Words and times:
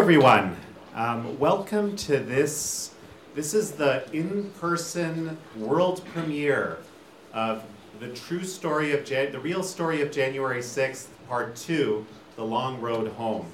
Everyone. 0.00 0.56
Um, 0.94 1.38
welcome 1.38 1.94
to 1.94 2.20
this. 2.20 2.94
This 3.34 3.52
is 3.52 3.72
the 3.72 4.10
in-person 4.14 5.36
world 5.58 6.02
premiere 6.14 6.78
of 7.34 7.62
the 8.00 8.08
true 8.08 8.42
story 8.42 8.92
of 8.92 9.04
Jan- 9.04 9.30
the 9.30 9.38
real 9.38 9.62
story 9.62 10.00
of 10.00 10.10
January 10.10 10.62
6th, 10.62 11.08
Part 11.28 11.54
Two, 11.54 12.06
The 12.36 12.42
Long 12.42 12.80
Road 12.80 13.08
Home. 13.12 13.46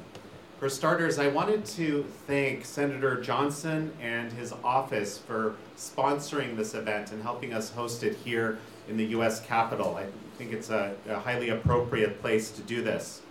For 0.60 0.68
starters, 0.68 1.18
I 1.18 1.26
wanted 1.26 1.64
to 1.66 2.04
thank 2.28 2.64
Senator 2.64 3.20
Johnson 3.20 3.92
and 4.00 4.32
his 4.32 4.52
office 4.62 5.18
for 5.18 5.56
sponsoring 5.76 6.56
this 6.56 6.74
event 6.74 7.10
and 7.10 7.24
helping 7.24 7.54
us 7.54 7.70
host 7.72 8.04
it 8.04 8.16
here 8.24 8.60
in 8.88 8.96
the 8.96 9.06
U.S. 9.06 9.44
Capitol. 9.44 9.96
I 9.96 10.06
think 10.38 10.52
it's 10.52 10.70
a, 10.70 10.94
a 11.08 11.18
highly 11.18 11.48
appropriate 11.48 12.20
place 12.20 12.52
to 12.52 12.62
do 12.62 12.82
this. 12.82 13.22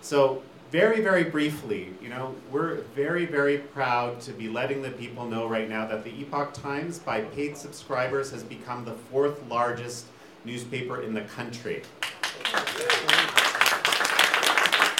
So, 0.00 0.42
very, 0.72 1.02
very 1.02 1.22
briefly, 1.22 1.92
you 2.00 2.08
know, 2.08 2.34
we're 2.50 2.76
very, 2.96 3.26
very 3.26 3.58
proud 3.58 4.18
to 4.22 4.32
be 4.32 4.48
letting 4.48 4.80
the 4.80 4.90
people 4.90 5.26
know 5.26 5.46
right 5.46 5.68
now 5.68 5.86
that 5.86 6.02
the 6.02 6.10
Epoch 6.18 6.54
Times, 6.54 6.98
by 6.98 7.20
paid 7.20 7.58
subscribers, 7.58 8.30
has 8.30 8.42
become 8.42 8.82
the 8.82 8.94
fourth 8.94 9.46
largest 9.50 10.06
newspaper 10.46 11.02
in 11.02 11.12
the 11.12 11.20
country. 11.20 11.82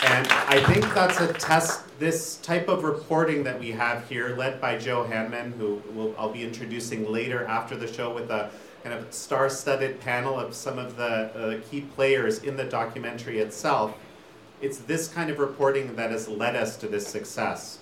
And 0.05 0.29
I 0.29 0.63
think 0.69 0.93
that's 0.93 1.21
a 1.21 1.33
test, 1.33 1.85
this 1.99 2.37
type 2.37 2.69
of 2.69 2.85
reporting 2.85 3.43
that 3.45 3.59
we 3.59 3.71
have 3.71 4.07
here, 4.07 4.37
led 4.37 4.61
by 4.61 4.77
Joe 4.77 5.09
Hanneman, 5.11 5.57
who 5.57 5.83
will, 5.95 6.15
I'll 6.19 6.33
be 6.33 6.43
introducing 6.43 7.11
later 7.11 7.47
after 7.47 7.77
the 7.77 7.91
show 7.91 8.13
with 8.13 8.31
a 8.31 8.51
kind 8.85 8.95
of 8.95 9.11
star-studded 9.11 10.01
panel 10.01 10.39
of 10.39 10.55
some 10.55 10.79
of 10.79 10.97
the 10.97 11.05
uh, 11.05 11.61
key 11.71 11.81
players 11.81 12.43
in 12.43 12.59
the 12.59 12.65
documentary 12.65 13.39
itself. 13.39 13.97
It's 14.63 14.79
this 14.79 15.09
kind 15.09 15.29
of 15.29 15.41
reporting 15.41 15.97
that 15.97 16.13
has 16.13 16.29
led 16.29 16.55
us 16.55 16.77
to 16.77 16.87
this 16.87 17.09
success. 17.09 17.81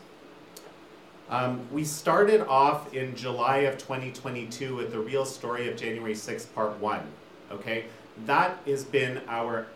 Um, 1.28 1.68
we 1.70 1.84
started 1.84 2.40
off 2.40 2.94
in 2.94 3.14
July 3.14 3.58
of 3.58 3.76
2022 3.76 4.74
with 4.74 4.90
the 4.90 4.98
real 4.98 5.26
story 5.26 5.68
of 5.68 5.76
January 5.76 6.14
6th, 6.14 6.52
part 6.54 6.80
one. 6.80 7.02
Okay, 7.52 7.84
that 8.24 8.58
has 8.66 8.82
been 8.82 9.20
our 9.28 9.66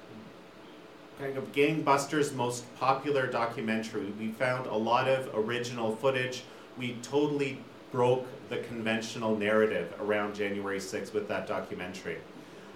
kind 1.19 1.37
of 1.37 1.53
gangbusters 1.53 2.35
most 2.35 2.65
popular 2.77 3.27
documentary. 3.27 4.07
We 4.19 4.29
found 4.29 4.67
a 4.67 4.75
lot 4.75 5.07
of 5.07 5.29
original 5.35 5.95
footage. 5.97 6.45
We 6.79 6.97
totally 7.03 7.59
broke 7.93 8.27
the 8.49 8.59
conventional 8.59 9.37
narrative 9.37 9.93
around 10.01 10.35
January 10.35 10.81
6th 10.81 11.13
with 11.13 11.29
that 11.29 11.47
documentary. 11.47 12.17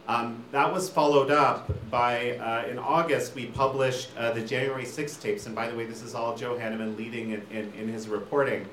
Um, 0.08 0.42
that 0.52 0.72
was 0.72 0.88
followed 0.88 1.30
up 1.30 1.70
by, 1.90 2.38
uh, 2.38 2.66
in 2.66 2.78
August, 2.78 3.34
we 3.34 3.46
published 3.46 4.08
uh, 4.16 4.32
the 4.32 4.40
January 4.40 4.84
6th 4.84 5.20
tapes. 5.20 5.44
And 5.44 5.54
by 5.54 5.68
the 5.68 5.76
way, 5.76 5.84
this 5.84 6.02
is 6.02 6.14
all 6.14 6.34
Joe 6.34 6.56
Hanneman 6.56 6.96
leading 6.96 7.32
in, 7.32 7.46
in, 7.50 7.70
in 7.74 7.88
his 7.88 8.08
reporting. 8.08 8.66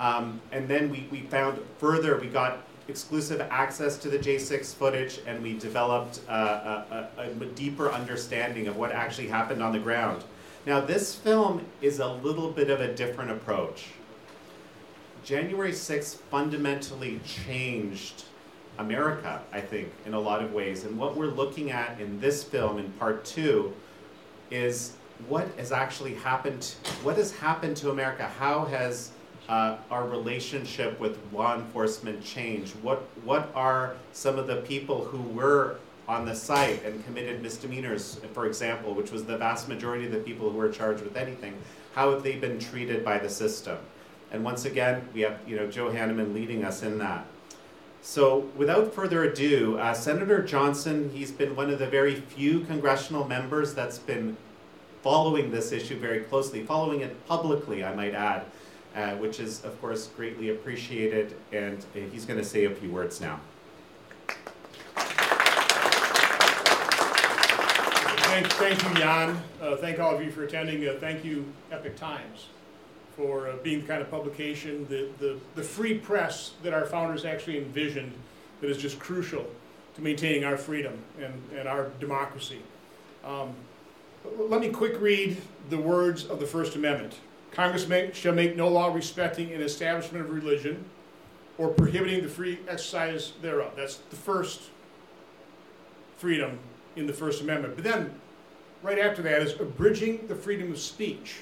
Um, 0.00 0.40
and 0.50 0.66
then 0.66 0.90
we, 0.90 1.06
we 1.12 1.20
found 1.20 1.60
further, 1.78 2.18
we 2.18 2.26
got 2.26 2.58
exclusive 2.88 3.40
access 3.40 3.96
to 3.98 4.08
the 4.08 4.18
J6 4.18 4.74
footage 4.74 5.20
and 5.26 5.40
we 5.42 5.56
developed 5.56 6.22
uh, 6.28 6.82
a, 6.90 7.08
a, 7.18 7.30
a 7.30 7.46
deeper 7.54 7.92
understanding 7.92 8.66
of 8.66 8.76
what 8.76 8.90
actually 8.90 9.28
happened 9.28 9.62
on 9.62 9.72
the 9.72 9.78
ground. 9.78 10.24
Now, 10.66 10.80
this 10.80 11.14
film 11.14 11.64
is 11.82 12.00
a 12.00 12.08
little 12.08 12.50
bit 12.50 12.68
of 12.68 12.80
a 12.80 12.92
different 12.92 13.30
approach. 13.30 13.86
January 15.22 15.72
6th 15.72 16.16
fundamentally 16.16 17.20
changed 17.24 18.24
America, 18.78 19.42
I 19.52 19.60
think, 19.60 19.88
in 20.06 20.14
a 20.14 20.20
lot 20.20 20.42
of 20.42 20.52
ways. 20.52 20.84
And 20.84 20.98
what 20.98 21.16
we're 21.16 21.26
looking 21.26 21.70
at 21.70 22.00
in 22.00 22.20
this 22.20 22.42
film, 22.42 22.78
in 22.78 22.90
part 22.92 23.24
two, 23.24 23.74
is 24.50 24.92
what 25.28 25.48
has 25.58 25.72
actually 25.72 26.14
happened, 26.14 26.74
what 27.02 27.16
has 27.16 27.32
happened 27.32 27.76
to 27.78 27.90
America? 27.90 28.30
How 28.38 28.64
has 28.66 29.10
uh, 29.48 29.78
our 29.90 30.06
relationship 30.06 30.98
with 31.00 31.18
law 31.32 31.56
enforcement 31.56 32.22
changed? 32.22 32.74
What, 32.82 33.02
what 33.24 33.50
are 33.54 33.96
some 34.12 34.38
of 34.38 34.46
the 34.46 34.56
people 34.56 35.04
who 35.04 35.22
were 35.34 35.78
on 36.06 36.24
the 36.24 36.34
site 36.34 36.84
and 36.84 37.04
committed 37.04 37.42
misdemeanors, 37.42 38.20
for 38.32 38.46
example, 38.46 38.94
which 38.94 39.10
was 39.10 39.24
the 39.24 39.36
vast 39.36 39.68
majority 39.68 40.06
of 40.06 40.12
the 40.12 40.18
people 40.18 40.50
who 40.50 40.56
were 40.56 40.70
charged 40.70 41.02
with 41.02 41.16
anything, 41.16 41.54
how 41.94 42.10
have 42.12 42.22
they 42.22 42.36
been 42.36 42.58
treated 42.58 43.04
by 43.04 43.18
the 43.18 43.28
system? 43.28 43.76
And 44.30 44.44
once 44.44 44.64
again, 44.64 45.06
we 45.12 45.22
have 45.22 45.38
you 45.46 45.56
know 45.56 45.70
Joe 45.70 45.90
Hanneman 45.90 46.34
leading 46.34 46.64
us 46.64 46.82
in 46.82 46.98
that. 46.98 47.26
So, 48.00 48.48
without 48.56 48.94
further 48.94 49.24
ado, 49.24 49.76
uh, 49.78 49.92
Senator 49.92 50.42
Johnson, 50.42 51.10
he's 51.12 51.32
been 51.32 51.54
one 51.56 51.68
of 51.70 51.78
the 51.78 51.86
very 51.86 52.14
few 52.14 52.60
congressional 52.60 53.26
members 53.26 53.74
that's 53.74 53.98
been 53.98 54.36
following 55.02 55.50
this 55.50 55.72
issue 55.72 55.98
very 55.98 56.20
closely, 56.20 56.64
following 56.64 57.00
it 57.00 57.26
publicly, 57.26 57.84
I 57.84 57.94
might 57.94 58.14
add, 58.14 58.44
uh, 58.94 59.16
which 59.16 59.40
is, 59.40 59.64
of 59.64 59.78
course, 59.80 60.06
greatly 60.16 60.50
appreciated. 60.50 61.34
And 61.52 61.84
uh, 61.94 62.00
he's 62.12 62.24
going 62.24 62.38
to 62.38 62.44
say 62.44 62.64
a 62.64 62.70
few 62.70 62.90
words 62.90 63.20
now. 63.20 63.40
Thank, 68.28 68.46
thank 68.52 68.82
you, 68.82 68.94
Jan. 68.94 69.42
Uh, 69.60 69.76
thank 69.76 69.98
all 69.98 70.14
of 70.14 70.22
you 70.22 70.30
for 70.30 70.44
attending. 70.44 70.86
Uh, 70.86 70.96
thank 71.00 71.24
you, 71.24 71.44
Epoch 71.72 71.96
Times 71.96 72.48
for 73.18 73.48
uh, 73.48 73.56
being 73.64 73.80
the 73.80 73.86
kind 73.86 74.00
of 74.00 74.08
publication, 74.12 74.86
the, 74.88 75.08
the, 75.18 75.36
the 75.56 75.62
free 75.62 75.98
press 75.98 76.52
that 76.62 76.72
our 76.72 76.86
founders 76.86 77.24
actually 77.24 77.58
envisioned 77.58 78.12
that 78.60 78.70
is 78.70 78.78
just 78.78 79.00
crucial 79.00 79.44
to 79.96 80.00
maintaining 80.00 80.44
our 80.44 80.56
freedom 80.56 80.96
and, 81.20 81.34
and 81.58 81.66
our 81.66 81.90
democracy. 81.98 82.60
Um, 83.24 83.54
let 84.38 84.60
me 84.60 84.68
quick 84.70 85.00
read 85.00 85.36
the 85.68 85.78
words 85.78 86.26
of 86.26 86.38
the 86.38 86.46
First 86.46 86.76
Amendment. 86.76 87.16
Congress 87.50 87.88
may, 87.88 88.12
shall 88.12 88.34
make 88.34 88.56
no 88.56 88.68
law 88.68 88.94
respecting 88.94 89.52
an 89.52 89.62
establishment 89.62 90.24
of 90.24 90.30
religion 90.30 90.84
or 91.58 91.68
prohibiting 91.68 92.22
the 92.22 92.28
free 92.28 92.60
exercise 92.68 93.32
thereof. 93.42 93.72
That's 93.74 93.96
the 93.96 94.16
first 94.16 94.70
freedom 96.18 96.60
in 96.94 97.08
the 97.08 97.12
First 97.12 97.42
Amendment. 97.42 97.74
But 97.74 97.82
then, 97.82 98.14
right 98.80 98.98
after 99.00 99.22
that, 99.22 99.42
is 99.42 99.58
abridging 99.58 100.28
the 100.28 100.36
freedom 100.36 100.70
of 100.70 100.78
speech. 100.78 101.38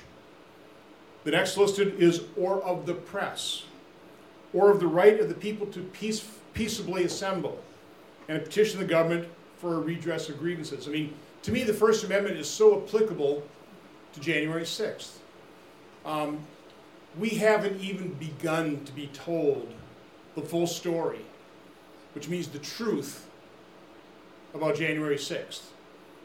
The 1.27 1.33
next 1.33 1.57
listed 1.57 2.01
is 2.01 2.23
or 2.37 2.63
of 2.63 2.87
the 2.87 2.95
press, 2.95 3.65
or 4.55 4.71
of 4.71 4.79
the 4.79 4.87
right 4.87 5.19
of 5.19 5.29
the 5.29 5.35
people 5.35 5.67
to 5.67 5.81
peace, 5.83 6.25
peaceably 6.55 7.03
assemble 7.03 7.61
and 8.29 8.41
petition 8.45 8.79
the 8.79 8.87
government 8.87 9.29
for 9.57 9.75
a 9.75 9.81
redress 9.81 10.29
of 10.29 10.39
grievances. 10.39 10.87
I 10.87 10.93
mean, 10.93 11.13
to 11.43 11.51
me, 11.51 11.65
the 11.65 11.75
First 11.75 12.05
Amendment 12.05 12.37
is 12.37 12.49
so 12.49 12.81
applicable 12.81 13.43
to 14.13 14.21
January 14.21 14.63
6th. 14.63 15.17
Um, 16.05 16.39
we 17.19 17.31
haven't 17.31 17.81
even 17.81 18.13
begun 18.13 18.85
to 18.85 18.93
be 18.93 19.09
told 19.09 19.67
the 20.37 20.43
full 20.43 20.69
story, 20.69 21.23
which 22.15 22.29
means 22.29 22.47
the 22.47 22.61
truth 22.61 23.27
about 24.55 24.77
January 24.77 25.17
6th. 25.17 25.63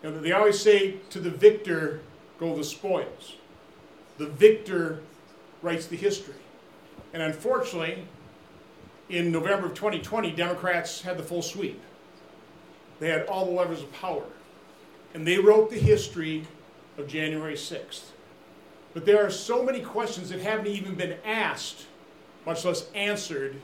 You 0.03 0.11
know, 0.11 0.21
they 0.21 0.31
always 0.31 0.59
say, 0.59 0.97
to 1.09 1.19
the 1.19 1.31
victor 1.31 2.01
go 2.39 2.55
the 2.55 2.63
spoils 2.63 3.37
the 4.21 4.27
victor 4.27 5.01
writes 5.63 5.87
the 5.87 5.97
history. 5.97 6.35
And 7.11 7.23
unfortunately, 7.23 8.05
in 9.09 9.31
November 9.31 9.65
of 9.65 9.73
2020, 9.73 10.31
Democrats 10.33 11.01
had 11.01 11.17
the 11.17 11.23
full 11.23 11.41
sweep. 11.41 11.81
They 12.99 13.09
had 13.09 13.25
all 13.25 13.45
the 13.45 13.51
levers 13.51 13.81
of 13.81 13.91
power. 13.91 14.25
And 15.15 15.25
they 15.25 15.39
wrote 15.39 15.71
the 15.71 15.79
history 15.79 16.45
of 16.99 17.07
January 17.07 17.55
6th. 17.55 18.11
But 18.93 19.07
there 19.07 19.25
are 19.25 19.31
so 19.31 19.63
many 19.63 19.79
questions 19.79 20.29
that 20.29 20.39
haven't 20.39 20.67
even 20.67 20.93
been 20.93 21.17
asked, 21.25 21.87
much 22.45 22.63
less 22.63 22.91
answered, 22.93 23.59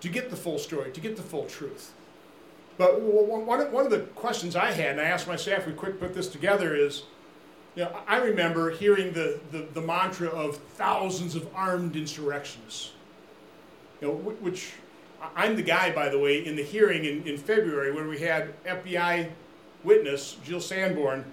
to 0.00 0.08
get 0.08 0.30
the 0.30 0.36
full 0.36 0.58
story, 0.58 0.92
to 0.92 1.00
get 1.00 1.16
the 1.16 1.22
full 1.22 1.44
truth. 1.44 1.92
But 2.78 3.02
one 3.02 3.84
of 3.84 3.90
the 3.90 4.00
questions 4.14 4.56
I 4.56 4.72
had, 4.72 4.92
and 4.92 5.00
I 5.02 5.04
asked 5.04 5.28
my 5.28 5.36
staff, 5.36 5.66
we 5.66 5.74
quick 5.74 6.00
put 6.00 6.14
this 6.14 6.28
together, 6.28 6.74
is 6.74 7.02
you 7.74 7.84
know, 7.84 7.96
I 8.06 8.18
remember 8.18 8.70
hearing 8.70 9.12
the, 9.12 9.40
the, 9.52 9.66
the 9.72 9.80
mantra 9.80 10.28
of 10.28 10.56
thousands 10.56 11.34
of 11.34 11.48
armed 11.54 11.96
insurrectionists. 11.96 12.92
You 14.00 14.08
know, 14.08 14.14
which 14.14 14.72
I'm 15.36 15.56
the 15.56 15.62
guy, 15.62 15.92
by 15.92 16.08
the 16.08 16.18
way, 16.18 16.44
in 16.44 16.56
the 16.56 16.62
hearing 16.62 17.04
in, 17.04 17.26
in 17.26 17.36
February 17.36 17.92
when 17.92 18.08
we 18.08 18.18
had 18.18 18.54
FBI 18.64 19.30
witness 19.84 20.36
Jill 20.44 20.60
Sanborn 20.60 21.24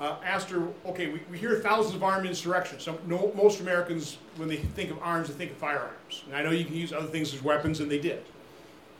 uh, 0.00 0.16
asked 0.24 0.50
her, 0.50 0.68
okay, 0.84 1.08
we, 1.08 1.22
we 1.30 1.38
hear 1.38 1.56
thousands 1.60 1.94
of 1.94 2.02
armed 2.02 2.26
insurrections. 2.26 2.82
So 2.82 2.98
no, 3.06 3.32
most 3.34 3.60
Americans, 3.60 4.18
when 4.36 4.48
they 4.48 4.56
think 4.56 4.90
of 4.90 4.98
arms, 5.02 5.28
they 5.28 5.34
think 5.34 5.52
of 5.52 5.56
firearms. 5.56 6.24
And 6.26 6.34
I 6.34 6.42
know 6.42 6.50
you 6.50 6.64
can 6.64 6.74
use 6.74 6.92
other 6.92 7.06
things 7.06 7.32
as 7.32 7.42
weapons, 7.42 7.80
and 7.80 7.90
they 7.90 7.98
did. 7.98 8.24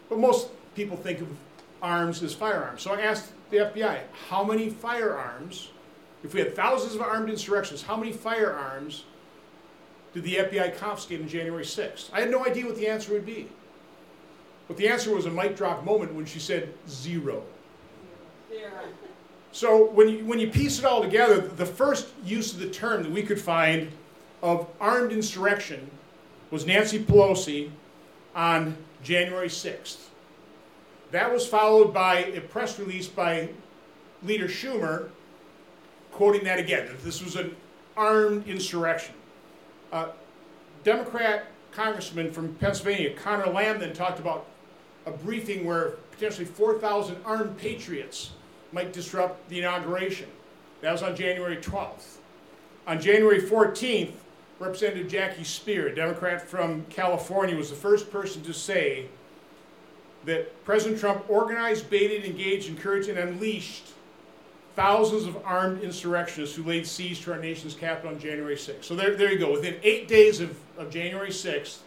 But 0.09 0.19
most 0.19 0.49
people 0.75 0.97
think 0.97 1.21
of 1.21 1.29
arms 1.83 2.23
as 2.23 2.35
firearms. 2.35 2.83
So 2.83 2.95
I 2.95 3.01
asked 3.03 3.33
the 3.51 3.59
FBI, 3.59 4.01
how 4.29 4.43
many 4.43 4.71
firearms 4.71 5.71
if 6.27 6.35
we 6.35 6.41
had 6.41 6.57
thousands 6.57 6.95
of 6.95 7.01
armed 7.01 7.31
insurrections, 7.31 7.83
how 7.83 7.97
many 7.97 8.13
firearms 8.13 9.05
did 10.13 10.25
the 10.25 10.37
FBI 10.37 10.77
confiscate 10.77 11.21
on 11.21 11.29
January 11.29 11.65
6th? 11.65 12.11
I 12.13 12.21
had 12.21 12.31
no 12.31 12.45
idea 12.45 12.67
what 12.67 12.77
the 12.77 12.89
answer 12.89 13.13
would 13.13 13.25
be. 13.25 13.49
But 14.67 14.77
the 14.77 14.89
answer 14.89 15.15
was 15.15 15.27
a 15.27 15.31
mic 15.31 15.57
drop 15.57 15.85
moment 15.85 16.15
when 16.15 16.27
she 16.27 16.41
said 16.41 16.75
zero. 16.89 17.45
So 19.53 19.89
when 19.91 20.09
you, 20.09 20.25
when 20.25 20.41
you 20.41 20.51
piece 20.51 20.81
it 20.81 20.85
all 20.85 21.01
together, 21.01 21.41
the 21.41 21.65
first 21.65 22.09
use 22.25 22.53
of 22.53 22.59
the 22.59 22.69
term 22.71 23.05
that 23.05 23.13
we 23.13 23.23
could 23.23 23.41
find 23.41 23.93
of 24.43 24.67
armed 24.81 25.13
insurrection 25.13 25.91
was 26.51 26.67
Nancy 26.67 26.99
Pelosi 26.99 27.71
on 28.35 28.77
January 29.03 29.49
6th. 29.49 30.09
That 31.13 31.33
was 31.33 31.47
followed 31.47 31.95
by 31.95 32.17
a 32.17 32.41
press 32.41 32.79
release 32.81 33.07
by 33.07 33.51
Leader 34.23 34.49
Schumer 34.49 35.11
quoting 36.17 36.45
that 36.45 36.59
again. 36.59 36.87
that 36.87 37.05
This 37.05 37.23
was 37.23 37.37
an 37.37 37.55
armed 37.95 38.49
insurrection. 38.49 39.15
Uh, 39.93 40.09
Democrat 40.83 41.45
congressman 41.73 42.33
from 42.33 42.55
Pennsylvania, 42.55 43.15
Lamb, 43.53 43.79
then 43.79 43.93
talked 43.93 44.19
about 44.19 44.47
a 45.05 45.11
briefing 45.11 45.67
where 45.67 45.91
potentially 46.13 46.47
4,000 46.47 47.19
armed 47.27 47.59
patriots 47.59 48.31
might 48.73 48.95
disrupt 48.95 49.47
the 49.51 49.59
inauguration. 49.59 50.27
That 50.81 50.93
was 50.93 51.03
on 51.03 51.15
January 51.15 51.59
12th. 51.59 52.17
On 52.87 52.99
January 52.99 53.43
14th, 53.43 54.13
Representative 54.59 55.09
Jackie 55.09 55.43
Speier, 55.43 55.93
a 55.93 55.95
Democrat 55.95 56.49
from 56.49 56.87
California, 56.87 57.55
was 57.55 57.69
the 57.69 57.77
first 57.77 58.11
person 58.11 58.43
to 58.45 58.55
say 58.55 59.07
that 60.25 60.65
President 60.65 60.99
Trump 60.99 61.29
organized, 61.29 61.91
baited, 61.91 62.25
engaged, 62.25 62.71
encouraged, 62.71 63.11
and 63.11 63.19
unleashed 63.19 63.93
thousands 64.77 65.25
of 65.25 65.39
armed 65.45 65.83
insurrectionists 65.83 66.55
who 66.55 66.63
laid 66.63 66.87
siege 66.87 67.23
to 67.23 67.33
our 67.33 67.39
nation's 67.41 67.75
capital 67.75 68.11
on 68.11 68.21
January 68.21 68.57
6th. 68.57 68.85
So 68.85 68.95
there, 68.95 69.17
there 69.17 69.33
you 69.33 69.39
go. 69.39 69.51
Within 69.51 69.77
eight 69.83 70.07
days 70.07 70.41
of, 70.41 70.57
of 70.77 70.91
January 70.91 71.31
6th, 71.31 71.79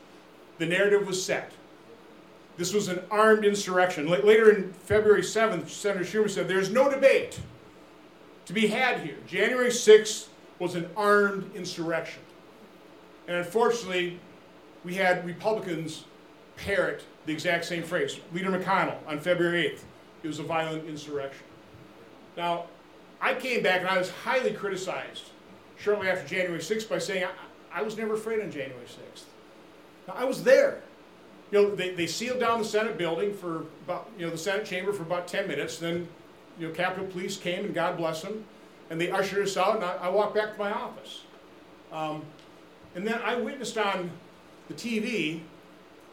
the 0.57 0.65
narrative 0.65 1.05
was 1.05 1.23
set. 1.23 1.51
This 2.57 2.73
was 2.73 2.89
an 2.89 2.99
armed 3.11 3.45
insurrection. 3.45 4.11
L- 4.11 4.25
later 4.25 4.51
in 4.51 4.73
February 4.73 5.21
7th, 5.21 5.69
Senator 5.69 6.03
Schumer 6.03 6.29
said, 6.29 6.47
There's 6.47 6.71
no 6.71 6.89
debate 6.89 7.39
to 8.47 8.53
be 8.53 8.67
had 8.67 9.01
here. 9.01 9.15
January 9.27 9.69
6th 9.69 10.27
was 10.57 10.73
an 10.75 10.89
armed 10.97 11.55
insurrection. 11.55 12.23
And 13.27 13.37
unfortunately, 13.37 14.19
we 14.83 14.95
had 14.95 15.25
Republicans 15.25 16.05
parrot 16.57 17.03
the 17.27 17.31
exact 17.31 17.65
same 17.65 17.83
phrase. 17.83 18.19
Leader 18.33 18.49
McConnell 18.49 18.97
on 19.07 19.19
February 19.19 19.69
8th, 19.75 19.83
it 20.23 20.27
was 20.27 20.39
a 20.39 20.43
violent 20.43 20.87
insurrection. 20.87 21.45
Now, 22.35 22.65
I 23.21 23.33
came 23.33 23.63
back 23.63 23.81
and 23.81 23.89
I 23.89 23.97
was 23.97 24.09
highly 24.09 24.53
criticized 24.53 25.29
shortly 25.77 26.09
after 26.09 26.27
January 26.27 26.59
6th 26.59 26.89
by 26.89 26.99
saying 26.99 27.25
I, 27.25 27.79
I 27.79 27.81
was 27.81 27.97
never 27.97 28.13
afraid 28.13 28.41
on 28.41 28.51
January 28.51 28.85
6th. 28.85 29.23
Now, 30.07 30.15
I 30.17 30.25
was 30.25 30.43
there. 30.43 30.81
You 31.51 31.61
know, 31.61 31.75
they, 31.75 31.93
they 31.93 32.07
sealed 32.07 32.39
down 32.39 32.59
the 32.59 32.65
Senate 32.65 32.97
building 32.97 33.33
for 33.33 33.65
about, 33.85 34.09
you 34.17 34.25
know, 34.25 34.31
the 34.31 34.37
Senate 34.37 34.65
chamber 34.65 34.93
for 34.93 35.03
about 35.03 35.27
10 35.27 35.47
minutes. 35.47 35.77
Then, 35.77 36.07
you 36.59 36.67
know, 36.67 36.73
Capitol 36.73 37.07
Police 37.07 37.37
came 37.37 37.65
and 37.65 37.73
God 37.73 37.97
bless 37.97 38.21
them, 38.21 38.45
and 38.89 38.99
they 38.99 39.09
ushered 39.09 39.43
us 39.43 39.57
out, 39.57 39.75
and 39.75 39.85
I, 39.85 39.95
I 39.95 40.09
walked 40.09 40.35
back 40.35 40.53
to 40.53 40.59
my 40.59 40.71
office. 40.71 41.23
Um, 41.91 42.23
and 42.95 43.07
then 43.07 43.19
I 43.23 43.35
witnessed 43.35 43.77
on 43.77 44.11
the 44.67 44.73
TV, 44.73 45.41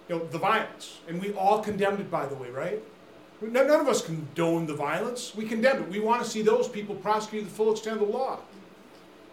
you 0.08 0.16
know, 0.16 0.26
the 0.26 0.38
violence, 0.38 1.00
and 1.08 1.20
we 1.20 1.32
all 1.32 1.62
condemned 1.62 2.00
it, 2.00 2.10
by 2.10 2.26
the 2.26 2.34
way, 2.34 2.48
right? 2.50 2.82
None 3.40 3.70
of 3.70 3.88
us 3.88 4.04
condone 4.04 4.66
the 4.66 4.74
violence. 4.74 5.34
We 5.34 5.46
condemn 5.46 5.82
it. 5.82 5.88
We 5.88 6.00
want 6.00 6.22
to 6.22 6.28
see 6.28 6.42
those 6.42 6.68
people 6.68 6.94
prosecuted 6.94 7.48
to 7.48 7.50
the 7.50 7.56
full 7.56 7.72
extent 7.72 8.00
of 8.00 8.08
the 8.08 8.12
law. 8.12 8.38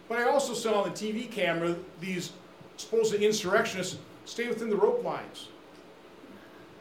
But 0.08 0.18
I 0.18 0.24
also 0.24 0.52
saw 0.52 0.82
on 0.82 0.90
the 0.90 0.94
TV 0.94 1.30
camera 1.30 1.74
these 2.00 2.32
supposed 2.76 3.14
insurrectionists 3.14 3.98
stay 4.26 4.48
within 4.48 4.68
the 4.68 4.76
rope 4.76 5.02
lines. 5.02 5.48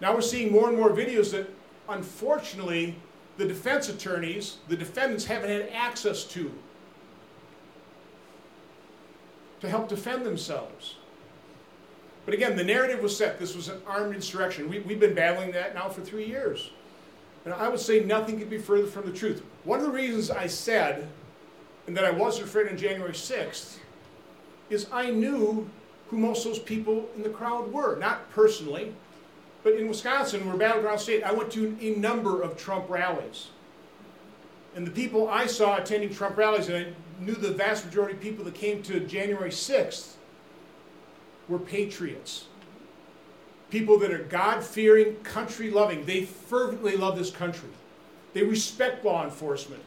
Now 0.02 0.14
we're 0.14 0.22
seeing 0.22 0.52
more 0.52 0.68
and 0.68 0.78
more 0.78 0.90
videos 0.90 1.32
that, 1.32 1.50
unfortunately, 1.88 2.96
the 3.38 3.46
defense 3.46 3.88
attorneys, 3.88 4.58
the 4.68 4.76
defendants 4.76 5.26
haven't 5.26 5.50
had 5.50 5.70
access 5.74 6.26
to 6.26 6.52
to 9.62 9.70
help 9.70 9.88
defend 9.88 10.26
themselves. 10.26 10.96
But 12.26 12.34
again, 12.34 12.58
the 12.58 12.66
narrative 12.66 13.02
was 13.02 13.16
set. 13.16 13.40
This 13.40 13.56
was 13.56 13.70
an 13.70 13.82
armed 13.88 14.14
insurrection. 14.14 14.70
We, 14.70 14.80
we've 14.80 15.00
been 15.00 15.14
battling 15.14 15.54
that 15.54 15.74
now 15.74 15.88
for 15.88 16.02
three 16.02 16.26
years. 16.26 16.72
And 17.46 17.54
I 17.54 17.68
would 17.68 17.80
say 17.80 18.04
nothing 18.04 18.40
could 18.40 18.50
be 18.50 18.58
further 18.58 18.88
from 18.88 19.06
the 19.06 19.12
truth. 19.12 19.44
One 19.64 19.80
of 19.80 19.86
the 19.86 19.92
reasons 19.92 20.32
I 20.32 20.48
said, 20.48 21.08
and 21.88 21.98
that 21.98 22.06
I 22.06 22.12
was 22.12 22.40
afraid 22.40 22.70
on 22.70 22.78
January 22.78 23.14
6th, 23.14 23.78
is 24.70 24.88
I 24.92 25.12
knew 25.12 25.70
who 26.08 26.18
most 26.18 26.46
of 26.46 26.54
those 26.54 26.62
people 26.62 27.10
in 27.16 27.24
the 27.24 27.30
crowd 27.30 27.72
were. 27.72 27.98
Not 27.98 28.30
personally, 28.32 28.94
but 29.64 29.74
in 29.74 29.88
Wisconsin, 29.88 30.48
we're 30.48 30.58
battleground 30.58 31.00
state, 31.00 31.24
I 31.24 31.32
went 31.32 31.52
to 31.54 31.78
a 31.82 31.92
number 31.96 32.42
of 32.42 32.58
Trump 32.58 32.90
rallies. 32.90 33.50
And 34.76 34.88
the 34.88 34.92
people 34.92 35.30
I 35.30 35.46
saw 35.46 35.78
attending 35.78 36.14
Trump 36.14 36.38
rallies, 36.38 36.70
and 36.70 36.78
I 36.78 37.24
knew 37.24 37.36
the 37.36 37.52
vast 37.52 37.86
majority 37.86 38.16
of 38.16 38.22
people 38.22 38.44
that 38.46 38.56
came 38.56 38.82
to 38.84 39.00
January 39.02 39.52
6th, 39.52 40.14
were 41.48 41.60
patriots 41.60 42.46
people 43.74 43.98
that 43.98 44.14
are 44.14 44.20
God 44.20 44.64
fearing, 44.64 45.16
country 45.24 45.72
loving. 45.72 46.06
They 46.06 46.26
fervently 46.26 46.96
love 46.96 47.18
this 47.18 47.32
country. 47.32 47.70
They 48.34 48.44
respect 48.44 49.04
law 49.04 49.24
enforcement. 49.24 49.82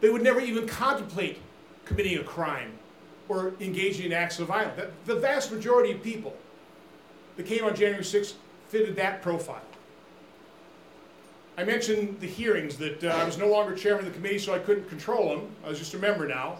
They 0.00 0.08
would 0.08 0.22
never 0.22 0.40
even 0.40 0.66
contemplate 0.66 1.38
committing 1.84 2.16
a 2.16 2.24
crime 2.24 2.72
or 3.28 3.52
engaging 3.60 4.06
in 4.06 4.12
acts 4.14 4.38
of 4.38 4.48
violence. 4.48 4.80
The 5.04 5.16
vast 5.16 5.52
majority 5.52 5.92
of 5.92 6.02
people 6.02 6.34
that 7.36 7.44
came 7.44 7.62
on 7.62 7.76
January 7.76 8.02
6th 8.02 8.32
fitted 8.68 8.96
that 8.96 9.20
profile. 9.20 9.60
I 11.58 11.64
mentioned 11.64 12.18
the 12.20 12.26
hearings 12.26 12.78
that 12.78 13.04
uh, 13.04 13.08
I 13.08 13.24
was 13.24 13.36
no 13.36 13.48
longer 13.48 13.76
chairman 13.76 14.06
of 14.06 14.12
the 14.12 14.16
committee, 14.16 14.38
so 14.38 14.54
I 14.54 14.60
couldn't 14.60 14.88
control 14.88 15.28
them. 15.28 15.50
I 15.62 15.68
was 15.68 15.78
just 15.78 15.92
a 15.92 15.98
member 15.98 16.26
now. 16.26 16.56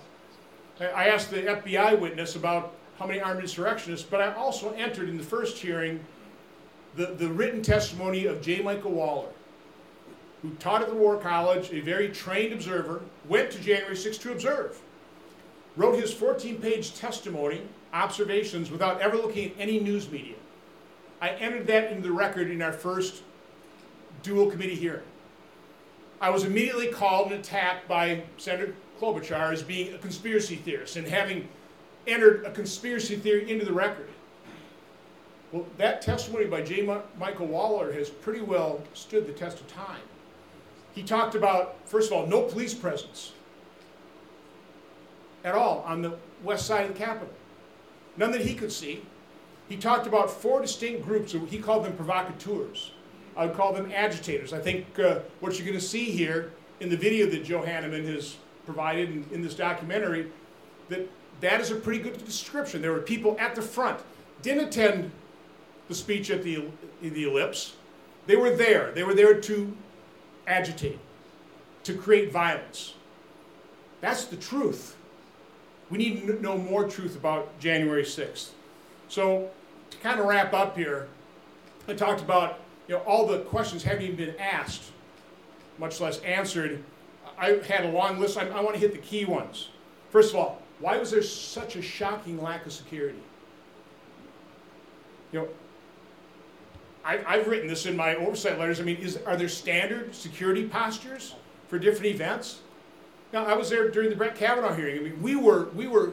I 0.78 1.08
asked 1.08 1.30
the 1.30 1.40
FBI 1.40 1.98
witness 1.98 2.36
about 2.36 2.74
how 2.98 3.06
many 3.06 3.18
armed 3.18 3.40
insurrectionists, 3.40 4.06
but 4.08 4.20
I 4.20 4.34
also 4.34 4.72
entered 4.72 5.08
in 5.08 5.16
the 5.16 5.24
first 5.24 5.56
hearing 5.56 6.00
the, 6.96 7.06
the 7.06 7.28
written 7.28 7.62
testimony 7.62 8.26
of 8.26 8.40
J. 8.40 8.62
Michael 8.62 8.92
Waller, 8.92 9.28
who 10.42 10.50
taught 10.54 10.82
at 10.82 10.88
the 10.88 10.94
War 10.94 11.18
College, 11.18 11.70
a 11.72 11.80
very 11.80 12.08
trained 12.08 12.52
observer, 12.52 13.02
went 13.28 13.50
to 13.52 13.60
January 13.60 13.96
6 13.96 14.18
to 14.18 14.32
observe, 14.32 14.80
wrote 15.76 16.00
his 16.00 16.12
14 16.12 16.58
page 16.60 16.94
testimony, 16.94 17.62
observations, 17.92 18.70
without 18.70 19.00
ever 19.00 19.16
looking 19.16 19.50
at 19.50 19.52
any 19.58 19.78
news 19.78 20.10
media. 20.10 20.36
I 21.20 21.30
entered 21.30 21.66
that 21.68 21.90
into 21.90 22.02
the 22.02 22.12
record 22.12 22.50
in 22.50 22.62
our 22.62 22.72
first 22.72 23.22
dual 24.22 24.50
committee 24.50 24.74
hearing. 24.74 25.02
I 26.20 26.30
was 26.30 26.44
immediately 26.44 26.88
called 26.88 27.30
and 27.30 27.40
attacked 27.40 27.88
by 27.88 28.22
Senator 28.38 28.74
Klobuchar 28.98 29.52
as 29.52 29.62
being 29.62 29.94
a 29.94 29.98
conspiracy 29.98 30.56
theorist 30.56 30.96
and 30.96 31.06
having 31.06 31.48
entered 32.06 32.44
a 32.46 32.50
conspiracy 32.50 33.16
theory 33.16 33.50
into 33.50 33.66
the 33.66 33.72
record. 33.72 34.08
Well, 35.56 35.64
that 35.78 36.02
testimony 36.02 36.44
by 36.44 36.60
J. 36.60 36.86
Michael 37.18 37.46
Waller 37.46 37.90
has 37.90 38.10
pretty 38.10 38.42
well 38.42 38.82
stood 38.92 39.26
the 39.26 39.32
test 39.32 39.58
of 39.58 39.66
time. 39.68 40.02
He 40.92 41.02
talked 41.02 41.34
about, 41.34 41.76
first 41.86 42.10
of 42.10 42.18
all, 42.18 42.26
no 42.26 42.42
police 42.42 42.74
presence 42.74 43.32
at 45.44 45.54
all 45.54 45.82
on 45.86 46.02
the 46.02 46.18
west 46.44 46.66
side 46.66 46.84
of 46.84 46.92
the 46.92 46.98
Capitol. 46.98 47.32
None 48.18 48.32
that 48.32 48.42
he 48.42 48.54
could 48.54 48.70
see. 48.70 49.02
He 49.66 49.78
talked 49.78 50.06
about 50.06 50.30
four 50.30 50.60
distinct 50.60 51.02
groups. 51.06 51.34
He 51.48 51.58
called 51.58 51.86
them 51.86 51.96
provocateurs. 51.96 52.92
I 53.34 53.46
would 53.46 53.56
call 53.56 53.72
them 53.72 53.90
agitators. 53.90 54.52
I 54.52 54.58
think 54.58 54.98
uh, 54.98 55.20
what 55.40 55.58
you're 55.58 55.66
going 55.66 55.78
to 55.78 55.84
see 55.84 56.04
here 56.04 56.52
in 56.80 56.90
the 56.90 56.98
video 56.98 57.30
that 57.30 57.44
Joe 57.44 57.62
Hanneman 57.62 58.06
has 58.12 58.36
provided 58.66 59.08
in, 59.08 59.24
in 59.32 59.42
this 59.42 59.54
documentary, 59.54 60.30
that 60.90 61.08
that 61.40 61.62
is 61.62 61.70
a 61.70 61.76
pretty 61.76 62.00
good 62.00 62.22
description. 62.26 62.82
There 62.82 62.92
were 62.92 63.00
people 63.00 63.38
at 63.40 63.54
the 63.54 63.62
front, 63.62 64.00
didn't 64.42 64.68
attend 64.68 65.12
the 65.88 65.94
speech 65.94 66.30
at 66.30 66.42
the, 66.42 66.64
the 67.02 67.24
ellipse. 67.24 67.74
They 68.26 68.36
were 68.36 68.50
there. 68.50 68.92
They 68.92 69.04
were 69.04 69.14
there 69.14 69.40
to 69.40 69.76
agitate, 70.46 70.98
to 71.84 71.94
create 71.94 72.32
violence. 72.32 72.94
That's 74.00 74.24
the 74.24 74.36
truth. 74.36 74.96
We 75.90 75.98
need 75.98 76.26
to 76.26 76.42
know 76.42 76.58
more 76.58 76.88
truth 76.88 77.16
about 77.16 77.58
January 77.60 78.02
6th. 78.02 78.50
So, 79.08 79.50
to 79.90 79.96
kind 79.98 80.18
of 80.18 80.26
wrap 80.26 80.52
up 80.52 80.76
here, 80.76 81.08
I 81.86 81.94
talked 81.94 82.20
about 82.20 82.58
you 82.88 82.96
know, 82.96 83.02
all 83.02 83.26
the 83.26 83.40
questions 83.40 83.82
having 83.84 84.16
been 84.16 84.34
asked, 84.38 84.90
much 85.78 86.00
less 86.00 86.18
answered. 86.20 86.82
I 87.38 87.60
had 87.68 87.84
a 87.84 87.90
long 87.90 88.18
list. 88.18 88.36
I, 88.36 88.48
I 88.48 88.60
want 88.60 88.74
to 88.74 88.80
hit 88.80 88.92
the 88.92 88.98
key 88.98 89.24
ones. 89.24 89.68
First 90.10 90.30
of 90.30 90.40
all, 90.40 90.62
why 90.80 90.96
was 90.96 91.10
there 91.10 91.22
such 91.22 91.76
a 91.76 91.82
shocking 91.82 92.42
lack 92.42 92.66
of 92.66 92.72
security? 92.72 93.20
You 95.32 95.40
know, 95.40 95.48
I, 97.06 97.20
I've 97.24 97.46
written 97.46 97.68
this 97.68 97.86
in 97.86 97.96
my 97.96 98.16
oversight 98.16 98.58
letters. 98.58 98.80
I 98.80 98.82
mean, 98.82 98.96
is, 98.96 99.18
are 99.24 99.36
there 99.36 99.48
standard 99.48 100.12
security 100.12 100.66
postures 100.68 101.36
for 101.68 101.78
different 101.78 102.06
events? 102.06 102.62
Now, 103.32 103.46
I 103.46 103.54
was 103.54 103.70
there 103.70 103.88
during 103.90 104.10
the 104.10 104.16
Brett 104.16 104.34
Kavanaugh 104.34 104.74
hearing. 104.74 104.98
I 104.98 105.02
mean, 105.02 105.22
we 105.22 105.36
were, 105.36 105.68
we 105.76 105.86
were 105.86 106.12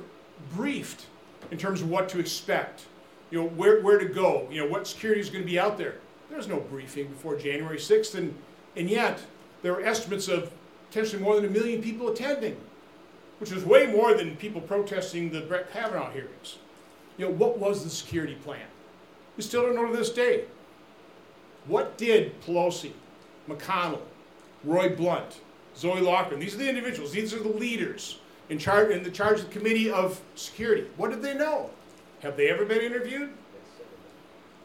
briefed 0.54 1.08
in 1.50 1.58
terms 1.58 1.82
of 1.82 1.90
what 1.90 2.10
to 2.10 2.20
expect, 2.20 2.86
you 3.32 3.42
know, 3.42 3.48
where, 3.48 3.82
where 3.82 3.98
to 3.98 4.06
go, 4.06 4.48
you 4.52 4.64
know, 4.64 4.70
what 4.70 4.88
security 4.88 5.20
is 5.20 5.32
going 5.32 5.44
to 5.44 5.50
be 5.50 5.58
out 5.58 5.80
there. 5.80 5.96
There 6.30 6.38
was 6.38 6.48
no 6.48 6.60
briefing 6.60 7.08
before 7.08 7.38
January 7.38 7.78
6th, 7.78 8.14
and, 8.14 8.36
and 8.76 8.88
yet 8.88 9.20
there 9.64 9.74
were 9.74 9.82
estimates 9.82 10.28
of 10.28 10.52
potentially 10.90 11.24
more 11.24 11.36
than 11.36 11.46
a 11.46 11.50
million 11.50 11.82
people 11.82 12.10
attending, 12.10 12.56
which 13.40 13.52
was 13.52 13.66
way 13.66 13.88
more 13.88 14.14
than 14.14 14.36
people 14.38 14.62
protesting 14.62 15.32
the 15.32 15.42
Brett 15.42 15.72
Kavanaugh 15.74 16.12
hearings. 16.12 16.58
You 17.18 17.26
know, 17.26 17.32
what 17.32 17.58
was 17.58 17.84
the 17.84 17.90
security 17.90 18.36
plan? 18.36 18.66
We 19.38 19.44
still 19.44 19.64
don't 19.64 19.76
know 19.76 19.88
to 19.88 19.98
this 19.98 20.12
day. 20.12 20.46
What 21.66 21.98
did 21.98 22.42
Pelosi, 22.42 22.92
McConnell, 23.50 24.02
Roy 24.64 24.96
Blunt, 24.96 25.42
Zoe 25.76 26.02
Lofgren, 26.02 26.40
these 26.40 26.56
are 26.56 26.60
the 26.60 26.70
individuals, 26.70 27.12
these 27.12 27.34
are 27.34 27.42
the 27.42 27.50
leaders 27.50 28.20
in 28.50 28.58
charge 28.58 28.92
in 28.92 29.04
the 29.04 29.12
charge 29.12 29.40
of 29.40 29.48
the 29.48 29.52
Committee 29.52 29.90
of 29.90 30.22
Security. 30.36 30.88
What 30.98 31.12
did 31.12 31.22
they 31.22 31.34
know? 31.34 31.70
Have 32.22 32.38
they 32.38 32.50
ever 32.50 32.66
been 32.66 32.82
interviewed? 32.82 33.30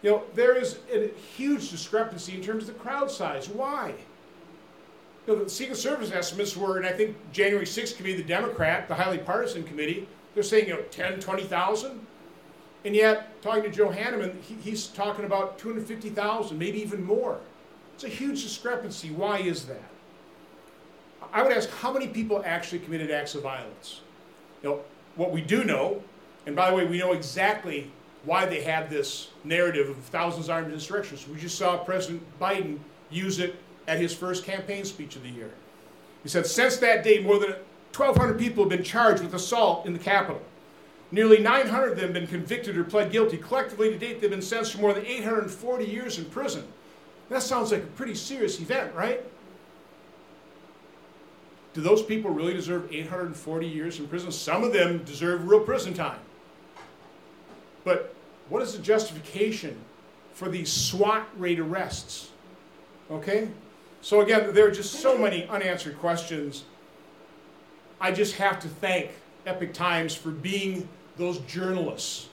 You 0.02 0.10
know, 0.10 0.22
there 0.34 0.56
is 0.56 0.78
a 0.92 1.08
huge 1.36 1.70
discrepancy 1.70 2.34
in 2.34 2.42
terms 2.42 2.68
of 2.68 2.74
the 2.74 2.80
crowd 2.80 3.10
size. 3.10 3.48
Why? 3.48 3.94
You 5.26 5.34
know, 5.34 5.44
the 5.44 5.50
Secret 5.50 5.76
Service 5.76 6.12
estimates 6.12 6.56
were, 6.56 6.76
and 6.76 6.86
I 6.86 6.92
think 6.92 7.16
January 7.32 7.66
6th 7.66 7.96
committee, 7.96 8.16
the 8.16 8.28
Democrat, 8.28 8.88
the 8.88 8.94
highly 8.94 9.18
partisan 9.18 9.64
committee, 9.64 10.08
they're 10.34 10.42
saying, 10.42 10.68
you 10.68 10.74
know, 10.74 10.82
10, 10.90 11.20
20,000. 11.20 12.06
And 12.84 12.94
yet, 12.94 13.42
talking 13.42 13.64
to 13.64 13.70
Joe 13.70 13.88
Hanneman, 13.88 14.40
he, 14.40 14.54
he's 14.54 14.86
talking 14.86 15.24
about 15.24 15.58
250,000, 15.58 16.58
maybe 16.58 16.80
even 16.80 17.04
more. 17.04 17.40
It's 17.94 18.04
a 18.04 18.08
huge 18.08 18.42
discrepancy. 18.42 19.10
Why 19.10 19.38
is 19.38 19.64
that? 19.64 19.82
I 21.32 21.42
would 21.42 21.52
ask 21.52 21.68
how 21.70 21.92
many 21.92 22.06
people 22.06 22.42
actually 22.44 22.78
committed 22.78 23.10
acts 23.10 23.34
of 23.34 23.42
violence? 23.42 24.00
Know, 24.62 24.80
what 25.16 25.32
we 25.32 25.40
do 25.40 25.64
know, 25.64 26.02
and 26.46 26.54
by 26.54 26.70
the 26.70 26.76
way, 26.76 26.86
we 26.86 26.98
know 26.98 27.12
exactly 27.12 27.90
why 28.24 28.46
they 28.46 28.62
had 28.62 28.88
this 28.88 29.28
narrative 29.44 29.88
of 29.88 29.96
thousands 29.96 30.48
armed 30.48 30.72
insurrections. 30.72 31.26
We 31.28 31.38
just 31.38 31.58
saw 31.58 31.76
President 31.78 32.22
Biden 32.40 32.78
use 33.10 33.38
it 33.38 33.56
at 33.86 33.98
his 33.98 34.14
first 34.14 34.44
campaign 34.44 34.84
speech 34.84 35.16
of 35.16 35.22
the 35.22 35.30
year. 35.30 35.50
He 36.22 36.28
said, 36.28 36.46
since 36.46 36.76
that 36.78 37.04
day, 37.04 37.20
more 37.22 37.38
than 37.38 37.50
1,200 37.96 38.38
people 38.38 38.64
have 38.64 38.70
been 38.70 38.82
charged 38.82 39.22
with 39.22 39.34
assault 39.34 39.86
in 39.86 39.92
the 39.92 39.98
Capitol. 39.98 40.42
Nearly 41.10 41.38
900 41.38 41.92
of 41.92 41.96
them 41.96 42.06
have 42.06 42.12
been 42.12 42.26
convicted 42.26 42.76
or 42.76 42.84
pled 42.84 43.10
guilty. 43.10 43.38
Collectively, 43.38 43.90
to 43.90 43.98
date, 43.98 44.20
they've 44.20 44.30
been 44.30 44.42
sentenced 44.42 44.72
to 44.72 44.80
more 44.80 44.92
than 44.92 45.06
840 45.06 45.84
years 45.86 46.18
in 46.18 46.26
prison. 46.26 46.64
That 47.30 47.42
sounds 47.42 47.72
like 47.72 47.82
a 47.82 47.86
pretty 47.86 48.14
serious 48.14 48.60
event, 48.60 48.94
right? 48.94 49.22
Do 51.74 51.80
those 51.80 52.02
people 52.02 52.30
really 52.30 52.54
deserve 52.54 52.92
840 52.92 53.66
years 53.66 53.98
in 53.98 54.08
prison? 54.08 54.32
Some 54.32 54.64
of 54.64 54.72
them 54.72 55.04
deserve 55.04 55.46
real 55.48 55.60
prison 55.60 55.94
time. 55.94 56.18
But 57.84 58.14
what 58.48 58.62
is 58.62 58.72
the 58.72 58.78
justification 58.80 59.78
for 60.32 60.48
these 60.48 60.72
SWAT 60.72 61.26
raid 61.36 61.58
arrests? 61.58 62.30
Okay? 63.10 63.48
So 64.00 64.20
again, 64.20 64.52
there 64.54 64.66
are 64.66 64.70
just 64.70 64.94
so 64.94 65.16
many 65.16 65.46
unanswered 65.48 65.98
questions. 65.98 66.64
I 68.00 68.12
just 68.12 68.36
have 68.36 68.60
to 68.60 68.68
thank 68.68 69.10
Epoch 69.46 69.72
Times 69.72 70.14
for 70.14 70.30
being 70.30 70.88
those 71.18 71.38
journalists 71.40 72.28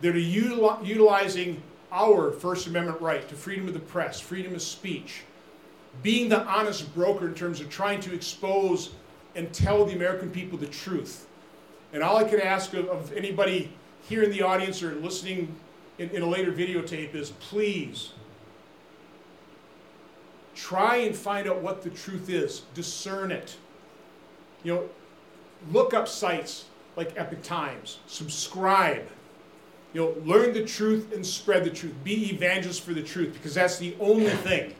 that 0.00 0.16
are 0.16 0.18
util- 0.18 0.84
utilizing 0.84 1.62
our 1.92 2.32
First 2.32 2.66
Amendment 2.66 3.00
right 3.00 3.28
to 3.28 3.34
freedom 3.34 3.68
of 3.68 3.74
the 3.74 3.80
press, 3.80 4.18
freedom 4.18 4.54
of 4.54 4.62
speech, 4.62 5.22
being 6.02 6.28
the 6.28 6.42
honest 6.44 6.92
broker 6.94 7.28
in 7.28 7.34
terms 7.34 7.60
of 7.60 7.70
trying 7.70 8.00
to 8.00 8.12
expose 8.12 8.90
and 9.36 9.52
tell 9.52 9.84
the 9.84 9.92
American 9.92 10.30
people 10.30 10.58
the 10.58 10.66
truth. 10.66 11.26
And 11.92 12.02
all 12.02 12.16
I 12.16 12.24
can 12.24 12.40
ask 12.40 12.74
of, 12.74 12.88
of 12.88 13.12
anybody 13.12 13.72
here 14.08 14.22
in 14.22 14.30
the 14.30 14.42
audience 14.42 14.82
or 14.82 14.94
listening 14.96 15.54
in, 15.98 16.10
in 16.10 16.22
a 16.22 16.26
later 16.26 16.52
videotape 16.52 17.14
is 17.14 17.30
please 17.30 18.12
try 20.54 20.96
and 20.96 21.14
find 21.14 21.48
out 21.48 21.60
what 21.60 21.82
the 21.82 21.90
truth 21.90 22.28
is, 22.28 22.62
discern 22.74 23.30
it. 23.30 23.56
You 24.62 24.74
know, 24.74 24.88
look 25.70 25.94
up 25.94 26.08
sites 26.08 26.66
like 26.96 27.16
Epoch 27.16 27.42
Times, 27.42 27.98
subscribe. 28.06 29.06
You 29.92 30.00
know, 30.00 30.16
learn 30.24 30.52
the 30.52 30.64
truth 30.64 31.12
and 31.12 31.24
spread 31.24 31.64
the 31.64 31.70
truth. 31.70 31.94
Be 32.02 32.30
evangelists 32.30 32.80
for 32.80 32.94
the 32.94 33.02
truth 33.02 33.32
because 33.32 33.54
that's 33.54 33.78
the 33.78 33.96
only 34.00 34.30
thing 34.30 34.74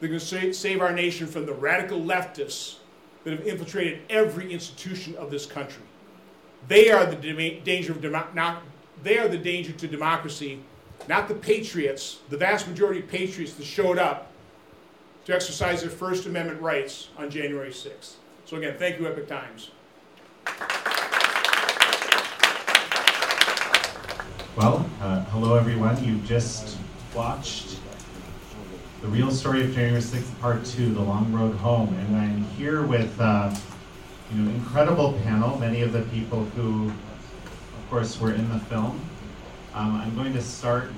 that 0.00 0.08
can 0.08 0.52
save 0.52 0.80
our 0.80 0.92
nation 0.92 1.26
from 1.26 1.46
the 1.46 1.54
radical 1.54 1.98
leftists 1.98 2.76
that 3.24 3.38
have 3.38 3.46
infiltrated 3.46 4.00
every 4.10 4.52
institution 4.52 5.14
of 5.16 5.30
this 5.30 5.46
country. 5.46 5.82
They 6.68 6.90
are 6.90 7.06
the 7.06 7.16
danger 7.64 7.92
of 7.92 8.00
demo- 8.00 8.28
not, 8.34 8.62
they 9.02 9.18
are 9.18 9.28
the 9.28 9.38
danger 9.38 9.72
to 9.72 9.88
democracy, 9.88 10.60
not 11.08 11.28
the 11.28 11.34
patriots, 11.34 12.20
the 12.28 12.36
vast 12.36 12.68
majority 12.68 13.00
of 13.00 13.08
patriots 13.08 13.54
that 13.54 13.64
showed 13.64 13.98
up 13.98 14.32
to 15.24 15.34
exercise 15.34 15.80
their 15.80 15.90
First 15.90 16.26
Amendment 16.26 16.60
rights 16.60 17.08
on 17.16 17.30
January 17.30 17.70
6th. 17.70 18.14
So 18.44 18.56
again, 18.56 18.76
thank 18.78 19.00
you, 19.00 19.06
Epoch 19.06 19.26
Times. 19.26 19.70
Well, 24.56 24.88
uh, 25.02 25.20
hello 25.24 25.54
everyone. 25.54 26.02
You've 26.02 26.24
just 26.24 26.78
watched 27.14 27.78
the 29.02 29.08
real 29.08 29.30
story 29.30 29.62
of 29.62 29.74
January 29.74 30.00
6th, 30.00 30.40
Part 30.40 30.64
2, 30.64 30.94
The 30.94 31.00
Long 31.02 31.30
Road 31.30 31.54
Home. 31.56 31.92
And 31.92 32.16
I'm 32.16 32.42
here 32.56 32.82
with 32.82 33.20
uh, 33.20 33.54
you 34.32 34.40
know, 34.40 34.50
incredible 34.50 35.12
panel, 35.24 35.58
many 35.58 35.82
of 35.82 35.92
the 35.92 36.00
people 36.04 36.44
who, 36.56 36.86
of 36.86 37.90
course, 37.90 38.18
were 38.18 38.32
in 38.32 38.48
the 38.48 38.58
film. 38.60 38.98
Um, 39.74 39.96
I'm 39.96 40.14
going 40.16 40.32
to 40.32 40.40
start 40.40 40.88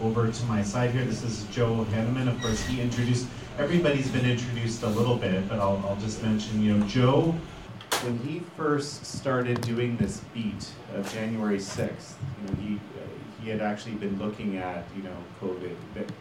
over 0.00 0.30
to 0.30 0.44
my 0.44 0.62
side 0.62 0.92
here. 0.92 1.04
This 1.04 1.24
is 1.24 1.42
Joe 1.50 1.84
Hanneman. 1.90 2.28
Of 2.28 2.40
course, 2.40 2.62
he 2.66 2.80
introduced, 2.80 3.26
everybody's 3.58 4.12
been 4.12 4.30
introduced 4.30 4.84
a 4.84 4.88
little 4.88 5.16
bit, 5.16 5.48
but 5.48 5.58
I'll, 5.58 5.84
I'll 5.88 5.96
just 5.96 6.22
mention, 6.22 6.62
you 6.62 6.76
know, 6.76 6.86
Joe, 6.86 7.34
when 8.02 8.18
he 8.18 8.40
first 8.56 9.06
started 9.06 9.60
doing 9.60 9.96
this 9.96 10.22
beat 10.34 10.70
of 10.94 11.12
January 11.12 11.58
6th, 11.58 12.14
you 12.40 12.48
know, 12.48 12.60
he, 12.60 12.80
he 13.42 13.50
had 13.50 13.60
actually 13.60 13.94
been 13.94 14.18
looking 14.18 14.56
at, 14.56 14.84
you 14.96 15.02
know, 15.02 15.16
COVID, 15.40 15.74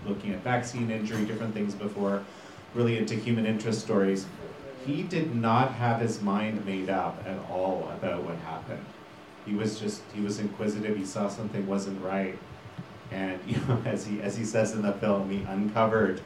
looking 0.05 0.33
at 0.33 0.39
vaccine 0.41 0.89
injury, 0.89 1.25
different 1.25 1.53
things 1.53 1.75
before, 1.75 2.23
really 2.73 2.97
into 2.97 3.15
human 3.15 3.45
interest 3.45 3.81
stories 3.81 4.25
he 4.85 5.03
did 5.03 5.35
not 5.35 5.73
have 5.73 6.01
his 6.01 6.21
mind 6.21 6.65
made 6.65 6.89
up 6.89 7.23
at 7.25 7.37
all 7.49 7.89
about 7.93 8.23
what 8.23 8.35
happened. 8.37 8.83
He 9.45 9.53
was 9.53 9.79
just 9.79 10.01
he 10.13 10.21
was 10.21 10.39
inquisitive. 10.39 10.97
He 10.97 11.05
saw 11.05 11.27
something 11.27 11.65
wasn't 11.67 12.01
right, 12.03 12.37
and 13.11 13.39
you 13.47 13.57
know, 13.67 13.81
as 13.85 14.05
he 14.05 14.21
as 14.21 14.37
he 14.37 14.45
says 14.45 14.73
in 14.73 14.81
the 14.81 14.93
film, 14.93 15.29
he 15.29 15.43
uncovered, 15.43 16.21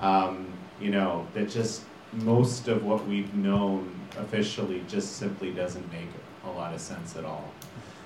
um, 0.00 0.46
you 0.80 0.90
know, 0.90 1.26
that 1.34 1.48
just 1.48 1.82
most 2.12 2.68
of 2.68 2.84
what 2.84 3.06
we've 3.06 3.34
known 3.34 3.92
officially 4.18 4.84
just 4.88 5.16
simply 5.16 5.50
doesn't 5.52 5.90
make 5.92 6.08
a 6.44 6.50
lot 6.50 6.72
of 6.72 6.80
sense 6.80 7.16
at 7.16 7.24
all. 7.24 7.50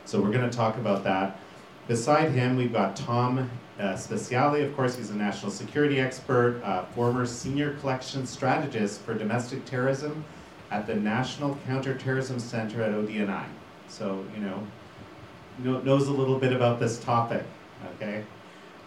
So 0.06 0.20
we're 0.20 0.30
going 0.30 0.48
to 0.48 0.56
talk 0.56 0.78
about 0.78 1.04
that. 1.04 1.38
Beside 1.88 2.32
him, 2.32 2.54
we've 2.56 2.72
got 2.72 2.96
Tom 2.96 3.50
uh, 3.80 3.94
Speciale, 3.94 4.62
of 4.62 4.76
course, 4.76 4.96
he's 4.96 5.08
a 5.08 5.16
national 5.16 5.50
security 5.50 5.98
expert, 5.98 6.60
uh, 6.62 6.84
former 6.94 7.24
senior 7.24 7.74
collection 7.78 8.26
strategist 8.26 9.00
for 9.00 9.14
domestic 9.14 9.64
terrorism 9.64 10.22
at 10.70 10.86
the 10.86 10.94
National 10.94 11.56
Counterterrorism 11.66 12.38
Center 12.38 12.82
at 12.82 12.92
ODNI. 12.92 13.46
So, 13.88 14.22
you 14.34 14.42
know, 14.42 15.80
knows 15.80 16.08
a 16.08 16.12
little 16.12 16.38
bit 16.38 16.52
about 16.52 16.78
this 16.78 17.00
topic, 17.00 17.44
okay? 17.94 18.22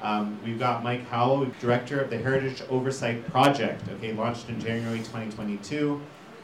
Um, 0.04 0.40
we've 0.46 0.60
got 0.60 0.84
Mike 0.84 1.08
Howell, 1.08 1.48
director 1.60 2.02
of 2.02 2.12
the 2.12 2.20
Heritage 2.20 2.62
Oversight 2.70 3.28
Project, 3.32 3.82
okay, 3.96 4.14
launched 4.14 4.48
in 4.48 4.60
January 4.60 5.00
2022. 5.00 6.00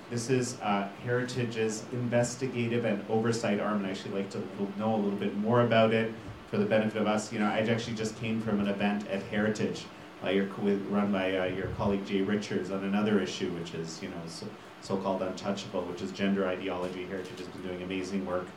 This 0.09 0.31
is 0.31 0.59
uh, 0.61 0.87
Heritage's 1.05 1.83
investigative 1.91 2.83
and 2.85 3.05
oversight 3.09 3.59
arm, 3.59 3.77
and 3.77 3.85
I 3.85 3.91
actually 3.91 4.15
like 4.15 4.31
to 4.31 4.41
know 4.79 4.95
a 4.95 4.97
little 4.97 5.19
bit 5.19 5.37
more 5.37 5.61
about 5.61 5.93
it 5.93 6.11
for 6.49 6.57
the 6.57 6.65
benefit 6.65 7.01
of 7.01 7.07
us, 7.07 7.31
you 7.31 7.39
know, 7.39 7.45
I 7.45 7.59
actually 7.59 7.95
just 7.95 8.17
came 8.17 8.41
from 8.41 8.59
an 8.59 8.67
event 8.67 9.07
at 9.07 9.21
Heritage, 9.23 9.85
uh, 10.23 10.29
your, 10.29 10.45
run 10.45 11.11
by 11.11 11.37
uh, 11.37 11.45
your 11.45 11.67
colleague 11.77 12.05
Jay 12.05 12.21
Richards 12.21 12.71
on 12.71 12.83
another 12.83 13.19
issue, 13.19 13.51
which 13.51 13.73
is, 13.73 14.01
you 14.01 14.09
know, 14.09 14.21
so, 14.27 14.47
so-called 14.81 15.21
untouchable, 15.21 15.81
which 15.83 16.01
is 16.01 16.11
gender 16.11 16.47
ideology. 16.47 17.05
Heritage 17.05 17.39
has 17.39 17.47
been 17.47 17.63
doing 17.63 17.83
amazing 17.83 18.25
work. 18.25 18.47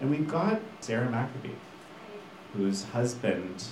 And 0.00 0.10
we've 0.10 0.28
got 0.28 0.60
Sarah 0.80 1.08
McAbee, 1.08 1.54
whose 2.54 2.84
husband 2.84 3.64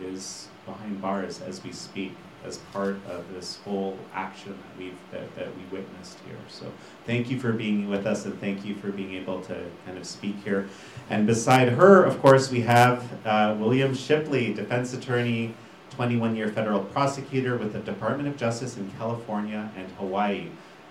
is 0.00 0.48
behind 0.64 1.02
bars 1.02 1.40
as 1.40 1.62
we 1.62 1.72
speak 1.72 2.14
as 2.44 2.58
part 2.72 2.96
of 3.08 3.32
this 3.32 3.58
whole 3.64 3.98
action 4.14 4.52
that 4.52 4.78
we've 4.78 4.98
that, 5.10 5.34
that 5.36 5.48
we 5.56 5.62
witnessed 5.76 6.18
here. 6.26 6.36
So 6.48 6.70
thank 7.06 7.30
you 7.30 7.40
for 7.40 7.52
being 7.52 7.88
with 7.88 8.06
us 8.06 8.24
and 8.26 8.38
thank 8.40 8.64
you 8.64 8.74
for 8.74 8.90
being 8.90 9.14
able 9.14 9.40
to 9.42 9.64
kind 9.86 9.98
of 9.98 10.06
speak 10.06 10.36
here. 10.44 10.68
And 11.10 11.26
beside 11.26 11.70
her, 11.70 12.04
of 12.04 12.20
course, 12.20 12.50
we 12.50 12.60
have 12.62 13.04
uh, 13.26 13.56
William 13.58 13.94
Shipley, 13.94 14.52
defense 14.52 14.92
attorney, 14.92 15.54
21 15.90 16.34
year 16.34 16.48
federal 16.48 16.80
prosecutor 16.80 17.56
with 17.56 17.72
the 17.72 17.78
Department 17.80 18.28
of 18.28 18.36
Justice 18.36 18.76
in 18.76 18.90
California 18.98 19.70
and 19.76 19.88
Hawaii, 19.92 20.48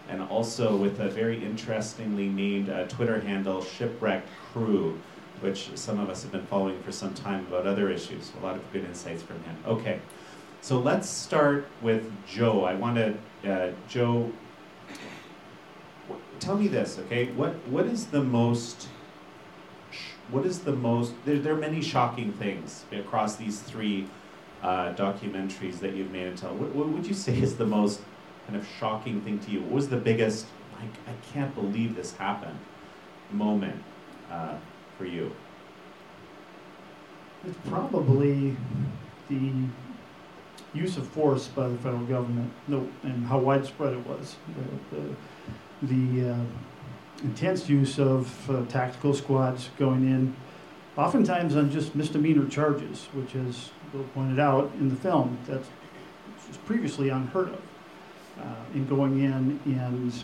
and 0.09 0.21
also 0.21 0.75
with 0.75 0.99
a 0.99 1.09
very 1.09 1.43
interestingly 1.43 2.29
named 2.29 2.69
uh, 2.69 2.87
Twitter 2.87 3.19
handle, 3.19 3.61
Shipwreck 3.61 4.23
Crew, 4.51 4.99
which 5.41 5.69
some 5.75 5.99
of 5.99 6.09
us 6.09 6.23
have 6.23 6.31
been 6.31 6.45
following 6.45 6.81
for 6.83 6.91
some 6.91 7.13
time 7.13 7.45
about 7.47 7.67
other 7.67 7.89
issues. 7.89 8.31
A 8.39 8.43
lot 8.43 8.55
of 8.55 8.71
good 8.71 8.85
insights 8.85 9.21
from 9.21 9.43
him. 9.43 9.57
Okay. 9.67 9.99
So 10.63 10.79
let's 10.79 11.09
start 11.09 11.67
with 11.81 12.09
Joe. 12.25 12.63
I 12.63 12.73
want 12.75 12.95
to, 12.95 13.51
uh, 13.51 13.71
Joe, 13.89 14.31
tell 16.39 16.55
me 16.55 16.69
this, 16.69 16.97
okay? 16.99 17.25
What 17.33 17.55
what 17.67 17.85
is 17.85 18.05
the 18.05 18.23
most 18.23 18.87
what 20.31 20.45
is 20.45 20.59
the 20.59 20.71
most? 20.71 21.15
There, 21.25 21.37
there 21.37 21.51
are 21.51 21.59
many 21.59 21.81
shocking 21.81 22.31
things 22.31 22.85
across 22.93 23.35
these 23.35 23.59
three 23.59 24.07
uh, 24.61 24.93
documentaries 24.93 25.79
that 25.81 25.95
you've 25.95 26.11
made 26.11 26.27
until. 26.27 26.55
What, 26.55 26.73
what 26.73 26.87
would 26.87 27.05
you 27.05 27.13
say 27.13 27.37
is 27.37 27.57
the 27.57 27.65
most 27.65 27.99
kind 28.47 28.57
of 28.57 28.65
shocking 28.79 29.19
thing 29.19 29.39
to 29.39 29.51
you? 29.51 29.59
What 29.63 29.71
was 29.73 29.89
the 29.89 29.97
biggest? 29.97 30.45
Like, 30.79 30.93
I 31.07 31.33
can't 31.33 31.53
believe 31.55 31.97
this 31.97 32.15
happened. 32.15 32.57
Moment 33.33 33.83
uh, 34.31 34.55
for 34.97 35.05
you. 35.05 35.35
It's 37.45 37.57
probably 37.67 38.55
the 39.27 39.51
use 40.73 40.97
of 40.97 41.07
force 41.07 41.47
by 41.47 41.67
the 41.67 41.77
federal 41.77 42.05
government, 42.05 42.51
and 42.67 43.25
how 43.25 43.37
widespread 43.37 43.93
it 43.93 44.07
was. 44.07 44.35
The, 44.91 45.15
the, 45.87 46.31
uh, 46.31 46.37
intense 47.23 47.69
use 47.69 47.99
of 47.99 48.49
uh, 48.49 48.65
tactical 48.65 49.13
squads 49.13 49.69
going 49.77 50.03
in, 50.03 50.35
oftentimes 50.97 51.55
on 51.55 51.71
just 51.71 51.95
misdemeanor 51.95 52.45
charges, 52.49 53.05
which, 53.13 53.35
as 53.35 53.69
Bill 53.93 54.03
pointed 54.13 54.39
out 54.39 54.71
in 54.79 54.89
the 54.89 54.95
film, 54.95 55.37
that's 55.47 55.69
was 56.47 56.57
previously 56.65 57.09
unheard 57.09 57.49
of. 57.49 57.61
Uh, 58.39 58.45
in 58.73 58.87
going 58.87 59.23
in 59.23 59.59
and 59.65 60.23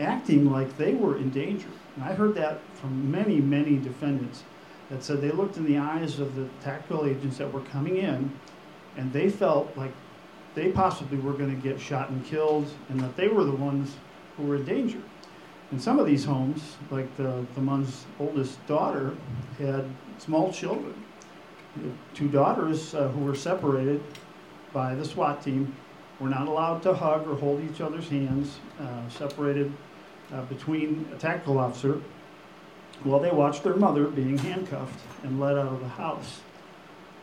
acting 0.00 0.50
like 0.50 0.76
they 0.76 0.92
were 0.92 1.16
in 1.16 1.30
danger. 1.30 1.68
And 1.94 2.04
I 2.04 2.14
heard 2.14 2.34
that 2.34 2.58
from 2.74 3.12
many, 3.12 3.40
many 3.40 3.76
defendants 3.76 4.42
that 4.90 5.02
said 5.02 5.20
they 5.20 5.30
looked 5.30 5.56
in 5.56 5.64
the 5.64 5.78
eyes 5.78 6.20
of 6.20 6.34
the 6.36 6.48
tactical 6.62 7.06
agents 7.06 7.38
that 7.38 7.52
were 7.52 7.62
coming 7.62 7.96
in 7.96 8.32
and 8.96 9.12
they 9.12 9.28
felt 9.28 9.76
like 9.76 9.92
they 10.54 10.70
possibly 10.70 11.18
were 11.18 11.32
going 11.32 11.50
to 11.50 11.68
get 11.68 11.80
shot 11.80 12.10
and 12.10 12.24
killed 12.24 12.68
and 12.88 13.00
that 13.00 13.16
they 13.16 13.28
were 13.28 13.44
the 13.44 13.52
ones 13.52 13.96
who 14.36 14.44
were 14.44 14.56
in 14.56 14.64
danger. 14.64 15.00
In 15.72 15.80
some 15.80 15.98
of 15.98 16.06
these 16.06 16.24
homes, 16.24 16.76
like 16.90 17.16
the, 17.16 17.44
the 17.54 17.60
man's 17.60 18.04
oldest 18.20 18.64
daughter 18.66 19.14
had 19.58 19.84
small 20.18 20.52
children. 20.52 20.94
Two 22.14 22.28
daughters 22.28 22.94
uh, 22.94 23.08
who 23.08 23.24
were 23.24 23.34
separated 23.34 24.00
by 24.72 24.94
the 24.94 25.04
SWAT 25.04 25.42
team 25.42 25.74
were 26.20 26.28
not 26.28 26.46
allowed 26.46 26.82
to 26.82 26.94
hug 26.94 27.26
or 27.26 27.34
hold 27.34 27.60
each 27.68 27.80
other's 27.80 28.08
hands, 28.08 28.58
uh, 28.80 29.08
separated 29.08 29.72
uh, 30.32 30.42
between 30.42 31.08
a 31.12 31.18
tactical 31.18 31.58
officer 31.58 32.00
while 33.02 33.20
they 33.20 33.30
watched 33.30 33.62
their 33.64 33.76
mother 33.76 34.04
being 34.04 34.38
handcuffed 34.38 35.00
and 35.22 35.40
led 35.40 35.58
out 35.58 35.72
of 35.72 35.80
the 35.80 35.88
house. 35.88 36.40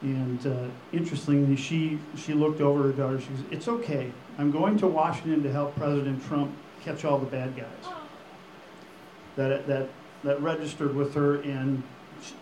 And 0.01 0.45
uh, 0.45 0.67
interestingly, 0.91 1.55
she, 1.55 1.99
she 2.17 2.33
looked 2.33 2.59
over 2.59 2.83
her 2.83 2.91
daughter. 2.91 3.19
She 3.19 3.27
said, 3.27 3.45
It's 3.51 3.67
okay. 3.67 4.11
I'm 4.37 4.51
going 4.51 4.77
to 4.79 4.87
Washington 4.87 5.43
to 5.43 5.51
help 5.51 5.75
President 5.75 6.25
Trump 6.27 6.51
catch 6.83 7.05
all 7.05 7.19
the 7.19 7.27
bad 7.27 7.55
guys. 7.55 7.93
That, 9.35 9.67
that, 9.67 9.89
that 10.23 10.41
registered 10.41 10.95
with 10.95 11.13
her, 11.13 11.41
and 11.41 11.83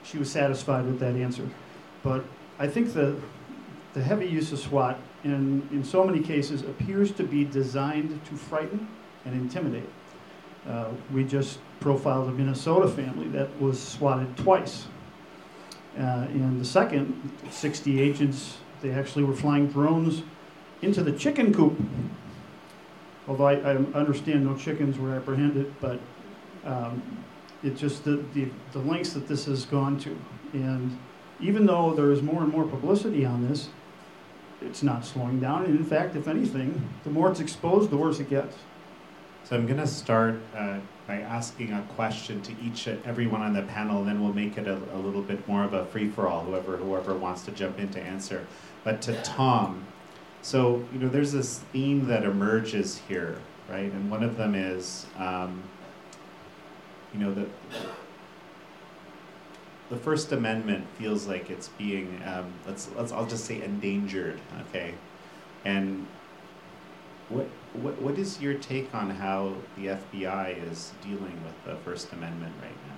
she 0.03 0.17
was 0.17 0.31
satisfied 0.31 0.85
with 0.85 0.99
that 0.99 1.15
answer. 1.15 1.47
But 2.01 2.23
I 2.57 2.67
think 2.67 2.93
the, 2.93 3.19
the 3.93 4.01
heavy 4.01 4.27
use 4.27 4.51
of 4.51 4.59
SWAT 4.59 4.99
in, 5.23 5.67
in 5.71 5.83
so 5.83 6.05
many 6.05 6.21
cases 6.21 6.61
appears 6.61 7.11
to 7.13 7.23
be 7.23 7.43
designed 7.43 8.23
to 8.25 8.35
frighten 8.35 8.87
and 9.25 9.35
intimidate. 9.35 9.89
Uh, 10.69 10.91
we 11.11 11.23
just 11.23 11.57
profiled 11.79 12.27
a 12.27 12.31
Minnesota 12.31 12.87
family 12.87 13.27
that 13.29 13.49
was 13.59 13.81
swatted 13.81 14.37
twice. 14.37 14.85
Uh, 15.97 16.27
the 16.27 16.65
second, 16.65 17.31
60 17.49 17.99
agents, 17.99 18.57
they 18.81 18.91
actually 18.91 19.23
were 19.23 19.33
flying 19.33 19.67
drones 19.67 20.21
into 20.81 21.01
the 21.03 21.11
chicken 21.11 21.53
coop. 21.53 21.75
Although 23.27 23.47
I, 23.47 23.55
I 23.55 23.75
understand 23.93 24.45
no 24.45 24.55
chickens 24.55 24.99
were 24.99 25.15
apprehended, 25.15 25.73
but 25.81 25.99
um, 26.65 27.01
it's 27.63 27.81
just 27.81 28.03
the, 28.03 28.23
the, 28.33 28.49
the 28.71 28.79
lengths 28.79 29.13
that 29.13 29.27
this 29.27 29.45
has 29.45 29.65
gone 29.65 29.99
to. 29.99 30.15
And 30.53 30.97
even 31.39 31.65
though 31.65 31.93
there 31.93 32.11
is 32.11 32.21
more 32.21 32.43
and 32.43 32.51
more 32.51 32.65
publicity 32.65 33.25
on 33.25 33.47
this, 33.47 33.69
it's 34.61 34.83
not 34.83 35.05
slowing 35.05 35.39
down. 35.39 35.65
And 35.65 35.77
in 35.77 35.85
fact, 35.85 36.15
if 36.15 36.27
anything, 36.27 36.87
the 37.03 37.09
more 37.09 37.29
it's 37.31 37.39
exposed, 37.39 37.89
the 37.89 37.97
worse 37.97 38.19
it 38.19 38.29
gets. 38.29 38.55
So 39.49 39.55
I'm 39.55 39.65
going 39.65 39.79
to 39.79 39.87
start 39.87 40.35
uh, 40.55 40.77
by 41.07 41.21
asking 41.21 41.73
a 41.73 41.81
question 41.95 42.39
to 42.43 42.53
each 42.63 42.85
and 42.85 43.03
everyone 43.03 43.41
on 43.41 43.53
the 43.53 43.63
panel, 43.63 43.97
and 43.97 44.07
then 44.07 44.21
we'll 44.21 44.31
make 44.31 44.59
it 44.59 44.67
a, 44.67 44.75
a 44.93 44.99
little 44.99 45.23
bit 45.23 45.47
more 45.47 45.63
of 45.63 45.73
a 45.73 45.87
free 45.87 46.07
for 46.07 46.27
all. 46.27 46.43
Whoever 46.43 46.77
whoever 46.77 47.15
wants 47.15 47.45
to 47.45 47.51
jump 47.51 47.79
in 47.79 47.89
to 47.89 47.99
answer. 47.99 48.45
But 48.83 49.01
to 49.03 49.19
Tom, 49.23 49.85
so 50.43 50.85
you 50.93 50.99
know, 50.99 51.09
there's 51.09 51.31
this 51.31 51.57
theme 51.73 52.05
that 52.09 52.25
emerges 52.25 53.01
here, 53.07 53.39
right? 53.67 53.91
And 53.91 54.11
one 54.11 54.21
of 54.21 54.37
them 54.37 54.53
is, 54.53 55.07
um, 55.17 55.63
you 57.11 57.19
know, 57.19 57.33
that 57.33 57.47
the 59.89 59.97
First 59.97 60.31
Amendment 60.31 60.85
feels 60.99 61.25
like 61.25 61.49
it's 61.49 61.69
being 61.69 62.21
um, 62.23 62.53
let's 62.67 62.87
let's 62.95 63.11
I'll 63.11 63.25
just 63.25 63.45
say 63.45 63.63
endangered, 63.63 64.39
okay, 64.67 64.93
and 65.65 66.05
what 67.29 67.47
what, 67.73 68.01
what 68.01 68.17
is 68.17 68.41
your 68.41 68.55
take 68.55 68.93
on 68.93 69.09
how 69.09 69.53
the 69.77 69.87
FBI 69.87 70.71
is 70.71 70.91
dealing 71.03 71.39
with 71.43 71.65
the 71.65 71.75
First 71.83 72.11
Amendment 72.13 72.53
right 72.61 72.71
now? 72.87 72.95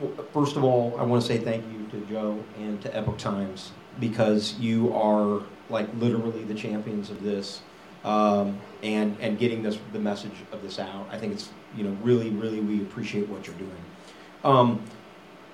Well, 0.00 0.26
first 0.32 0.56
of 0.56 0.64
all, 0.64 0.96
I 0.98 1.02
want 1.02 1.22
to 1.22 1.28
say 1.28 1.38
thank 1.38 1.64
you 1.72 1.86
to 1.88 2.06
Joe 2.06 2.42
and 2.58 2.80
to 2.82 2.94
Epoch 2.96 3.18
Times 3.18 3.72
because 4.00 4.58
you 4.58 4.92
are 4.94 5.42
like 5.70 5.88
literally 5.98 6.44
the 6.44 6.54
champions 6.54 7.10
of 7.10 7.22
this 7.22 7.62
um, 8.04 8.58
and 8.82 9.16
and 9.20 9.38
getting 9.38 9.62
this 9.62 9.78
the 9.92 9.98
message 9.98 10.34
of 10.52 10.62
this 10.62 10.78
out. 10.78 11.08
I 11.10 11.18
think 11.18 11.32
it's 11.32 11.50
you 11.76 11.84
know 11.84 11.96
really 12.02 12.30
really 12.30 12.60
we 12.60 12.82
appreciate 12.82 13.28
what 13.28 13.46
you're 13.46 13.56
doing. 13.56 13.84
Um, 14.44 14.82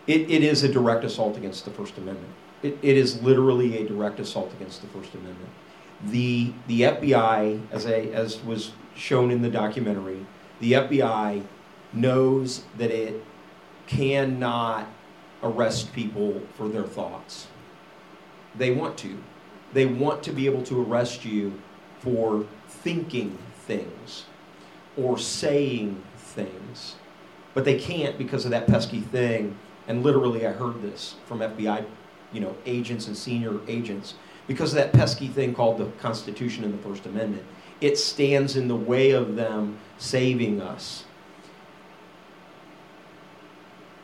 it, 0.07 0.23
it 0.31 0.43
is 0.43 0.65
a 0.65 0.69
direct 0.69 1.05
assault 1.05 1.37
against 1.37 1.65
the 1.65 1.71
First 1.71 1.97
Amendment. 1.97 2.33
It, 2.63 2.79
it 2.83 2.97
is 2.97 3.23
literally 3.23 3.79
a 3.79 3.87
direct 3.87 4.19
assault 4.19 4.53
against 4.55 4.83
the 4.83 4.89
First 4.89 5.15
Amendment 5.15 5.51
the 6.05 6.53
the 6.67 6.83
FBI, 6.83 7.61
as 7.71 7.87
a, 7.87 8.13
as 8.13 8.43
was 8.43 8.73
shown 8.95 9.31
in 9.31 9.43
the 9.43 9.51
documentary, 9.51 10.27
the 10.61 10.73
FBI 10.73 11.43
knows 11.93 12.65
that 12.79 12.91
it 12.91 13.23
cannot 13.87 14.87
arrest 15.43 15.93
people 15.93 16.41
for 16.55 16.69
their 16.69 16.85
thoughts. 16.85 17.49
They 18.55 18.71
want 18.71 18.97
to. 18.99 19.19
They 19.73 19.87
want 19.87 20.23
to 20.25 20.33
be 20.33 20.47
able 20.47 20.63
to 20.65 20.83
arrest 20.83 21.25
you 21.25 21.61
for 22.01 22.47
thinking 22.69 23.39
things 23.55 24.25
or 24.97 25.19
saying 25.19 26.03
things. 26.17 26.97
But 27.55 27.65
they 27.65 27.79
can't 27.79 28.19
because 28.19 28.45
of 28.45 28.51
that 28.51 28.67
pesky 28.67 29.01
thing. 29.01 29.57
And 29.89 30.03
literally 30.03 30.47
I 30.47 30.53
heard 30.53 30.83
this 30.83 31.17
from 31.27 31.41
FBI, 31.41 31.85
you 32.33 32.41
know, 32.41 32.57
agents 32.67 33.07
and 33.07 33.17
senior 33.17 33.61
agents 33.67 34.15
because 34.47 34.73
of 34.73 34.77
that 34.77 34.93
pesky 34.93 35.29
thing 35.29 35.55
called 35.55 35.79
the 35.79 35.87
Constitution 36.01 36.65
and 36.65 36.75
the 36.75 36.79
First 36.79 37.07
Amendment. 37.07 37.45
It 37.81 37.99
stands 37.99 38.57
in 38.57 38.69
the 38.69 38.77
way 38.77 39.11
of 39.11 39.35
them 39.37 39.79
saving 39.99 40.61
us. 40.61 41.05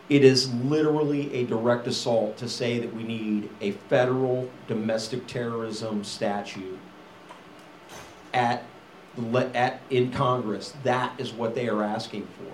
It 0.09 0.24
is 0.24 0.53
literally 0.55 1.33
a 1.35 1.44
direct 1.44 1.87
assault 1.87 2.38
to 2.38 2.48
say 2.48 2.79
that 2.79 2.94
we 2.94 3.03
need 3.03 3.51
a 3.61 3.72
federal 3.72 4.51
domestic 4.66 5.27
terrorism 5.27 6.03
statute 6.03 6.79
at, 8.33 8.64
at 9.55 9.83
in 9.90 10.11
Congress. 10.11 10.74
That 10.83 11.18
is 11.20 11.33
what 11.33 11.55
they 11.55 11.68
are 11.68 11.83
asking 11.83 12.27
for. 12.38 12.53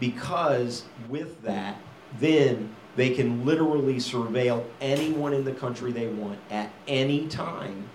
Because 0.00 0.84
with 1.08 1.42
that, 1.42 1.76
then 2.18 2.74
they 2.96 3.10
can 3.10 3.44
literally 3.44 3.96
surveil 3.96 4.64
anyone 4.80 5.32
in 5.32 5.44
the 5.44 5.52
country 5.52 5.92
they 5.92 6.08
want 6.08 6.38
at 6.50 6.70
any 6.88 7.26
time 7.28 7.88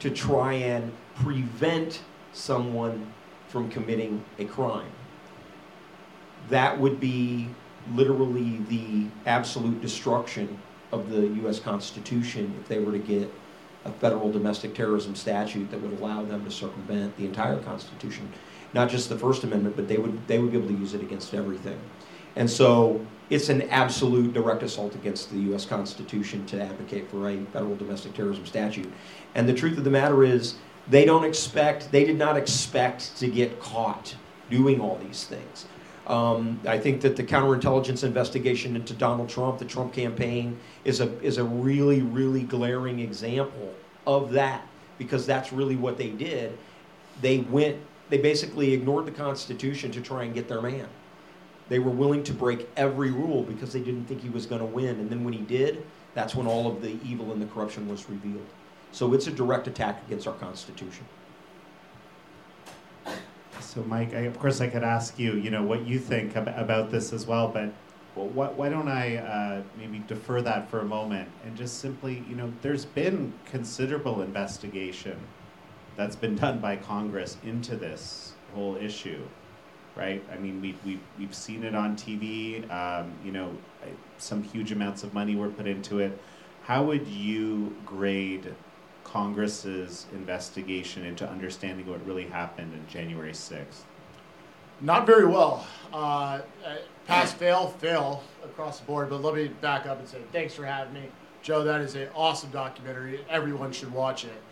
to 0.00 0.10
try 0.10 0.54
and 0.54 0.92
prevent 1.16 2.00
someone 2.32 3.12
from 3.48 3.70
committing 3.70 4.24
a 4.38 4.44
crime. 4.46 4.90
That 6.48 6.78
would 6.80 6.98
be 6.98 7.48
literally 7.94 8.58
the 8.68 9.06
absolute 9.26 9.80
destruction 9.80 10.58
of 10.90 11.10
the 11.10 11.26
U.S. 11.42 11.60
Constitution 11.60 12.54
if 12.60 12.68
they 12.68 12.78
were 12.78 12.92
to 12.92 12.98
get 12.98 13.32
a 13.84 13.92
federal 13.92 14.30
domestic 14.30 14.74
terrorism 14.74 15.14
statute 15.14 15.70
that 15.70 15.80
would 15.80 15.98
allow 15.98 16.22
them 16.24 16.44
to 16.44 16.50
circumvent 16.50 17.16
the 17.16 17.24
entire 17.24 17.58
Constitution, 17.58 18.30
not 18.72 18.88
just 18.88 19.08
the 19.08 19.18
First 19.18 19.44
Amendment, 19.44 19.76
but 19.76 19.88
they 19.88 19.98
would 19.98 20.26
they 20.28 20.38
would 20.38 20.52
be 20.52 20.58
able 20.58 20.68
to 20.68 20.74
use 20.74 20.94
it 20.94 21.02
against 21.02 21.34
everything. 21.34 21.78
And 22.36 22.48
so 22.48 23.04
it's 23.32 23.48
an 23.48 23.62
absolute 23.70 24.34
direct 24.34 24.62
assault 24.62 24.94
against 24.94 25.30
the 25.30 25.38
U.S. 25.38 25.64
Constitution 25.64 26.44
to 26.46 26.62
advocate 26.62 27.10
for 27.10 27.30
a 27.30 27.42
federal 27.46 27.74
domestic 27.76 28.12
terrorism 28.12 28.44
statute. 28.44 28.92
And 29.34 29.48
the 29.48 29.54
truth 29.54 29.78
of 29.78 29.84
the 29.84 29.90
matter 29.90 30.22
is, 30.22 30.56
they 30.90 31.06
don't 31.06 31.24
expect, 31.24 31.90
they 31.90 32.04
did 32.04 32.18
not 32.18 32.36
expect 32.36 33.16
to 33.16 33.28
get 33.28 33.58
caught 33.58 34.14
doing 34.50 34.82
all 34.82 34.96
these 34.96 35.24
things. 35.24 35.64
Um, 36.08 36.60
I 36.66 36.78
think 36.78 37.00
that 37.00 37.16
the 37.16 37.24
counterintelligence 37.24 38.04
investigation 38.04 38.76
into 38.76 38.92
Donald 38.92 39.30
Trump, 39.30 39.58
the 39.58 39.64
Trump 39.64 39.94
campaign, 39.94 40.58
is 40.84 41.00
a, 41.00 41.18
is 41.22 41.38
a 41.38 41.44
really, 41.44 42.02
really 42.02 42.42
glaring 42.42 42.98
example 42.98 43.72
of 44.06 44.32
that 44.32 44.66
because 44.98 45.24
that's 45.24 45.54
really 45.54 45.76
what 45.76 45.96
they 45.96 46.10
did. 46.10 46.58
They 47.22 47.38
went, 47.38 47.78
they 48.10 48.18
basically 48.18 48.74
ignored 48.74 49.06
the 49.06 49.12
Constitution 49.12 49.90
to 49.92 50.02
try 50.02 50.24
and 50.24 50.34
get 50.34 50.48
their 50.48 50.60
man 50.60 50.88
They 51.68 51.78
were 51.78 51.90
willing 51.90 52.22
to 52.24 52.32
break 52.32 52.68
every 52.76 53.10
rule 53.10 53.42
because 53.42 53.72
they 53.72 53.80
didn't 53.80 54.04
think 54.06 54.20
he 54.20 54.28
was 54.28 54.46
going 54.46 54.60
to 54.60 54.66
win. 54.66 55.00
And 55.00 55.08
then 55.08 55.24
when 55.24 55.32
he 55.32 55.40
did, 55.40 55.84
that's 56.14 56.34
when 56.34 56.46
all 56.46 56.66
of 56.66 56.82
the 56.82 56.98
evil 57.04 57.32
and 57.32 57.40
the 57.40 57.46
corruption 57.46 57.88
was 57.88 58.08
revealed. 58.08 58.46
So 58.90 59.14
it's 59.14 59.26
a 59.26 59.30
direct 59.30 59.66
attack 59.66 60.02
against 60.06 60.26
our 60.26 60.34
Constitution. 60.34 61.06
So, 63.60 63.82
Mike, 63.84 64.12
I, 64.12 64.20
of 64.20 64.38
course, 64.38 64.60
I 64.60 64.66
could 64.66 64.82
ask 64.82 65.18
you, 65.18 65.34
you 65.34 65.50
know, 65.50 65.62
what 65.62 65.86
you 65.86 65.98
think 65.98 66.36
ab- 66.36 66.48
about 66.48 66.90
this 66.90 67.12
as 67.12 67.26
well, 67.26 67.48
but 67.48 67.72
why, 68.14 68.48
why 68.48 68.68
don't 68.68 68.88
I 68.88 69.16
uh, 69.16 69.62
maybe 69.78 70.02
defer 70.06 70.42
that 70.42 70.68
for 70.68 70.80
a 70.80 70.84
moment 70.84 71.28
and 71.46 71.56
just 71.56 71.78
simply, 71.78 72.22
you 72.28 72.36
know, 72.36 72.52
there's 72.60 72.84
been 72.84 73.32
considerable 73.46 74.20
investigation 74.20 75.18
that's 75.96 76.16
been 76.16 76.36
done 76.36 76.58
by 76.58 76.76
Congress 76.76 77.38
into 77.44 77.76
this 77.76 78.34
whole 78.54 78.76
issue, 78.76 79.22
right? 79.96 80.22
I 80.32 80.36
mean, 80.36 80.60
we, 80.60 80.74
we, 80.84 80.98
we've 81.18 81.34
seen 81.34 81.64
it 81.64 81.74
on 81.74 81.96
TV, 81.96 82.70
um, 82.70 83.12
you 83.24 83.32
know, 83.32 83.56
some 84.18 84.42
huge 84.42 84.72
amounts 84.72 85.02
of 85.02 85.12
money 85.12 85.36
were 85.36 85.48
put 85.48 85.66
into 85.66 85.98
it. 85.98 86.18
How 86.64 86.84
would 86.84 87.06
you 87.06 87.76
grade 87.84 88.54
Congress's 89.04 90.06
investigation 90.12 91.04
into 91.04 91.28
understanding 91.28 91.86
what 91.86 92.04
really 92.06 92.26
happened 92.26 92.72
on 92.72 92.86
January 92.88 93.32
6th? 93.32 93.82
Not 94.80 95.06
very 95.06 95.26
well. 95.26 95.66
Uh, 95.92 96.40
pass, 97.06 97.32
fail, 97.32 97.68
fail 97.68 98.22
across 98.44 98.80
the 98.80 98.86
board. 98.86 99.10
But 99.10 99.22
let 99.22 99.34
me 99.34 99.48
back 99.48 99.86
up 99.86 99.98
and 99.98 100.08
say 100.08 100.18
thanks 100.32 100.54
for 100.54 100.64
having 100.64 100.94
me. 100.94 101.08
Joe, 101.42 101.64
that 101.64 101.80
is 101.80 101.94
an 101.94 102.08
awesome 102.14 102.50
documentary. 102.50 103.24
Everyone 103.28 103.72
should 103.72 103.92
watch 103.92 104.24
it. 104.24 104.42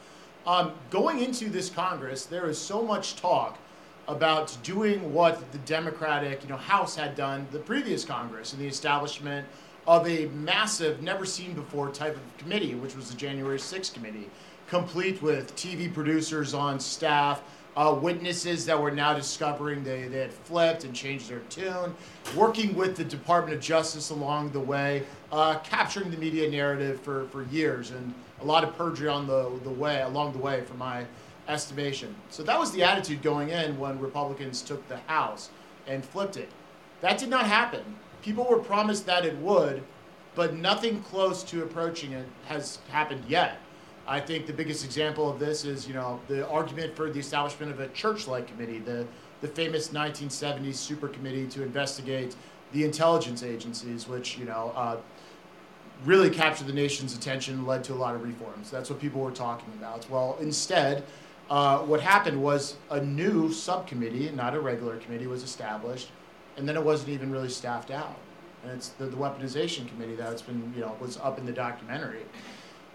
Um, 0.47 0.73
going 0.91 1.21
into 1.21 1.49
this 1.49 1.71
Congress, 1.71 2.27
there 2.27 2.49
is 2.49 2.59
so 2.59 2.83
much 2.83 3.17
talk 3.17 3.59
about 4.11 4.57
doing 4.63 5.13
what 5.15 5.51
the 5.53 5.59
Democratic 5.59 6.43
you 6.43 6.49
know, 6.49 6.57
House 6.57 6.97
had 6.97 7.15
done 7.15 7.47
the 7.53 7.59
previous 7.59 8.05
Congress 8.05 8.53
and 8.53 8.61
the 8.61 8.67
establishment 8.67 9.47
of 9.87 10.07
a 10.09 10.27
massive, 10.27 11.03
never 11.03 11.25
seen 11.25 11.55
before 11.55 11.91
type 11.91 12.17
of 12.17 12.39
committee, 12.39 12.75
which 12.75 12.97
was 12.97 13.11
the 13.11 13.17
January 13.17 13.59
6th 13.59 13.95
committee 13.95 14.29
complete 14.69 15.21
with 15.21 15.55
TV 15.57 15.93
producers 15.93 16.55
on 16.55 16.79
staff, 16.79 17.43
uh, 17.77 17.97
witnesses 18.01 18.65
that 18.67 18.81
were 18.81 18.91
now 18.91 19.13
discovering 19.13 19.83
they, 19.83 20.03
they 20.09 20.21
had 20.21 20.33
flipped 20.33 20.85
and 20.85 20.95
changed 20.95 21.29
their 21.29 21.41
tune, 21.51 21.95
working 22.37 22.75
with 22.75 22.97
the 22.97 23.05
Department 23.05 23.57
of 23.57 23.63
Justice 23.63 24.11
along 24.11 24.51
the 24.51 24.61
way, 24.61 25.03
uh, 25.33 25.59
capturing 25.59 26.11
the 26.11 26.17
media 26.17 26.49
narrative 26.49 27.01
for, 27.01 27.27
for 27.29 27.45
years, 27.45 27.91
and 27.91 28.15
a 28.41 28.45
lot 28.45 28.63
of 28.63 28.77
perjury 28.77 29.09
on 29.09 29.27
the, 29.27 29.51
the 29.65 29.71
way 29.71 30.03
along 30.03 30.33
the 30.33 30.39
way, 30.39 30.63
from 30.63 30.79
my 30.79 31.05
estimation. 31.51 32.15
So 32.31 32.43
that 32.45 32.59
was 32.59 32.73
the 32.73 32.83
attitude 32.83 33.23
going 33.23 33.51
in 33.51 33.79
when 33.79 33.99
Republicans 33.99 34.63
took 34.63 34.87
the 34.89 34.99
House 35.07 35.51
and 35.87 36.05
flipped 36.05 36.37
it. 36.37 36.51
That 37.01 37.19
did 37.19 37.29
not 37.29 37.47
happen. 37.47 37.83
People 38.23 38.45
were 38.45 38.59
promised 38.59 39.07
that 39.07 39.25
it 39.25 39.37
would, 39.39 39.83
but 40.35 40.55
nothing 40.55 41.03
close 41.03 41.43
to 41.45 41.63
approaching 41.63 42.13
it 42.13 42.27
has 42.47 42.79
happened 42.91 43.25
yet. 43.29 43.59
I 44.07 44.21
think 44.21 44.47
the 44.47 44.53
biggest 44.53 44.85
example 44.85 45.31
of 45.31 45.39
this 45.39 45.65
is, 45.65 45.87
you 45.87 45.95
know, 45.95 46.21
the 46.29 46.49
argument 46.49 46.97
for 46.97 47.11
the 47.11 47.21
establishment 47.21 47.71
of 47.73 47.81
a 47.81 47.89
Church-like 47.89 48.47
committee, 48.47 48.79
the 48.79 49.07
the 49.41 49.49
famous 49.49 49.89
1970s 49.89 50.75
super 50.75 51.09
committee 51.09 51.47
to 51.47 51.63
investigate 51.63 52.37
the 52.73 52.85
intelligence 52.85 53.43
agencies, 53.43 54.07
which 54.07 54.39
you 54.39 54.45
know 54.45 54.73
uh, 54.77 54.97
really 56.05 56.31
captured 56.31 56.67
the 56.67 56.73
nation's 56.73 57.17
attention 57.17 57.55
and 57.55 57.67
led 57.67 57.85
to 57.85 57.93
a 57.93 57.97
lot 57.97 58.15
of 58.15 58.23
reforms. 58.23 58.71
That's 58.71 58.91
what 58.91 59.01
people 59.01 59.21
were 59.21 59.31
talking 59.31 59.73
about. 59.79 60.09
Well, 60.09 60.37
instead, 60.41 61.05
uh, 61.51 61.79
what 61.81 62.01
happened 62.01 62.41
was 62.41 62.77
a 62.91 63.01
new 63.01 63.53
subcommittee, 63.53 64.31
not 64.31 64.55
a 64.55 64.61
regular 64.61 64.97
committee, 64.99 65.27
was 65.27 65.43
established, 65.43 66.11
and 66.57 66.69
then 66.69 66.77
it 66.77 66.83
wasn't 66.83 67.09
even 67.11 67.31
really 67.33 67.49
staffed 67.49 67.91
out. 67.91 68.17
And 68.63 68.73
it's 68.73 68.91
the, 68.91 69.07
the 69.07 69.17
weaponization 69.17 69.89
committee 69.89 70.15
that's 70.15 70.43
been, 70.43 70.73
you 70.75 70.81
know, 70.81 70.97
was 71.01 71.17
up 71.19 71.39
in 71.39 71.47
the 71.47 71.53
documentary. 71.53 72.23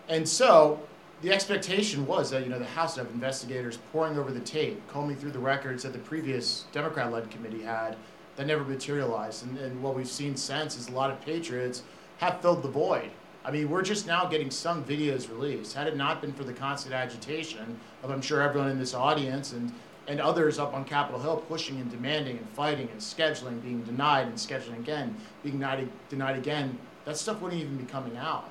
And 0.07 0.27
so 0.27 0.79
the 1.21 1.31
expectation 1.31 2.05
was 2.05 2.29
that 2.29 2.43
you 2.43 2.49
know 2.49 2.59
the 2.59 2.65
House 2.65 2.95
would 2.95 3.05
have 3.05 3.13
investigators 3.13 3.77
poring 3.91 4.17
over 4.17 4.31
the 4.31 4.39
tape, 4.39 4.81
combing 4.87 5.17
through 5.17 5.31
the 5.31 5.39
records 5.39 5.83
that 5.83 5.91
the 5.91 5.99
previous 5.99 6.65
Democrat-led 6.71 7.29
committee 7.31 7.63
had 7.63 7.97
that 8.37 8.47
never 8.47 8.63
materialized. 8.63 9.45
And, 9.45 9.57
and 9.57 9.81
what 9.83 9.95
we've 9.95 10.07
seen 10.07 10.35
since 10.35 10.77
is 10.77 10.87
a 10.87 10.91
lot 10.91 11.11
of 11.11 11.19
patriots 11.21 11.83
have 12.17 12.41
filled 12.41 12.63
the 12.63 12.69
void. 12.69 13.11
I 13.45 13.51
mean, 13.51 13.69
we're 13.69 13.83
just 13.83 14.07
now 14.07 14.25
getting 14.25 14.49
some 14.49 14.83
videos 14.83 15.29
released. 15.29 15.75
Had 15.75 15.85
it 15.85 15.95
not 15.95 16.19
been 16.19 16.33
for 16.33 16.43
the 16.43 16.53
constant 16.53 16.95
agitation 16.95 17.79
of, 18.01 18.09
I'm 18.09 18.21
sure, 18.21 18.41
everyone 18.41 18.71
in 18.71 18.79
this 18.79 18.95
audience 18.95 19.53
and, 19.53 19.71
and 20.07 20.19
others 20.19 20.57
up 20.57 20.73
on 20.73 20.83
Capitol 20.83 21.21
Hill 21.21 21.37
pushing 21.47 21.79
and 21.79 21.91
demanding 21.91 22.39
and 22.39 22.49
fighting 22.49 22.89
and 22.89 22.99
scheduling, 22.99 23.61
being 23.61 23.83
denied 23.83 24.27
and 24.27 24.35
scheduling 24.35 24.79
again, 24.79 25.15
being 25.43 25.59
denied, 25.59 25.87
denied 26.09 26.37
again, 26.37 26.75
that 27.05 27.17
stuff 27.17 27.39
wouldn't 27.39 27.61
even 27.61 27.77
be 27.77 27.85
coming 27.85 28.17
out. 28.17 28.49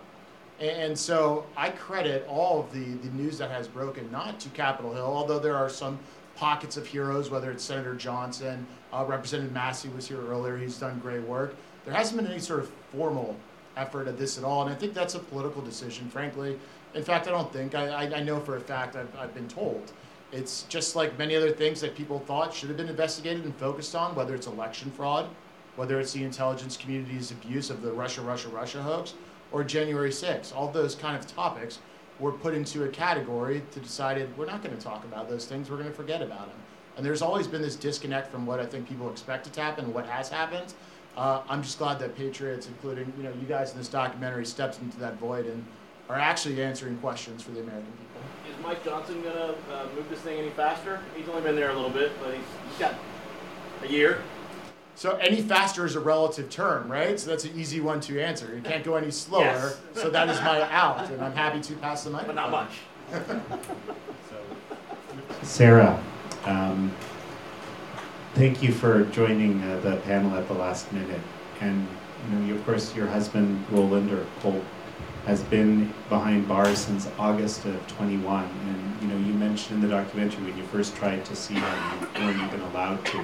And 0.60 0.96
so 0.96 1.44
I 1.56 1.70
credit 1.70 2.24
all 2.28 2.60
of 2.60 2.72
the, 2.72 2.84
the 2.84 3.12
news 3.16 3.36
that 3.38 3.50
has 3.50 3.66
broken 3.66 4.08
not 4.12 4.38
to 4.40 4.48
Capitol 4.50 4.94
Hill, 4.94 5.04
although 5.04 5.40
there 5.40 5.56
are 5.56 5.68
some 5.68 5.98
pockets 6.36 6.76
of 6.76 6.86
heroes, 6.86 7.30
whether 7.30 7.50
it's 7.50 7.64
Senator 7.64 7.96
Johnson, 7.96 8.64
uh, 8.92 9.04
Representative 9.04 9.52
Massey 9.52 9.88
was 9.88 10.06
here 10.06 10.24
earlier, 10.24 10.56
he's 10.56 10.78
done 10.78 11.00
great 11.00 11.22
work. 11.22 11.56
There 11.84 11.92
hasn't 11.92 12.20
been 12.20 12.30
any 12.30 12.40
sort 12.40 12.60
of 12.60 12.70
formal 12.92 13.36
effort 13.76 14.08
at 14.08 14.18
this 14.18 14.38
at 14.38 14.44
all, 14.44 14.62
and 14.62 14.70
I 14.70 14.74
think 14.76 14.94
that's 14.94 15.14
a 15.14 15.18
political 15.18 15.62
decision, 15.62 16.08
frankly. 16.08 16.58
In 16.94 17.02
fact, 17.02 17.26
I 17.26 17.30
don't 17.30 17.52
think, 17.52 17.74
I, 17.74 17.88
I, 17.88 18.18
I 18.18 18.22
know 18.22 18.38
for 18.40 18.56
a 18.56 18.60
fact, 18.60 18.96
I've, 18.96 19.14
I've 19.16 19.34
been 19.34 19.48
told. 19.48 19.92
It's 20.32 20.62
just 20.64 20.96
like 20.96 21.18
many 21.18 21.36
other 21.36 21.52
things 21.52 21.80
that 21.80 21.94
people 21.94 22.18
thought 22.20 22.52
should 22.52 22.68
have 22.68 22.76
been 22.76 22.88
investigated 22.88 23.44
and 23.44 23.54
focused 23.56 23.94
on, 23.94 24.14
whether 24.14 24.34
it's 24.34 24.46
election 24.46 24.90
fraud, 24.90 25.28
whether 25.76 26.00
it's 26.00 26.12
the 26.12 26.24
intelligence 26.24 26.76
community's 26.76 27.30
abuse 27.30 27.70
of 27.70 27.82
the 27.82 27.92
Russia, 27.92 28.20
Russia, 28.22 28.48
Russia 28.48 28.82
hoax, 28.82 29.14
or 29.52 29.62
January 29.64 30.10
6th. 30.10 30.54
All 30.54 30.68
those 30.68 30.94
kind 30.94 31.16
of 31.16 31.26
topics 31.26 31.78
were 32.18 32.32
put 32.32 32.54
into 32.54 32.84
a 32.84 32.88
category 32.88 33.62
to 33.72 33.80
decided 33.80 34.36
we're 34.38 34.46
not 34.46 34.62
going 34.62 34.76
to 34.76 34.82
talk 34.82 35.04
about 35.04 35.28
those 35.28 35.46
things, 35.46 35.70
we're 35.70 35.76
going 35.76 35.88
to 35.88 35.94
forget 35.94 36.22
about 36.22 36.48
them. 36.48 36.56
And 36.96 37.04
there's 37.04 37.22
always 37.22 37.46
been 37.46 37.62
this 37.62 37.76
disconnect 37.76 38.30
from 38.30 38.46
what 38.46 38.60
I 38.60 38.66
think 38.66 38.88
people 38.88 39.10
expect 39.10 39.52
to 39.52 39.60
happen 39.60 39.86
and 39.86 39.94
what 39.94 40.06
has 40.06 40.28
happened. 40.28 40.74
Uh, 41.16 41.42
I'm 41.48 41.62
just 41.62 41.78
glad 41.78 41.98
that 42.00 42.16
Patriots, 42.16 42.66
including 42.66 43.12
you 43.16 43.22
know 43.22 43.32
you 43.40 43.46
guys 43.46 43.72
in 43.72 43.78
this 43.78 43.88
documentary, 43.88 44.44
stepped 44.44 44.80
into 44.80 44.98
that 44.98 45.18
void 45.18 45.46
and 45.46 45.64
are 46.08 46.18
actually 46.18 46.62
answering 46.62 46.98
questions 46.98 47.42
for 47.42 47.52
the 47.52 47.60
American 47.60 47.92
people. 47.92 48.50
Is 48.50 48.62
Mike 48.62 48.84
Johnson 48.84 49.22
going 49.22 49.34
to 49.36 49.54
uh, 49.72 49.86
move 49.94 50.08
this 50.10 50.20
thing 50.20 50.38
any 50.38 50.50
faster? 50.50 51.00
He's 51.16 51.28
only 51.28 51.42
been 51.42 51.56
there 51.56 51.70
a 51.70 51.74
little 51.74 51.90
bit, 51.90 52.12
but 52.20 52.34
he's, 52.34 52.44
he's 52.68 52.78
got 52.78 52.94
a 53.82 53.88
year. 53.88 54.22
So 54.96 55.16
any 55.16 55.40
faster 55.40 55.84
is 55.84 55.96
a 55.96 56.00
relative 56.00 56.50
term, 56.50 56.90
right? 56.90 57.18
So 57.18 57.30
that's 57.30 57.44
an 57.44 57.58
easy 57.58 57.80
one 57.80 58.00
to 58.02 58.20
answer. 58.20 58.54
You 58.54 58.62
can't 58.62 58.84
go 58.84 58.94
any 58.94 59.10
slower. 59.10 59.44
Yes. 59.44 59.80
So 59.94 60.10
that 60.10 60.28
is 60.28 60.40
my 60.40 60.62
out, 60.70 61.08
and 61.10 61.22
I'm 61.22 61.32
happy 61.32 61.60
to 61.60 61.74
pass 61.76 62.04
the 62.04 62.10
mic. 62.10 62.26
But 62.26 62.34
not 62.34 62.50
much. 62.50 62.70
Sarah, 65.42 66.02
um, 66.44 66.92
thank 68.34 68.62
you 68.64 68.72
for 68.72 69.04
joining 69.04 69.62
uh, 69.62 69.78
the 69.80 69.96
panel 69.98 70.36
at 70.36 70.48
the 70.48 70.54
last 70.54 70.92
minute. 70.92 71.20
And 71.60 71.86
you 72.28 72.36
know, 72.36 72.46
you, 72.46 72.54
of 72.56 72.64
course, 72.66 72.94
your 72.94 73.06
husband 73.06 73.64
Ronald 73.70 74.10
or 74.10 74.26
Colt 74.40 74.64
has 75.24 75.42
been 75.44 75.92
behind 76.08 76.48
bars 76.48 76.78
since 76.78 77.08
August 77.18 77.64
of 77.64 77.86
21. 77.86 78.44
And 78.44 79.02
you 79.02 79.08
know, 79.08 79.16
you 79.16 79.32
mentioned 79.34 79.82
in 79.82 79.88
the 79.88 79.94
documentary 79.94 80.44
when 80.44 80.56
you 80.58 80.64
first 80.64 80.96
tried 80.96 81.24
to 81.26 81.36
see 81.36 81.54
him, 81.54 81.78
you 82.00 82.24
weren't 82.24 82.42
even 82.42 82.60
allowed 82.72 83.04
to. 83.06 83.18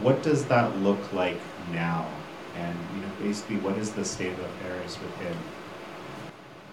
What 0.00 0.22
does 0.22 0.46
that 0.46 0.76
look 0.78 1.12
like 1.12 1.40
now? 1.72 2.08
And 2.56 2.76
you 2.94 3.02
know, 3.02 3.12
basically, 3.20 3.56
what 3.56 3.76
is 3.76 3.92
the 3.92 4.04
state 4.04 4.32
of 4.32 4.40
affairs 4.40 4.98
with 4.98 5.14
him? 5.18 5.36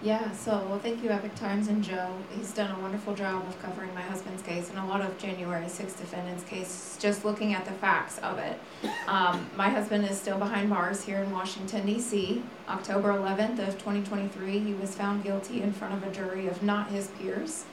Yeah, 0.02 0.30
so 0.32 0.64
well, 0.68 0.78
thank 0.78 1.02
you, 1.02 1.08
Epoch 1.08 1.34
Times 1.36 1.68
and 1.68 1.82
Joe. 1.82 2.14
He's 2.36 2.52
done 2.52 2.70
a 2.70 2.78
wonderful 2.80 3.14
job 3.14 3.48
of 3.48 3.60
covering 3.62 3.92
my 3.94 4.02
husband's 4.02 4.42
case 4.42 4.68
and 4.68 4.78
a 4.78 4.84
lot 4.84 5.00
of 5.00 5.16
January 5.16 5.64
6th 5.64 5.96
defendants' 5.98 6.44
case, 6.44 6.98
just 7.00 7.24
looking 7.24 7.54
at 7.54 7.64
the 7.64 7.72
facts 7.72 8.18
of 8.18 8.38
it. 8.38 8.60
Um, 9.08 9.48
my 9.56 9.70
husband 9.70 10.04
is 10.04 10.18
still 10.20 10.38
behind 10.38 10.68
bars 10.68 11.02
here 11.02 11.22
in 11.22 11.30
Washington, 11.32 11.86
D.C. 11.86 12.42
October 12.68 13.08
11th 13.08 13.58
of 13.66 13.78
2023, 13.78 14.58
he 14.58 14.74
was 14.74 14.94
found 14.94 15.24
guilty 15.24 15.62
in 15.62 15.72
front 15.72 15.94
of 15.94 16.02
a 16.02 16.12
jury 16.12 16.46
of 16.46 16.62
not 16.62 16.88
his 16.90 17.08
peers. 17.18 17.64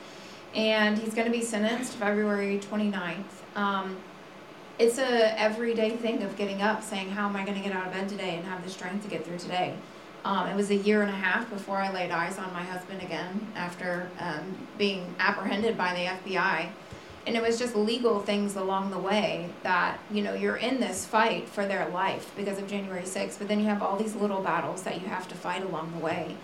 And 0.55 0.97
he's 0.97 1.13
going 1.13 1.25
to 1.25 1.31
be 1.31 1.43
sentenced 1.43 1.93
February 1.93 2.57
29th. 2.59 3.23
Um, 3.55 3.97
it's 4.79 4.97
a 4.97 5.39
everyday 5.39 5.91
thing 5.97 6.23
of 6.23 6.35
getting 6.37 6.61
up 6.61 6.83
saying, 6.83 7.09
how 7.09 7.27
am 7.27 7.35
I 7.35 7.43
going 7.43 7.57
to 7.57 7.63
get 7.63 7.75
out 7.75 7.85
of 7.87 7.93
bed 7.93 8.07
today 8.07 8.37
and 8.37 8.45
have 8.45 8.63
the 8.63 8.69
strength 8.69 9.03
to 9.03 9.09
get 9.09 9.25
through 9.25 9.39
today? 9.39 9.75
Um, 10.25 10.47
it 10.47 10.55
was 10.55 10.69
a 10.69 10.75
year 10.75 11.01
and 11.01 11.09
a 11.09 11.15
half 11.15 11.49
before 11.49 11.77
I 11.77 11.91
laid 11.91 12.11
eyes 12.11 12.37
on 12.37 12.51
my 12.53 12.63
husband 12.63 13.01
again 13.01 13.45
after 13.55 14.09
um, 14.19 14.55
being 14.77 15.13
apprehended 15.19 15.77
by 15.77 15.93
the 15.93 16.31
FBI. 16.31 16.69
And 17.25 17.35
it 17.35 17.41
was 17.41 17.57
just 17.57 17.75
legal 17.75 18.19
things 18.19 18.55
along 18.55 18.91
the 18.91 18.99
way 18.99 19.49
that, 19.63 19.99
you 20.11 20.21
know, 20.21 20.33
you're 20.33 20.57
in 20.57 20.79
this 20.79 21.05
fight 21.05 21.47
for 21.47 21.65
their 21.65 21.87
life 21.89 22.31
because 22.35 22.57
of 22.57 22.67
January 22.67 23.03
6th, 23.03 23.37
but 23.39 23.47
then 23.47 23.59
you 23.59 23.65
have 23.65 23.81
all 23.81 23.97
these 23.97 24.15
little 24.15 24.41
battles 24.41 24.83
that 24.83 25.01
you 25.01 25.07
have 25.07 25.27
to 25.29 25.35
fight 25.35 25.63
along 25.63 25.93
the 25.93 25.99
way. 26.03 26.35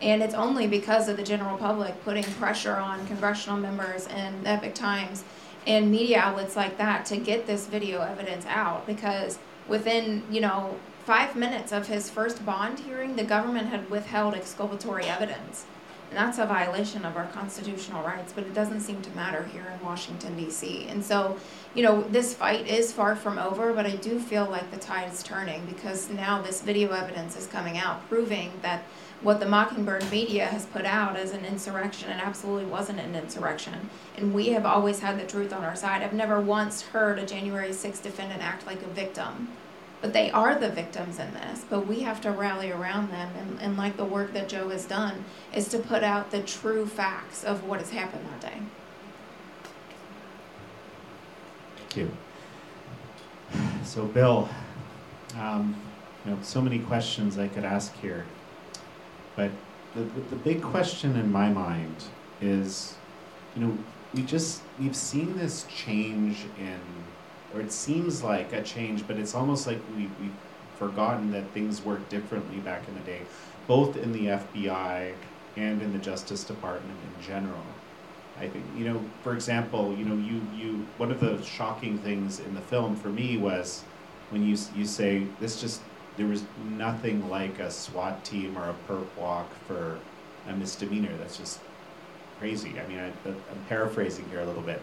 And 0.00 0.22
it's 0.22 0.34
only 0.34 0.68
because 0.68 1.08
of 1.08 1.16
the 1.16 1.24
general 1.24 1.58
public 1.58 2.04
putting 2.04 2.24
pressure 2.24 2.76
on 2.76 3.04
congressional 3.06 3.58
members 3.58 4.06
and 4.06 4.46
Epoch 4.46 4.74
Times 4.74 5.24
and 5.66 5.90
media 5.90 6.20
outlets 6.20 6.54
like 6.54 6.78
that 6.78 7.04
to 7.06 7.16
get 7.16 7.46
this 7.46 7.66
video 7.66 8.00
evidence 8.00 8.46
out 8.46 8.86
because 8.86 9.38
within, 9.66 10.22
you 10.30 10.40
know, 10.40 10.78
five 11.08 11.34
minutes 11.34 11.72
of 11.72 11.88
his 11.88 12.10
first 12.10 12.44
bond 12.44 12.80
hearing, 12.80 13.16
the 13.16 13.24
government 13.24 13.66
had 13.68 13.88
withheld 13.88 14.34
exculpatory 14.34 15.06
evidence. 15.06 15.64
And 16.10 16.18
that's 16.18 16.36
a 16.36 16.44
violation 16.44 17.06
of 17.06 17.16
our 17.16 17.24
constitutional 17.28 18.04
rights, 18.04 18.34
but 18.34 18.44
it 18.44 18.52
doesn't 18.52 18.80
seem 18.80 19.00
to 19.00 19.10
matter 19.12 19.44
here 19.44 19.64
in 19.74 19.82
Washington, 19.82 20.36
D.C. 20.36 20.86
And 20.86 21.02
so, 21.02 21.38
you 21.74 21.82
know, 21.82 22.02
this 22.02 22.34
fight 22.34 22.66
is 22.66 22.92
far 22.92 23.16
from 23.16 23.38
over, 23.38 23.72
but 23.72 23.86
I 23.86 23.96
do 23.96 24.20
feel 24.20 24.50
like 24.50 24.70
the 24.70 24.76
tide 24.76 25.10
is 25.10 25.22
turning 25.22 25.64
because 25.64 26.10
now 26.10 26.42
this 26.42 26.60
video 26.60 26.90
evidence 26.90 27.38
is 27.38 27.46
coming 27.46 27.78
out 27.78 28.06
proving 28.10 28.52
that 28.60 28.82
what 29.22 29.40
the 29.40 29.48
Mockingbird 29.48 30.10
media 30.10 30.44
has 30.44 30.66
put 30.66 30.84
out 30.84 31.16
as 31.16 31.32
an 31.32 31.46
insurrection, 31.46 32.10
it 32.10 32.22
absolutely 32.22 32.66
wasn't 32.66 33.00
an 33.00 33.14
insurrection. 33.14 33.88
And 34.18 34.34
we 34.34 34.50
have 34.50 34.66
always 34.66 35.00
had 35.00 35.18
the 35.18 35.24
truth 35.24 35.54
on 35.54 35.64
our 35.64 35.74
side. 35.74 36.02
I've 36.02 36.12
never 36.12 36.38
once 36.38 36.82
heard 36.82 37.18
a 37.18 37.24
January 37.24 37.70
6th 37.70 38.02
defendant 38.02 38.42
act 38.42 38.66
like 38.66 38.82
a 38.82 38.88
victim. 38.88 39.48
But 40.00 40.12
they 40.12 40.30
are 40.30 40.54
the 40.54 40.68
victims 40.68 41.18
in 41.18 41.32
this, 41.34 41.64
but 41.68 41.86
we 41.86 42.00
have 42.00 42.20
to 42.20 42.30
rally 42.30 42.70
around 42.70 43.10
them. 43.10 43.32
And, 43.36 43.60
and 43.60 43.76
like 43.76 43.96
the 43.96 44.04
work 44.04 44.32
that 44.32 44.48
Joe 44.48 44.68
has 44.68 44.84
done, 44.84 45.24
is 45.52 45.68
to 45.68 45.78
put 45.78 46.04
out 46.04 46.30
the 46.30 46.42
true 46.42 46.86
facts 46.86 47.42
of 47.42 47.64
what 47.64 47.80
has 47.80 47.90
happened 47.90 48.24
that 48.26 48.40
day. 48.40 48.58
Thank 51.76 51.96
you. 51.96 52.10
So, 53.82 54.04
Bill, 54.04 54.48
um, 55.36 55.74
you 56.24 56.32
know, 56.32 56.38
so 56.42 56.60
many 56.60 56.78
questions 56.78 57.38
I 57.38 57.48
could 57.48 57.64
ask 57.64 57.98
here, 58.00 58.26
but 59.34 59.50
the, 59.94 60.02
the, 60.02 60.36
big 60.36 60.62
question 60.62 61.16
in 61.16 61.32
my 61.32 61.48
mind 61.48 62.04
is, 62.40 62.96
you 63.56 63.66
know, 63.66 63.78
we 64.14 64.22
just 64.22 64.62
we've 64.78 64.96
seen 64.96 65.36
this 65.38 65.64
change 65.64 66.44
in, 66.58 66.80
or 67.54 67.60
it 67.60 67.72
seems 67.72 68.22
like 68.22 68.52
a 68.52 68.62
change, 68.62 69.06
but 69.06 69.16
it's 69.16 69.34
almost 69.34 69.66
like 69.66 69.78
we 69.96 70.10
we've 70.20 70.32
forgotten 70.78 71.32
that 71.32 71.48
things 71.50 71.84
worked 71.84 72.08
differently 72.08 72.58
back 72.58 72.86
in 72.88 72.94
the 72.94 73.00
day, 73.00 73.20
both 73.66 73.96
in 73.96 74.12
the 74.12 74.26
FBI 74.26 75.12
and 75.56 75.82
in 75.82 75.92
the 75.92 75.98
Justice 75.98 76.44
Department 76.44 76.96
in 77.02 77.24
general. 77.24 77.62
I 78.38 78.48
think 78.48 78.64
you 78.76 78.84
know, 78.84 79.00
for 79.22 79.34
example, 79.34 79.94
you 79.96 80.04
know, 80.04 80.14
you 80.14 80.40
you 80.56 80.86
one 80.96 81.10
of 81.10 81.20
the 81.20 81.42
shocking 81.42 81.98
things 81.98 82.40
in 82.40 82.54
the 82.54 82.60
film 82.60 82.94
for 82.96 83.08
me 83.08 83.36
was 83.36 83.82
when 84.30 84.44
you 84.44 84.56
you 84.76 84.84
say 84.84 85.26
this 85.40 85.60
just 85.60 85.80
there 86.16 86.26
was 86.26 86.44
nothing 86.76 87.28
like 87.28 87.58
a 87.60 87.70
SWAT 87.70 88.24
team 88.24 88.58
or 88.58 88.68
a 88.68 88.74
perp 88.88 89.06
walk 89.16 89.48
for 89.66 89.98
a 90.48 90.52
misdemeanor. 90.52 91.16
That's 91.16 91.36
just 91.36 91.60
crazy. 92.38 92.74
I 92.78 92.86
mean, 92.88 92.98
I, 92.98 93.12
I'm 93.28 93.64
paraphrasing 93.68 94.28
here 94.28 94.40
a 94.40 94.46
little 94.46 94.62
bit. 94.62 94.82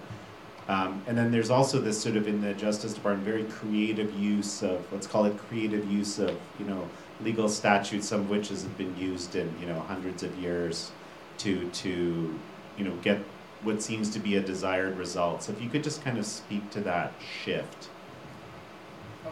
Um, 0.67 1.03
and 1.05 1.15
then 1.17 1.31
there's 1.31 1.51
also 1.51 1.79
this 1.79 2.01
sort 2.01 2.15
of 2.15 2.27
in 2.27 2.41
the 2.41 2.53
Justice 2.53 2.93
Department 2.93 3.27
very 3.27 3.43
creative 3.43 4.11
use 4.13 4.63
of 4.63 4.85
let's 4.91 5.05
call 5.05 5.25
it 5.25 5.37
creative 5.37 5.89
use 5.91 6.17
of 6.17 6.35
you 6.57 6.65
know 6.65 6.89
legal 7.21 7.47
statutes, 7.47 8.07
some 8.07 8.21
of 8.21 8.29
which 8.29 8.49
has 8.49 8.63
been 8.63 8.97
used 8.97 9.35
in 9.35 9.53
you 9.59 9.67
know 9.67 9.79
hundreds 9.81 10.23
of 10.23 10.35
years 10.39 10.91
to 11.39 11.69
to 11.69 12.39
you 12.77 12.83
know 12.83 12.95
get 13.03 13.19
what 13.61 13.81
seems 13.81 14.09
to 14.11 14.19
be 14.19 14.35
a 14.37 14.41
desired 14.41 14.97
result. 14.97 15.43
So 15.43 15.51
if 15.51 15.61
you 15.61 15.69
could 15.69 15.83
just 15.83 16.03
kind 16.03 16.17
of 16.17 16.25
speak 16.25 16.69
to 16.71 16.81
that 16.81 17.13
shift. 17.43 17.89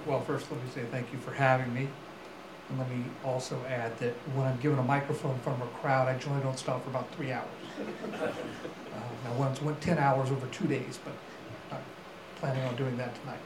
Well, 0.05 0.21
first, 0.21 0.51
let 0.51 0.61
me 0.61 0.69
say 0.73 0.83
thank 0.91 1.11
you 1.13 1.19
for 1.19 1.31
having 1.31 1.73
me. 1.73 1.87
And 2.69 2.79
let 2.79 2.89
me 2.89 3.03
also 3.23 3.59
add 3.67 3.97
that 3.99 4.13
when 4.33 4.47
I'm 4.47 4.59
given 4.59 4.79
a 4.79 4.83
microphone 4.83 5.37
from 5.39 5.61
a 5.61 5.65
crowd, 5.81 6.07
I 6.07 6.17
generally 6.17 6.43
don't 6.43 6.57
stop 6.57 6.83
for 6.83 6.89
about 6.89 7.13
three 7.15 7.31
hours. 7.31 7.47
Uh, 7.79 8.31
now, 9.23 9.33
once 9.37 9.61
went 9.61 9.81
10 9.81 9.97
hours 9.97 10.29
over 10.31 10.45
two 10.47 10.67
days, 10.67 10.99
but 11.03 11.13
I'm 11.71 11.83
planning 12.35 12.63
on 12.63 12.75
doing 12.75 12.97
that 12.97 13.13
tonight. 13.21 13.39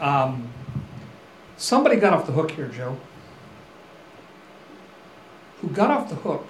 Um, 0.00 0.48
somebody 1.56 1.96
got 1.96 2.12
off 2.12 2.26
the 2.26 2.32
hook 2.32 2.52
here, 2.52 2.68
Joe. 2.68 2.96
Who 5.60 5.68
got 5.68 5.90
off 5.90 6.08
the 6.08 6.16
hook 6.16 6.46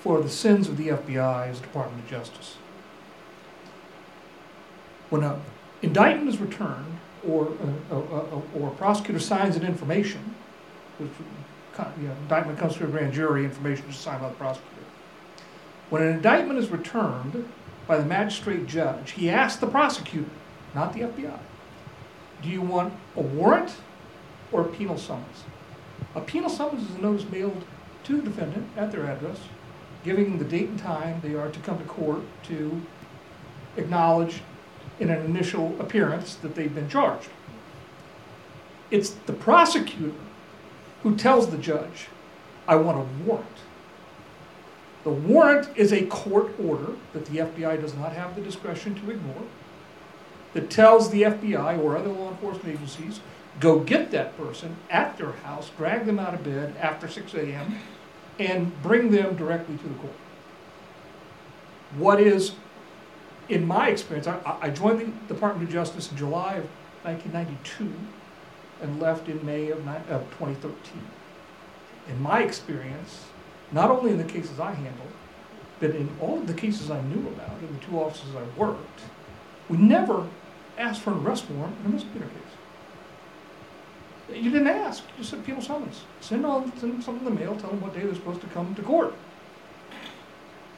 for 0.00 0.20
the 0.20 0.30
sins 0.30 0.68
of 0.68 0.76
the 0.76 0.88
FBI 0.88 1.54
the 1.54 1.60
Department 1.60 2.02
of 2.02 2.10
Justice. 2.10 2.56
When 5.10 5.22
an 5.22 5.40
indictment 5.82 6.28
is 6.28 6.38
returned, 6.38 6.98
or 7.28 7.48
a, 7.90 7.94
a, 7.94 7.98
a, 7.98 8.42
or 8.54 8.68
a 8.68 8.74
prosecutor 8.76 9.20
signs 9.20 9.56
an 9.56 9.64
information, 9.64 10.34
which 10.98 11.10
uh, 11.78 11.90
you 12.00 12.08
know, 12.08 12.14
indictment 12.22 12.58
comes 12.58 12.76
to 12.76 12.84
a 12.84 12.86
grand 12.86 13.12
jury, 13.12 13.44
information 13.44 13.88
is 13.88 13.96
signed 13.96 14.22
by 14.22 14.28
the 14.28 14.34
prosecutor. 14.34 14.79
When 15.90 16.02
an 16.02 16.14
indictment 16.14 16.58
is 16.60 16.70
returned 16.70 17.48
by 17.88 17.96
the 17.96 18.04
magistrate 18.04 18.68
judge, 18.68 19.10
he 19.10 19.28
asks 19.28 19.60
the 19.60 19.66
prosecutor, 19.66 20.30
not 20.72 20.92
the 20.92 21.00
FBI, 21.00 21.38
do 22.42 22.48
you 22.48 22.62
want 22.62 22.94
a 23.16 23.20
warrant 23.20 23.74
or 24.52 24.62
a 24.62 24.68
penal 24.68 24.96
summons? 24.96 25.44
A 26.14 26.20
penal 26.20 26.48
summons 26.48 26.88
is 26.88 26.96
a 26.96 27.00
notice 27.00 27.28
mailed 27.28 27.64
to 28.04 28.16
the 28.16 28.22
defendant 28.22 28.68
at 28.76 28.92
their 28.92 29.04
address, 29.04 29.40
giving 30.04 30.38
the 30.38 30.44
date 30.44 30.68
and 30.68 30.78
time 30.78 31.20
they 31.22 31.34
are 31.34 31.50
to 31.50 31.58
come 31.60 31.78
to 31.78 31.84
court 31.84 32.22
to 32.44 32.80
acknowledge 33.76 34.42
in 35.00 35.10
an 35.10 35.24
initial 35.24 35.78
appearance 35.80 36.36
that 36.36 36.54
they've 36.54 36.74
been 36.74 36.88
charged. 36.88 37.30
It's 38.92 39.10
the 39.10 39.32
prosecutor 39.32 40.14
who 41.02 41.16
tells 41.16 41.50
the 41.50 41.58
judge, 41.58 42.08
I 42.68 42.76
want 42.76 42.98
a 42.98 43.24
warrant. 43.24 43.46
The 45.04 45.10
warrant 45.10 45.68
is 45.76 45.92
a 45.92 46.04
court 46.06 46.52
order 46.60 46.92
that 47.12 47.26
the 47.26 47.38
FBI 47.38 47.80
does 47.80 47.94
not 47.94 48.12
have 48.12 48.36
the 48.36 48.42
discretion 48.42 48.94
to 48.96 49.10
ignore 49.10 49.44
that 50.52 50.68
tells 50.68 51.10
the 51.10 51.22
FBI 51.22 51.82
or 51.82 51.96
other 51.96 52.10
law 52.10 52.30
enforcement 52.30 52.74
agencies 52.76 53.20
go 53.60 53.78
get 53.80 54.10
that 54.10 54.36
person 54.36 54.76
at 54.90 55.16
their 55.16 55.32
house, 55.32 55.70
drag 55.76 56.06
them 56.06 56.18
out 56.18 56.34
of 56.34 56.44
bed 56.44 56.74
after 56.80 57.08
6 57.08 57.34
a.m., 57.34 57.76
and 58.38 58.82
bring 58.82 59.10
them 59.10 59.36
directly 59.36 59.76
to 59.76 59.88
the 59.88 59.94
court. 59.94 60.14
What 61.96 62.20
is, 62.20 62.52
in 63.48 63.66
my 63.66 63.88
experience, 63.88 64.26
I, 64.26 64.40
I 64.62 64.70
joined 64.70 65.00
the 65.00 65.34
Department 65.34 65.68
of 65.68 65.72
Justice 65.72 66.10
in 66.10 66.16
July 66.16 66.54
of 66.54 66.64
1992 67.02 67.92
and 68.82 69.00
left 69.00 69.28
in 69.28 69.44
May 69.44 69.70
of, 69.70 69.86
of 69.86 70.22
2013. 70.38 70.74
In 72.08 72.22
my 72.22 72.42
experience, 72.42 73.26
not 73.72 73.90
only 73.90 74.12
in 74.12 74.18
the 74.18 74.24
cases 74.24 74.60
I 74.60 74.72
handled, 74.72 75.12
but 75.78 75.90
in 75.90 76.10
all 76.20 76.38
of 76.38 76.46
the 76.46 76.54
cases 76.54 76.90
I 76.90 77.00
knew 77.02 77.26
about, 77.28 77.58
in 77.60 77.72
the 77.72 77.84
two 77.84 77.98
offices 77.98 78.34
I 78.36 78.42
worked, 78.58 79.00
we 79.68 79.76
never 79.78 80.26
asked 80.76 81.02
for 81.02 81.12
an 81.12 81.24
arrest 81.24 81.48
warrant 81.50 81.76
in 81.80 81.86
a 81.86 81.94
misdemeanor 81.94 82.26
case. 82.26 82.36
You 84.42 84.50
didn't 84.50 84.68
ask. 84.68 85.02
You 85.18 85.24
said 85.24 85.44
penal 85.44 85.62
summons. 85.62 86.02
Send 86.20 86.46
on 86.46 86.72
send 86.78 87.02
something 87.02 87.26
in 87.26 87.34
the 87.34 87.40
mail. 87.40 87.56
Tell 87.56 87.70
them 87.70 87.80
what 87.80 87.94
day 87.94 88.00
they're 88.00 88.14
supposed 88.14 88.40
to 88.42 88.46
come 88.48 88.74
to 88.76 88.82
court. 88.82 89.14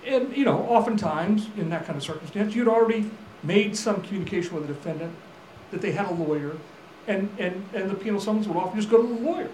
And 0.06 0.34
you 0.36 0.44
know, 0.44 0.60
oftentimes 0.68 1.48
in 1.56 1.68
that 1.70 1.84
kind 1.84 1.96
of 1.96 2.02
circumstance, 2.02 2.54
you'd 2.54 2.68
already 2.68 3.10
made 3.42 3.76
some 3.76 4.02
communication 4.02 4.54
with 4.54 4.66
the 4.66 4.72
defendant 4.72 5.14
that 5.70 5.82
they 5.82 5.92
had 5.92 6.06
a 6.06 6.14
lawyer, 6.14 6.56
and 7.06 7.28
and 7.38 7.64
and 7.74 7.90
the 7.90 7.94
penal 7.94 8.20
summons 8.20 8.48
would 8.48 8.56
often 8.56 8.78
just 8.78 8.90
go 8.90 9.02
to 9.02 9.08
the 9.08 9.20
lawyer. 9.20 9.50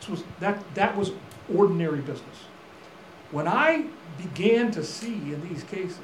This 0.00 0.08
was 0.08 0.24
that 0.40 0.62
that 0.74 0.96
was 0.96 1.10
ordinary 1.56 2.00
business. 2.00 2.36
When 3.30 3.48
I 3.48 3.86
began 4.18 4.70
to 4.72 4.84
see 4.84 5.14
in 5.14 5.48
these 5.48 5.64
cases 5.64 5.98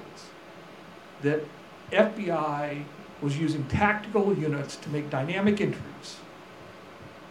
that 1.23 1.45
FBI 1.93 2.85
was 3.21 3.39
using 3.39 3.65
tactical 3.65 4.37
units 4.37 4.77
to 4.77 4.89
make 4.91 5.11
dynamic 5.11 5.61
entries 5.61 6.19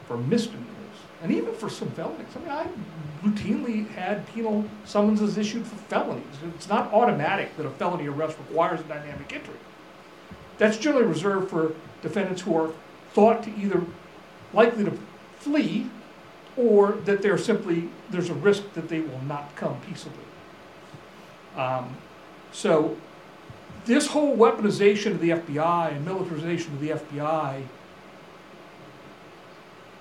for 0.07 0.17
misdemeanors 0.17 0.67
and 1.21 1.31
even 1.31 1.53
for 1.53 1.69
some 1.69 1.89
felonies. 1.91 2.27
I 2.35 2.39
mean, 2.39 2.49
I 2.49 2.67
routinely 3.23 3.89
had 3.89 4.27
penal 4.27 4.65
summonses 4.85 5.37
issued 5.37 5.65
for 5.65 5.75
felonies. 5.75 6.23
It's 6.55 6.69
not 6.69 6.93
automatic 6.93 7.55
that 7.57 7.65
a 7.65 7.71
felony 7.71 8.07
arrest 8.07 8.37
requires 8.37 8.81
a 8.81 8.83
dynamic 8.83 9.33
entry. 9.33 9.55
That's 10.57 10.77
generally 10.77 11.07
reserved 11.07 11.49
for 11.49 11.73
defendants 12.01 12.41
who 12.41 12.55
are 12.57 12.71
thought 13.13 13.43
to 13.43 13.55
either 13.57 13.81
likely 14.53 14.85
to 14.85 14.97
flee 15.39 15.89
or 16.57 16.93
that 17.05 17.21
they're 17.21 17.37
simply, 17.37 17.89
there's 18.09 18.29
a 18.29 18.33
risk 18.33 18.73
that 18.73 18.89
they 18.89 18.99
will 18.99 19.21
not 19.21 19.55
come 19.55 19.79
peaceably. 19.81 20.23
Um, 21.55 21.95
so 22.51 22.97
this 23.85 24.07
whole 24.07 24.35
weaponization 24.35 25.11
of 25.11 25.19
the 25.19 25.29
FBI 25.29 25.95
and 25.95 26.03
militarization 26.03 26.73
of 26.73 26.79
the 26.79 26.89
FBI 26.89 27.63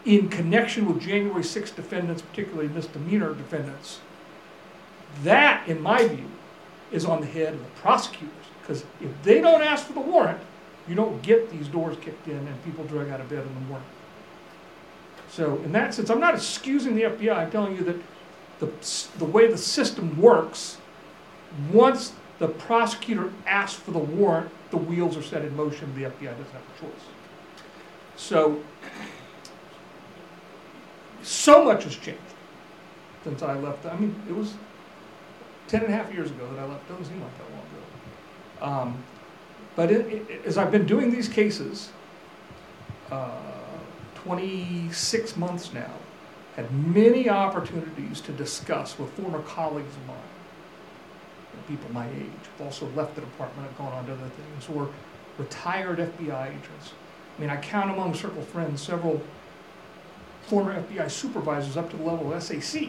in 0.04 0.28
connection 0.28 0.86
with 0.86 1.00
January 1.00 1.42
6 1.42 1.70
defendants, 1.72 2.22
particularly 2.22 2.68
misdemeanor 2.68 3.34
defendants, 3.34 4.00
that, 5.24 5.66
in 5.68 5.82
my 5.82 6.06
view, 6.06 6.30
is 6.92 7.04
on 7.04 7.20
the 7.20 7.26
head 7.26 7.54
of 7.54 7.60
the 7.60 7.80
prosecutors. 7.80 8.32
Because 8.60 8.84
if 9.00 9.10
they 9.22 9.40
don't 9.40 9.62
ask 9.62 9.86
for 9.86 9.92
the 9.92 10.00
warrant, 10.00 10.40
you 10.88 10.94
don't 10.94 11.20
get 11.22 11.50
these 11.50 11.68
doors 11.68 11.96
kicked 12.00 12.28
in 12.28 12.38
and 12.38 12.64
people 12.64 12.84
drug 12.84 13.08
out 13.08 13.20
of 13.20 13.28
bed 13.28 13.44
in 13.44 13.54
the 13.54 13.60
morning. 13.62 13.86
So, 15.36 15.56
in 15.64 15.72
that 15.72 15.92
sense, 15.92 16.08
I'm 16.08 16.18
not 16.18 16.34
excusing 16.34 16.94
the 16.94 17.02
FBI. 17.02 17.36
I'm 17.36 17.50
telling 17.50 17.76
you 17.76 17.84
that 17.84 17.96
the, 18.58 18.72
the 19.18 19.26
way 19.26 19.46
the 19.48 19.58
system 19.58 20.18
works, 20.18 20.78
once 21.70 22.14
the 22.38 22.48
prosecutor 22.48 23.30
asks 23.46 23.78
for 23.78 23.90
the 23.90 23.98
warrant, 23.98 24.50
the 24.70 24.78
wheels 24.78 25.14
are 25.14 25.22
set 25.22 25.44
in 25.44 25.54
motion. 25.54 25.94
The 25.94 26.04
FBI 26.04 26.30
doesn't 26.30 26.52
have 26.52 26.62
a 26.62 26.80
choice. 26.80 27.04
So, 28.16 28.62
so 31.20 31.64
much 31.64 31.84
has 31.84 31.96
changed 31.96 32.18
since 33.22 33.42
I 33.42 33.58
left. 33.58 33.84
I 33.84 33.94
mean, 33.98 34.14
it 34.26 34.34
was 34.34 34.54
10 35.68 35.82
and 35.82 35.92
a 35.92 35.96
half 35.98 36.14
years 36.14 36.30
ago 36.30 36.48
that 36.50 36.60
I 36.60 36.64
left. 36.64 36.88
Doesn't 36.88 37.04
seem 37.04 37.20
like 37.20 37.32
that 37.36 37.50
long 37.52 38.80
ago. 38.80 38.90
Um, 38.90 39.04
but 39.74 39.90
it, 39.90 40.30
it, 40.30 40.46
as 40.46 40.56
I've 40.56 40.72
been 40.72 40.86
doing 40.86 41.10
these 41.10 41.28
cases, 41.28 41.90
uh, 43.10 43.32
26 44.26 45.36
months 45.36 45.72
now, 45.72 45.92
had 46.56 46.72
many 46.72 47.28
opportunities 47.28 48.20
to 48.20 48.32
discuss 48.32 48.98
with 48.98 49.08
former 49.10 49.40
colleagues 49.42 49.94
of 49.94 50.06
mine, 50.08 50.16
people 51.68 51.92
my 51.92 52.08
age, 52.08 52.42
who've 52.58 52.66
also 52.66 52.88
left 52.96 53.14
the 53.14 53.20
department, 53.20 53.68
have 53.68 53.78
gone 53.78 53.92
on 53.92 54.04
to 54.06 54.12
other 54.12 54.28
things, 54.30 54.76
or 54.76 54.88
retired 55.38 55.98
FBI 55.98 56.48
agents. 56.48 56.92
I 57.36 57.40
mean, 57.40 57.50
I 57.50 57.56
count 57.56 57.90
among 57.90 58.14
circle 58.14 58.42
friends 58.42 58.82
several 58.82 59.22
former 60.42 60.82
FBI 60.82 61.08
supervisors 61.10 61.76
up 61.76 61.90
to 61.90 61.96
the 61.96 62.02
level 62.02 62.32
of 62.32 62.42
SAC. 62.42 62.88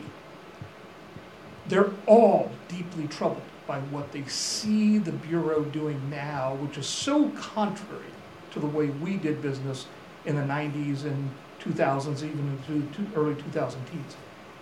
They're 1.67 1.91
all 2.08 2.52
deeply 2.67 3.08
troubled 3.08 3.41
by 3.67 3.80
what 3.80 4.12
they 4.12 4.23
see 4.26 4.97
the 4.97 5.12
Bureau 5.12 5.63
doing 5.63 6.10
now, 6.10 6.56
which 6.56 6.78
is 6.78 6.88
so 6.88 7.30
contrary 7.32 8.13
to 8.52 8.60
the 8.60 8.67
way 8.67 8.88
we 8.88 9.17
did 9.17 9.41
business 9.41 9.86
in 10.28 10.36
the 10.36 10.42
90s 10.44 11.06
and 11.06 11.32
2000s, 11.63 12.18
even 12.18 12.60
into 12.68 13.20
early 13.20 13.34
2000 13.36 13.86
teens. 13.86 14.16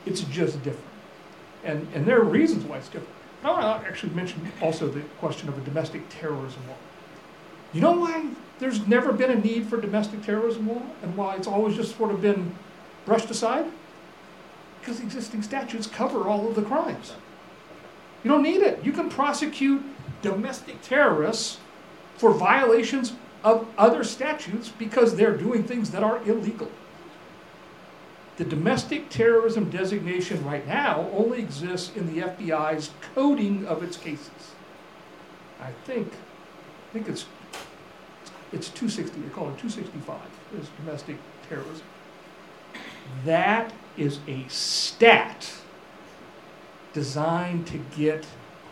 It's 0.06 0.22
just 0.22 0.64
different. 0.64 0.86
And, 1.64 1.88
and 1.94 2.06
there 2.06 2.20
are 2.20 2.24
reasons 2.24 2.64
why 2.64 2.78
it's 2.78 2.88
different. 2.88 3.10
I 3.44 3.50
want 3.50 3.84
to 3.84 3.88
actually 3.88 4.14
mention 4.14 4.52
also 4.62 4.88
the 4.88 5.02
question 5.20 5.50
of 5.50 5.58
a 5.58 5.62
domestic 5.62 6.08
terrorism 6.10 6.62
law. 6.68 6.76
You 7.74 7.82
know 7.82 7.92
why 7.92 8.30
there's 8.60 8.88
never 8.88 9.12
been 9.12 9.32
a 9.32 9.36
need 9.36 9.68
for 9.68 9.82
domestic 9.82 10.24
terrorism 10.24 10.68
law 10.68 10.82
and 11.02 11.18
why 11.18 11.36
it's 11.36 11.48
always 11.48 11.76
just 11.76 11.98
sort 11.98 12.12
of 12.12 12.22
been 12.22 12.56
brushed 13.06 13.30
aside? 13.30 13.66
Because 14.80 15.00
existing 15.00 15.42
statutes 15.42 15.88
cover 15.88 16.28
all 16.28 16.48
of 16.48 16.56
the 16.56 16.62
crimes. 16.62 17.14
You 18.24 18.32
don't 18.32 18.44
need 18.44 18.62
it. 18.62 18.84
You 18.84 18.92
can 18.92 19.10
prosecute 19.10 19.84
domestic 20.22 20.82
terrorists 20.82 21.58
for 22.18 22.32
violations 22.32 23.14
of 23.46 23.68
other 23.78 24.04
statutes 24.04 24.70
because 24.70 25.16
they're 25.16 25.38
doing 25.38 25.64
things 25.64 25.92
that 25.92 26.04
are 26.04 26.18
illegal. 26.28 26.70
The 28.38 28.44
domestic 28.44 29.10
terrorism 29.10 29.70
designation 29.70 30.44
right 30.44 30.68
now 30.68 31.08
only 31.14 31.40
exists 31.40 31.96
in 31.96 32.14
the 32.14 32.24
FBI's 32.24 32.90
coding 33.14 33.66
of 33.66 33.84
its 33.84 33.96
cases. 33.96 34.56
I 35.62 35.72
think, 35.86 36.12
I 36.12 36.94
think 36.94 37.08
it's 37.08 37.26
it's 38.52 38.70
260. 38.70 39.22
They 39.22 39.30
call 39.30 39.50
it 39.50 39.58
265 39.58 40.18
is 40.60 40.70
domestic 40.78 41.18
terrorism. 41.50 41.86
That 43.26 43.74
is 43.98 44.20
a 44.28 44.46
stat 44.48 45.54
designed 46.94 47.68
to 47.68 47.78
get 47.98 48.26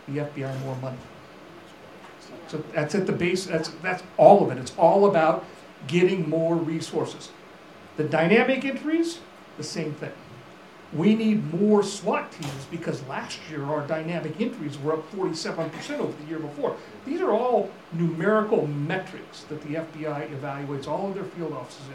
the 0.08 0.18
FBI 0.18 0.60
more 0.60 0.76
money. 0.76 0.96
So 2.48 2.62
that's 2.72 2.94
at 2.94 3.06
the 3.06 3.12
base. 3.12 3.46
That's 3.46 3.68
that's 3.82 4.02
all 4.16 4.44
of 4.44 4.56
it. 4.56 4.60
It's 4.60 4.72
all 4.76 5.06
about 5.06 5.44
getting 5.86 6.28
more 6.28 6.56
resources. 6.56 7.30
The 7.96 8.04
dynamic 8.04 8.64
entries 8.64 9.20
the 9.56 9.64
same 9.64 9.92
thing. 9.94 10.12
We 10.92 11.14
need 11.16 11.52
more 11.52 11.82
SWAT 11.82 12.30
teams 12.30 12.66
because 12.70 13.02
last 13.08 13.38
year 13.50 13.64
our 13.64 13.84
dynamic 13.86 14.40
entries 14.40 14.78
were 14.78 14.94
up 14.94 15.12
47% 15.12 15.98
over 15.98 16.12
the 16.22 16.28
year 16.28 16.38
before. 16.38 16.76
These 17.04 17.20
are 17.20 17.32
all 17.32 17.70
numerical 17.92 18.66
metrics 18.68 19.42
that 19.44 19.60
the 19.62 19.74
FBI 19.74 20.30
evaluates 20.30 20.86
all 20.86 21.08
of 21.08 21.14
their 21.14 21.24
field 21.24 21.52
offices 21.52 21.88
in. 21.88 21.94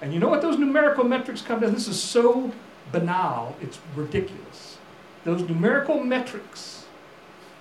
And 0.00 0.14
you 0.14 0.20
know 0.20 0.28
what 0.28 0.40
those 0.40 0.58
numerical 0.58 1.04
metrics 1.04 1.42
come 1.42 1.60
down? 1.60 1.74
This 1.74 1.88
is 1.88 2.02
so 2.02 2.50
banal, 2.92 3.56
it's 3.60 3.78
ridiculous. 3.94 4.78
Those 5.24 5.42
numerical 5.42 6.02
metrics 6.02 6.86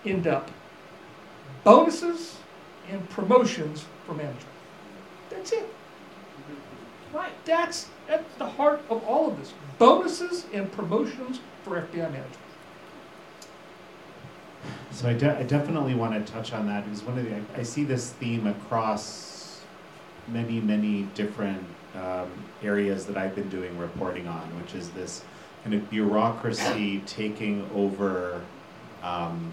end 0.05 0.27
up 0.27 0.49
bonuses 1.63 2.37
and 2.89 3.07
promotions 3.09 3.85
for 4.05 4.13
management. 4.13 4.45
That's 5.29 5.51
it. 5.51 5.65
Right. 7.13 7.31
That's 7.45 7.87
at 8.07 8.37
the 8.37 8.45
heart 8.45 8.81
of 8.89 9.03
all 9.03 9.29
of 9.29 9.39
this. 9.39 9.53
Bonuses 9.77 10.45
and 10.53 10.71
promotions 10.71 11.39
for 11.63 11.81
FBI 11.81 12.11
management. 12.11 12.35
So 14.91 15.07
I, 15.07 15.13
de- 15.13 15.37
I 15.37 15.43
definitely 15.43 15.95
want 15.95 16.25
to 16.25 16.31
touch 16.31 16.51
on 16.51 16.67
that 16.67 16.83
because 16.83 17.03
one 17.03 17.17
of 17.17 17.25
the 17.25 17.35
I, 17.35 17.41
I 17.57 17.63
see 17.63 17.83
this 17.83 18.11
theme 18.11 18.47
across 18.47 19.61
many 20.27 20.59
many 20.59 21.03
different 21.15 21.63
um, 21.95 22.29
areas 22.61 23.05
that 23.05 23.17
I've 23.17 23.35
been 23.35 23.49
doing 23.49 23.77
reporting 23.77 24.27
on, 24.27 24.41
which 24.61 24.75
is 24.75 24.89
this 24.91 25.23
kind 25.63 25.73
of 25.75 25.89
bureaucracy 25.89 27.01
taking 27.05 27.69
over, 27.75 28.41
um, 29.03 29.51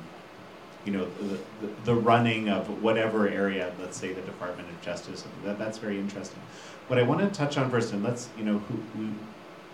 you 0.87 0.93
know, 0.93 1.07
the, 1.21 1.39
the, 1.67 1.73
the 1.85 1.95
running 1.95 2.49
of 2.49 2.83
whatever 2.83 3.29
area, 3.29 3.73
let's 3.81 3.99
say 3.99 4.13
the 4.13 4.21
Department 4.23 4.69
of 4.71 4.81
Justice. 4.81 5.25
That, 5.45 5.59
that's 5.59 5.79
very 5.79 5.99
interesting. 5.99 6.41
What 6.87 6.99
I 6.99 7.03
want 7.03 7.21
to 7.21 7.29
touch 7.29 7.59
on 7.59 7.71
first, 7.71 7.93
and 7.93 8.05
let's, 8.05 8.29
you 8.39 8.45
know, 8.45 8.59
who, 8.59 8.75
who 8.97 9.11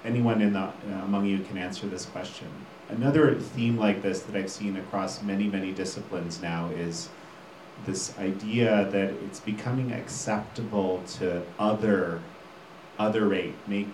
anyone 0.05 0.41
in 0.41 0.55
the, 0.55 0.61
uh, 0.61 0.73
among 1.05 1.27
you 1.27 1.41
can 1.41 1.59
answer 1.59 1.87
this 1.87 2.07
question. 2.07 2.49
Another 2.89 3.35
theme 3.35 3.77
like 3.77 4.03
this 4.03 4.23
that 4.23 4.35
I've 4.35 4.51
seen 4.51 4.77
across 4.77 5.23
many, 5.23 5.47
many 5.49 5.73
disciplines 5.73 6.43
now 6.43 6.69
is 6.71 7.09
this 7.87 8.19
idea 8.19 8.89
that 8.91 9.11
it's 9.25 9.41
becoming 9.41 9.93
acceptable 9.93 11.03
to 11.19 11.43
other, 11.59 12.21
otherate, 12.99 13.55
make 13.67 13.93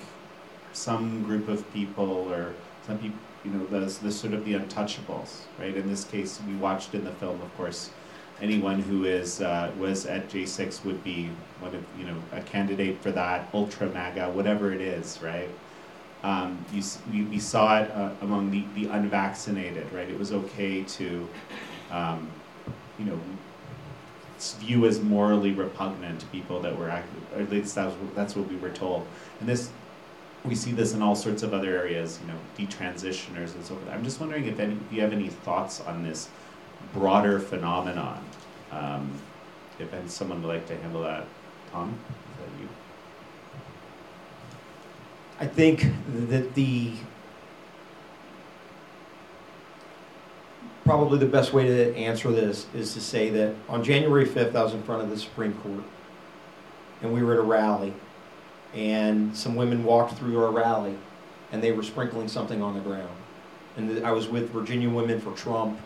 some 0.72 1.24
group 1.24 1.48
of 1.48 1.70
people 1.72 2.32
or 2.32 2.54
some 2.86 2.98
people, 2.98 3.18
you 3.44 3.50
know, 3.50 3.66
the, 3.66 3.86
the 4.02 4.12
sort 4.12 4.34
of 4.34 4.44
the 4.44 4.54
untouchables, 4.54 5.42
right? 5.58 5.76
In 5.76 5.88
this 5.88 6.04
case, 6.04 6.40
we 6.46 6.54
watched 6.54 6.94
in 6.94 7.04
the 7.04 7.12
film, 7.12 7.40
of 7.40 7.56
course, 7.56 7.90
anyone 8.40 8.80
who 8.80 9.04
is 9.04 9.40
uh, 9.40 9.70
was 9.78 10.06
at 10.06 10.28
J6 10.28 10.84
would 10.84 11.02
be 11.02 11.30
one 11.60 11.74
of 11.74 11.84
you 11.98 12.06
know 12.06 12.16
a 12.32 12.40
candidate 12.42 13.00
for 13.00 13.10
that 13.12 13.48
ultra 13.54 13.88
MAGA, 13.88 14.30
whatever 14.30 14.72
it 14.72 14.80
is, 14.80 15.20
right? 15.22 15.48
Um, 16.22 16.64
you, 16.72 16.82
we, 17.12 17.22
we 17.24 17.38
saw 17.38 17.80
it 17.80 17.90
uh, 17.92 18.10
among 18.22 18.50
the, 18.50 18.64
the 18.74 18.88
unvaccinated, 18.88 19.92
right? 19.92 20.08
It 20.08 20.18
was 20.18 20.32
okay 20.32 20.82
to, 20.82 21.28
um, 21.92 22.28
you 22.98 23.04
know, 23.04 23.20
view 24.58 24.86
as 24.86 25.00
morally 25.00 25.52
repugnant 25.52 26.30
people 26.32 26.60
that 26.60 26.76
were, 26.76 26.88
or 26.88 27.40
at 27.40 27.50
least 27.50 27.76
that's, 27.76 27.94
that's 28.16 28.34
what 28.34 28.48
we 28.48 28.56
were 28.56 28.70
told. 28.70 29.06
And 29.38 29.48
this, 29.48 29.70
we 30.44 30.54
see 30.54 30.72
this 30.72 30.94
in 30.94 31.02
all 31.02 31.14
sorts 31.14 31.42
of 31.42 31.52
other 31.52 31.76
areas, 31.76 32.18
you 32.20 32.32
know, 32.32 32.38
detransitioners 32.56 33.54
and 33.54 33.64
so 33.64 33.74
forth. 33.74 33.88
I'm 33.90 34.04
just 34.04 34.20
wondering 34.20 34.46
if, 34.46 34.60
any, 34.60 34.76
you 34.90 35.00
have 35.00 35.12
any 35.12 35.28
thoughts 35.28 35.80
on 35.80 36.02
this 36.02 36.28
broader 36.94 37.38
phenomenon. 37.38 38.24
Um, 38.70 39.12
if 39.78 39.92
and 39.92 40.10
someone 40.10 40.42
would 40.42 40.48
like 40.48 40.66
to 40.68 40.76
handle 40.76 41.02
that, 41.02 41.24
Tom, 41.70 41.96
is 42.32 42.44
that 42.44 42.62
you? 42.62 42.68
I 45.40 45.46
think 45.46 45.86
that 46.28 46.54
the 46.54 46.94
probably 50.84 51.18
the 51.18 51.26
best 51.26 51.52
way 51.52 51.66
to 51.66 51.94
answer 51.96 52.30
this 52.32 52.66
is 52.74 52.94
to 52.94 53.00
say 53.00 53.28
that 53.28 53.54
on 53.68 53.84
January 53.84 54.26
5th, 54.26 54.54
I 54.54 54.62
was 54.64 54.72
in 54.72 54.82
front 54.82 55.02
of 55.02 55.10
the 55.10 55.18
Supreme 55.18 55.52
Court, 55.54 55.84
and 57.02 57.12
we 57.12 57.22
were 57.22 57.34
at 57.34 57.38
a 57.38 57.42
rally, 57.42 57.92
and 58.74 59.36
some 59.36 59.56
women 59.56 59.84
walked 59.84 60.18
through 60.18 60.42
our 60.42 60.50
rally, 60.50 60.96
and 61.52 61.62
they 61.62 61.72
were 61.72 61.82
sprinkling 61.82 62.28
something 62.28 62.62
on 62.62 62.74
the 62.74 62.80
ground. 62.80 63.16
And 63.76 64.04
I 64.04 64.12
was 64.12 64.28
with 64.28 64.50
Virginia 64.50 64.90
Women 64.90 65.20
for 65.20 65.32
Trump, 65.32 65.78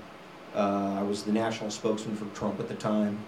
uh, 0.54 0.96
I 0.98 1.02
was 1.02 1.22
the 1.22 1.32
national 1.32 1.70
spokesman 1.70 2.16
for 2.16 2.26
Trump 2.36 2.60
at 2.60 2.68
the 2.68 2.74
time. 2.74 3.18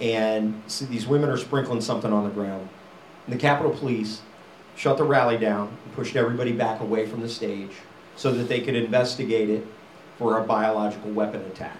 And 0.00 0.62
so 0.66 0.84
these 0.86 1.06
women 1.06 1.30
are 1.30 1.36
sprinkling 1.36 1.80
something 1.80 2.12
on 2.12 2.24
the 2.24 2.30
ground. 2.30 2.68
And 3.26 3.34
the 3.34 3.38
Capitol 3.38 3.72
Police 3.72 4.22
shut 4.76 4.96
the 4.96 5.04
rally 5.04 5.36
down 5.36 5.68
and 5.84 5.94
pushed 5.94 6.16
everybody 6.16 6.52
back 6.52 6.80
away 6.80 7.06
from 7.06 7.20
the 7.20 7.28
stage 7.28 7.72
so 8.16 8.32
that 8.32 8.48
they 8.48 8.60
could 8.60 8.74
investigate 8.74 9.50
it 9.50 9.66
for 10.18 10.38
a 10.38 10.44
biological 10.44 11.10
weapon 11.10 11.42
attack. 11.42 11.76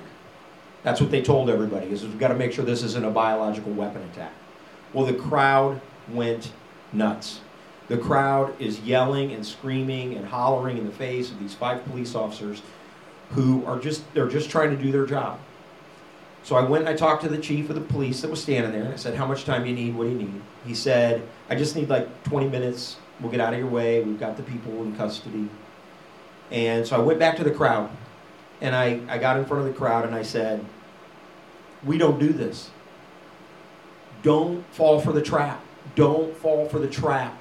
That's 0.83 1.01
what 1.01 1.11
they 1.11 1.23
told 1.23 1.51
everybody, 1.51 1.89
is 1.89 2.03
we've 2.03 2.19
got 2.19 2.29
to 2.29 2.35
make 2.35 2.53
sure 2.53 2.65
this 2.65 2.83
isn't 2.83 3.05
a 3.05 3.11
biological 3.11 3.73
weapon 3.73 4.03
attack. 4.13 4.33
Well, 4.95 5.05
the 5.05 5.15
crowd 5.15 5.81
went 6.11 6.53
nuts. 6.93 7.41
The 7.89 7.99
crowd 7.99 8.55
is 8.61 8.81
yelling 8.81 9.33
and 9.33 9.45
screaming 9.45 10.15
and 10.15 10.25
hollering 10.27 10.79
in 10.79 10.87
the 10.87 10.93
face 10.93 11.31
of 11.31 11.41
these 11.41 11.55
five 11.55 11.85
police 11.85 12.15
officers 12.15 12.63
who 13.31 13.65
are 13.67 13.79
just 13.79 14.03
they're 14.15 14.29
just 14.29 14.51
trying 14.51 14.71
to 14.71 14.81
do 14.81 14.93
their 14.93 15.07
job. 15.07 15.41
So 16.43 16.57
I 16.57 16.63
went 16.63 16.87
and 16.87 16.89
I 16.89 16.97
talked 16.97 17.23
to 17.23 17.29
the 17.29 17.39
chief 17.39 17.69
of 17.69 17.75
the 17.75 17.81
police 17.81 18.23
that 18.23 18.31
was 18.31 18.41
standing 18.41 18.73
there. 18.73 18.93
I 18.93 18.97
said, 18.97 19.15
"How 19.15 19.27
much 19.27 19.45
time 19.45 19.65
do 19.65 19.69
you 19.69 19.75
need? 19.75 19.97
What 19.97 20.05
do 20.05 20.11
you 20.11 20.19
need?" 20.19 20.41
He 20.65 20.75
said, 20.75 21.23
"I 21.49 21.55
just 21.55 21.77
need 21.77 21.89
like 21.89 22.23
20 22.25 22.49
minutes. 22.49 22.97
We'll 23.21 23.31
get 23.31 23.41
out 23.41 23.53
of 23.53 23.59
your 23.59 23.69
way. 23.69 24.03
We've 24.03 24.21
got 24.21 24.37
the 24.37 24.43
people 24.43 24.83
in 24.83 24.95
custody." 24.97 25.49
And 26.51 26.87
so 26.87 26.97
I 26.97 27.01
went 27.01 27.19
back 27.19 27.37
to 27.37 27.45
the 27.45 27.51
crowd, 27.51 27.91
and 28.61 28.75
I, 28.75 29.01
I 29.09 29.19
got 29.19 29.37
in 29.37 29.45
front 29.45 29.67
of 29.67 29.73
the 29.73 29.79
crowd 29.79 30.05
and 30.05 30.15
I 30.15 30.23
said, 30.23 30.65
"We 31.85 31.99
don't 31.99 32.19
do 32.19 32.33
this. 32.33 32.71
Don't 34.23 34.65
fall 34.73 35.01
for 35.01 35.13
the 35.13 35.23
trap. 35.23 35.61
Don't 35.95 36.37
fall 36.37 36.69
for 36.69 36.79
the 36.79 36.89
trap 36.89 37.37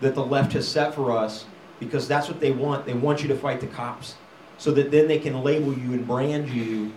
that 0.00 0.14
the 0.14 0.24
left 0.24 0.52
has 0.52 0.66
set 0.66 0.94
for 0.94 1.10
us 1.10 1.44
because 1.80 2.08
that's 2.08 2.28
what 2.28 2.40
they 2.40 2.50
want. 2.50 2.86
They 2.86 2.94
want 2.94 3.22
you 3.22 3.28
to 3.28 3.36
fight 3.36 3.60
the 3.60 3.66
cops 3.66 4.14
so 4.58 4.72
that 4.72 4.90
then 4.90 5.08
they 5.08 5.18
can 5.18 5.42
label 5.42 5.72
you 5.72 5.92
and 5.92 6.06
brand 6.06 6.48
you 6.48 6.92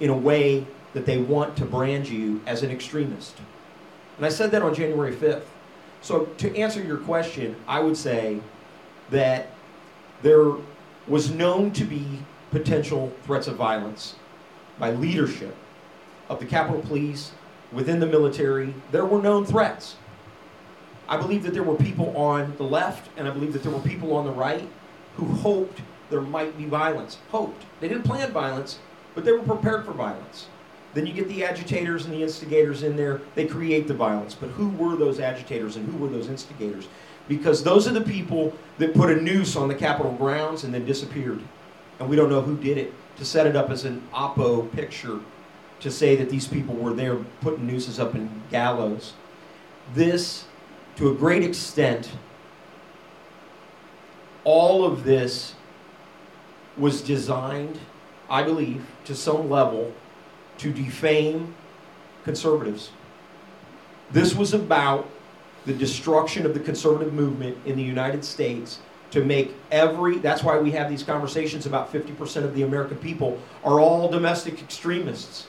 in 0.00 0.10
a 0.10 0.16
way 0.16 0.66
that 0.92 1.06
they 1.06 1.18
want 1.18 1.56
to 1.56 1.64
brand 1.64 2.08
you 2.08 2.40
as 2.46 2.62
an 2.62 2.70
extremist. 2.70 3.36
And 4.16 4.26
I 4.26 4.28
said 4.28 4.50
that 4.52 4.62
on 4.62 4.74
January 4.74 5.14
5th. 5.14 5.42
So 6.02 6.26
to 6.38 6.56
answer 6.56 6.82
your 6.82 6.98
question, 6.98 7.56
I 7.66 7.80
would 7.80 7.96
say 7.96 8.40
that 9.10 9.48
there 10.22 10.52
was 11.06 11.30
known 11.30 11.72
to 11.72 11.84
be 11.84 12.20
potential 12.50 13.12
threats 13.24 13.46
of 13.46 13.56
violence 13.56 14.14
by 14.78 14.92
leadership 14.92 15.54
of 16.28 16.40
the 16.40 16.46
Capitol 16.46 16.80
Police, 16.82 17.32
within 17.74 18.00
the 18.00 18.06
military. 18.06 18.72
There 18.92 19.04
were 19.04 19.20
known 19.20 19.44
threats. 19.44 19.96
I 21.08 21.16
believe 21.16 21.42
that 21.42 21.52
there 21.52 21.62
were 21.62 21.76
people 21.76 22.16
on 22.16 22.56
the 22.56 22.64
left, 22.64 23.10
and 23.16 23.28
I 23.28 23.30
believe 23.30 23.52
that 23.52 23.62
there 23.62 23.72
were 23.72 23.80
people 23.80 24.16
on 24.16 24.24
the 24.24 24.32
right 24.32 24.68
who 25.16 25.26
hoped 25.26 25.80
there 26.10 26.20
might 26.20 26.56
be 26.56 26.64
violence. 26.64 27.18
Hoped. 27.30 27.64
They 27.80 27.88
didn't 27.88 28.04
plan 28.04 28.32
violence, 28.32 28.78
but 29.14 29.24
they 29.24 29.32
were 29.32 29.42
prepared 29.42 29.84
for 29.84 29.92
violence. 29.92 30.46
Then 30.94 31.06
you 31.06 31.12
get 31.12 31.28
the 31.28 31.44
agitators 31.44 32.04
and 32.04 32.14
the 32.14 32.22
instigators 32.22 32.82
in 32.82 32.96
there, 32.96 33.20
they 33.34 33.46
create 33.46 33.88
the 33.88 33.94
violence. 33.94 34.34
But 34.34 34.50
who 34.50 34.68
were 34.68 34.96
those 34.96 35.18
agitators 35.18 35.76
and 35.76 35.90
who 35.90 35.98
were 35.98 36.08
those 36.08 36.28
instigators? 36.28 36.88
Because 37.26 37.64
those 37.64 37.88
are 37.88 37.92
the 37.92 38.00
people 38.00 38.52
that 38.78 38.94
put 38.94 39.10
a 39.10 39.20
noose 39.20 39.56
on 39.56 39.68
the 39.68 39.74
Capitol 39.74 40.12
grounds 40.12 40.62
and 40.62 40.72
then 40.72 40.84
disappeared. 40.84 41.40
And 41.98 42.08
we 42.08 42.16
don't 42.16 42.30
know 42.30 42.42
who 42.42 42.56
did 42.56 42.78
it 42.78 42.92
to 43.16 43.24
set 43.24 43.46
it 43.46 43.56
up 43.56 43.70
as 43.70 43.84
an 43.84 44.06
oppo 44.12 44.70
picture 44.72 45.20
to 45.80 45.90
say 45.90 46.16
that 46.16 46.30
these 46.30 46.46
people 46.46 46.74
were 46.74 46.92
there 46.92 47.16
putting 47.40 47.66
nooses 47.66 47.98
up 47.98 48.14
in 48.14 48.42
gallows. 48.50 49.14
This, 49.94 50.44
to 50.96 51.10
a 51.10 51.14
great 51.14 51.42
extent, 51.42 52.10
all 54.44 54.84
of 54.84 55.04
this 55.04 55.54
was 56.76 57.02
designed, 57.02 57.78
I 58.28 58.42
believe, 58.42 58.84
to 59.04 59.14
some 59.14 59.50
level 59.50 59.92
to 60.58 60.72
defame 60.72 61.54
conservatives. 62.24 62.90
This 64.10 64.34
was 64.34 64.54
about 64.54 65.08
the 65.66 65.72
destruction 65.72 66.44
of 66.46 66.54
the 66.54 66.60
conservative 66.60 67.12
movement 67.12 67.56
in 67.64 67.76
the 67.76 67.82
United 67.82 68.24
States 68.24 68.80
to 69.10 69.24
make 69.24 69.54
every 69.70 70.18
that's 70.18 70.42
why 70.42 70.58
we 70.58 70.72
have 70.72 70.90
these 70.90 71.02
conversations 71.02 71.66
about 71.66 71.92
50% 71.92 72.44
of 72.44 72.54
the 72.54 72.62
American 72.62 72.96
people 72.98 73.38
are 73.62 73.80
all 73.80 74.08
domestic 74.10 74.60
extremists. 74.60 75.46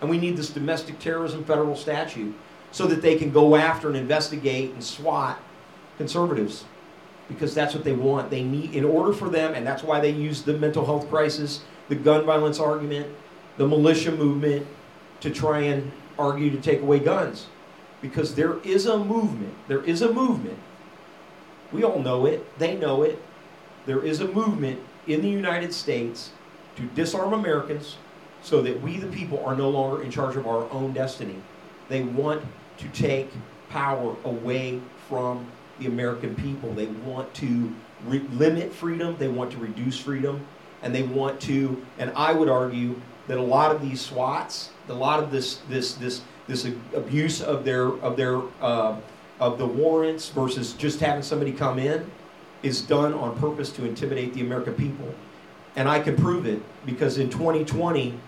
And 0.00 0.08
we 0.08 0.18
need 0.18 0.36
this 0.36 0.50
domestic 0.50 0.98
terrorism 1.00 1.44
federal 1.44 1.76
statute 1.76 2.34
so 2.70 2.86
that 2.86 3.02
they 3.02 3.16
can 3.16 3.30
go 3.30 3.56
after 3.56 3.88
and 3.88 3.96
investigate 3.96 4.72
and 4.72 4.82
swat 4.82 5.40
conservatives 5.96 6.64
because 7.28 7.54
that's 7.54 7.74
what 7.74 7.84
they 7.84 7.92
want. 7.92 8.30
They 8.30 8.42
need 8.42 8.74
in 8.74 8.84
order 8.84 9.12
for 9.12 9.28
them 9.28 9.54
and 9.54 9.66
that's 9.66 9.82
why 9.82 10.00
they 10.00 10.10
use 10.10 10.42
the 10.42 10.54
mental 10.54 10.84
health 10.84 11.08
crisis, 11.08 11.62
the 11.88 11.94
gun 11.94 12.24
violence 12.24 12.58
argument, 12.58 13.06
the 13.56 13.66
militia 13.66 14.12
movement 14.12 14.66
to 15.20 15.30
try 15.30 15.60
and 15.60 15.90
argue 16.18 16.50
to 16.50 16.60
take 16.60 16.80
away 16.80 16.98
guns. 16.98 17.46
Because 18.00 18.34
there 18.34 18.58
is 18.60 18.86
a 18.86 18.98
movement, 18.98 19.54
there 19.66 19.82
is 19.82 20.02
a 20.02 20.12
movement. 20.12 20.58
We 21.72 21.84
all 21.84 22.00
know 22.00 22.26
it, 22.26 22.58
they 22.58 22.76
know 22.76 23.02
it. 23.02 23.20
There 23.86 24.04
is 24.04 24.20
a 24.20 24.28
movement 24.28 24.80
in 25.06 25.22
the 25.22 25.28
United 25.28 25.72
States 25.72 26.30
to 26.76 26.82
disarm 26.82 27.32
Americans 27.32 27.96
so 28.42 28.62
that 28.62 28.80
we, 28.80 28.98
the 28.98 29.08
people, 29.08 29.44
are 29.44 29.56
no 29.56 29.68
longer 29.68 30.02
in 30.02 30.10
charge 30.10 30.36
of 30.36 30.46
our 30.46 30.70
own 30.70 30.92
destiny. 30.92 31.36
They 31.88 32.02
want 32.02 32.42
to 32.78 32.88
take 32.88 33.30
power 33.70 34.16
away 34.24 34.80
from 35.08 35.46
the 35.78 35.86
American 35.86 36.34
people. 36.34 36.72
They 36.72 36.86
want 36.86 37.32
to 37.34 37.74
re- 38.04 38.26
limit 38.32 38.72
freedom, 38.72 39.16
they 39.18 39.28
want 39.28 39.52
to 39.52 39.58
reduce 39.58 39.98
freedom, 39.98 40.46
and 40.82 40.94
they 40.94 41.02
want 41.02 41.40
to, 41.42 41.84
and 41.98 42.12
I 42.14 42.32
would 42.32 42.48
argue, 42.48 43.00
that 43.26 43.38
a 43.38 43.42
lot 43.42 43.74
of 43.74 43.82
these 43.82 44.00
SWATs, 44.00 44.70
a 44.88 44.92
lot 44.92 45.22
of 45.22 45.30
this 45.30 45.56
this 45.68 45.94
this 45.94 46.22
this 46.46 46.64
abuse 46.94 47.42
of 47.42 47.64
their 47.64 47.88
of 47.88 48.16
their 48.16 48.40
uh, 48.62 48.96
of 49.38 49.58
the 49.58 49.66
warrants 49.66 50.30
versus 50.30 50.72
just 50.72 50.98
having 51.00 51.22
somebody 51.22 51.52
come 51.52 51.78
in 51.78 52.10
is 52.62 52.80
done 52.80 53.14
on 53.14 53.38
purpose 53.38 53.70
to 53.70 53.84
intimidate 53.84 54.34
the 54.34 54.40
American 54.40 54.74
people. 54.74 55.14
And 55.76 55.88
I 55.88 56.00
can 56.00 56.16
prove 56.16 56.46
it 56.46 56.60
because 56.84 57.18
in 57.18 57.30
2020, 57.30 58.18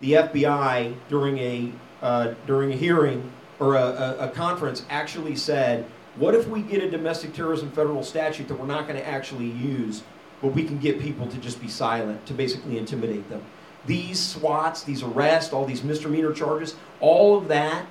the 0.00 0.12
FBI 0.12 0.94
during 1.08 1.38
a 1.38 1.72
uh, 2.02 2.34
during 2.46 2.72
a 2.72 2.76
hearing 2.76 3.32
or 3.58 3.76
a, 3.76 3.82
a, 3.82 4.16
a 4.26 4.28
conference 4.28 4.84
actually 4.90 5.36
said, 5.36 5.84
"What 6.16 6.34
if 6.34 6.48
we 6.48 6.62
get 6.62 6.82
a 6.82 6.90
domestic 6.90 7.32
terrorism 7.34 7.70
federal 7.70 8.02
statute 8.02 8.48
that 8.48 8.58
we're 8.58 8.66
not 8.66 8.86
going 8.86 8.98
to 8.98 9.06
actually 9.06 9.50
use, 9.50 10.02
but 10.40 10.48
we 10.48 10.64
can 10.64 10.78
get 10.78 11.00
people 11.00 11.26
to 11.26 11.36
just 11.38 11.60
be 11.60 11.68
silent 11.68 12.24
to 12.26 12.34
basically 12.34 12.78
intimidate 12.78 13.28
them?" 13.28 13.42
these 13.86 14.20
swats, 14.20 14.82
these 14.82 15.02
arrests, 15.02 15.52
all 15.52 15.64
these 15.64 15.82
misdemeanor 15.82 16.32
charges, 16.32 16.76
all 17.00 17.36
of 17.36 17.48
that 17.48 17.86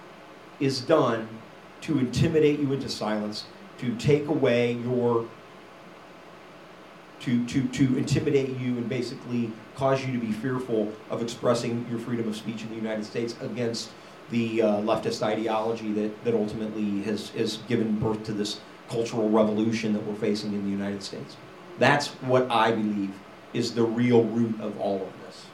is 0.59 0.81
done 0.81 1.27
to 1.81 1.97
intimidate 1.97 2.59
you 2.59 2.71
into 2.73 2.89
silence, 2.89 3.45
to 3.79 3.95
take 3.95 4.27
away 4.27 4.73
your, 4.73 5.27
to, 7.21 7.45
to, 7.45 7.67
to 7.69 7.97
intimidate 7.97 8.49
you 8.57 8.77
and 8.77 8.89
basically 8.89 9.51
cause 9.75 10.05
you 10.05 10.11
to 10.11 10.19
be 10.19 10.31
fearful 10.31 10.91
of 11.09 11.21
expressing 11.21 11.85
your 11.89 11.99
freedom 11.99 12.27
of 12.27 12.35
speech 12.35 12.63
in 12.63 12.69
the 12.69 12.75
United 12.75 13.05
States 13.05 13.35
against 13.41 13.89
the 14.31 14.61
uh, 14.61 14.75
leftist 14.77 15.23
ideology 15.23 15.91
that, 15.93 16.23
that 16.23 16.33
ultimately 16.33 17.01
has, 17.03 17.29
has 17.29 17.57
given 17.67 17.99
birth 17.99 18.23
to 18.25 18.33
this 18.33 18.59
cultural 18.89 19.29
revolution 19.29 19.93
that 19.93 20.05
we're 20.05 20.15
facing 20.15 20.53
in 20.53 20.63
the 20.63 20.71
United 20.71 21.01
States. 21.03 21.37
That's 21.77 22.07
what 22.07 22.49
I 22.51 22.71
believe 22.71 23.13
is 23.53 23.73
the 23.73 23.83
real 23.83 24.23
root 24.25 24.59
of 24.61 24.79
all 24.79 24.95
of 24.95 25.13
this. 25.25 25.45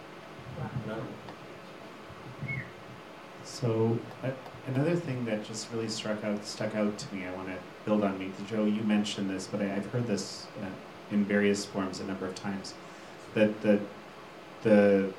So 3.43 3.97
uh, 4.23 4.31
another 4.67 4.95
thing 4.95 5.23
that 5.25 5.45
just 5.45 5.71
really 5.71 5.87
struck 5.87 6.23
out 6.23 6.45
stuck 6.45 6.75
out 6.75 6.97
to 6.97 7.15
me. 7.15 7.25
I 7.25 7.33
want 7.35 7.47
to 7.47 7.55
build 7.85 8.03
on 8.03 8.17
Meet 8.19 8.33
Joe. 8.47 8.65
You 8.65 8.81
mentioned 8.83 9.29
this, 9.29 9.47
but 9.47 9.61
I, 9.61 9.65
have 9.65 9.85
heard 9.87 10.07
this 10.07 10.47
uh, 10.61 10.65
in 11.11 11.23
various 11.23 11.65
forms 11.65 11.99
a 11.99 12.05
number 12.05 12.25
of 12.25 12.35
times. 12.35 12.73
That 13.33 13.61
the 13.61 13.79
the 14.63 15.13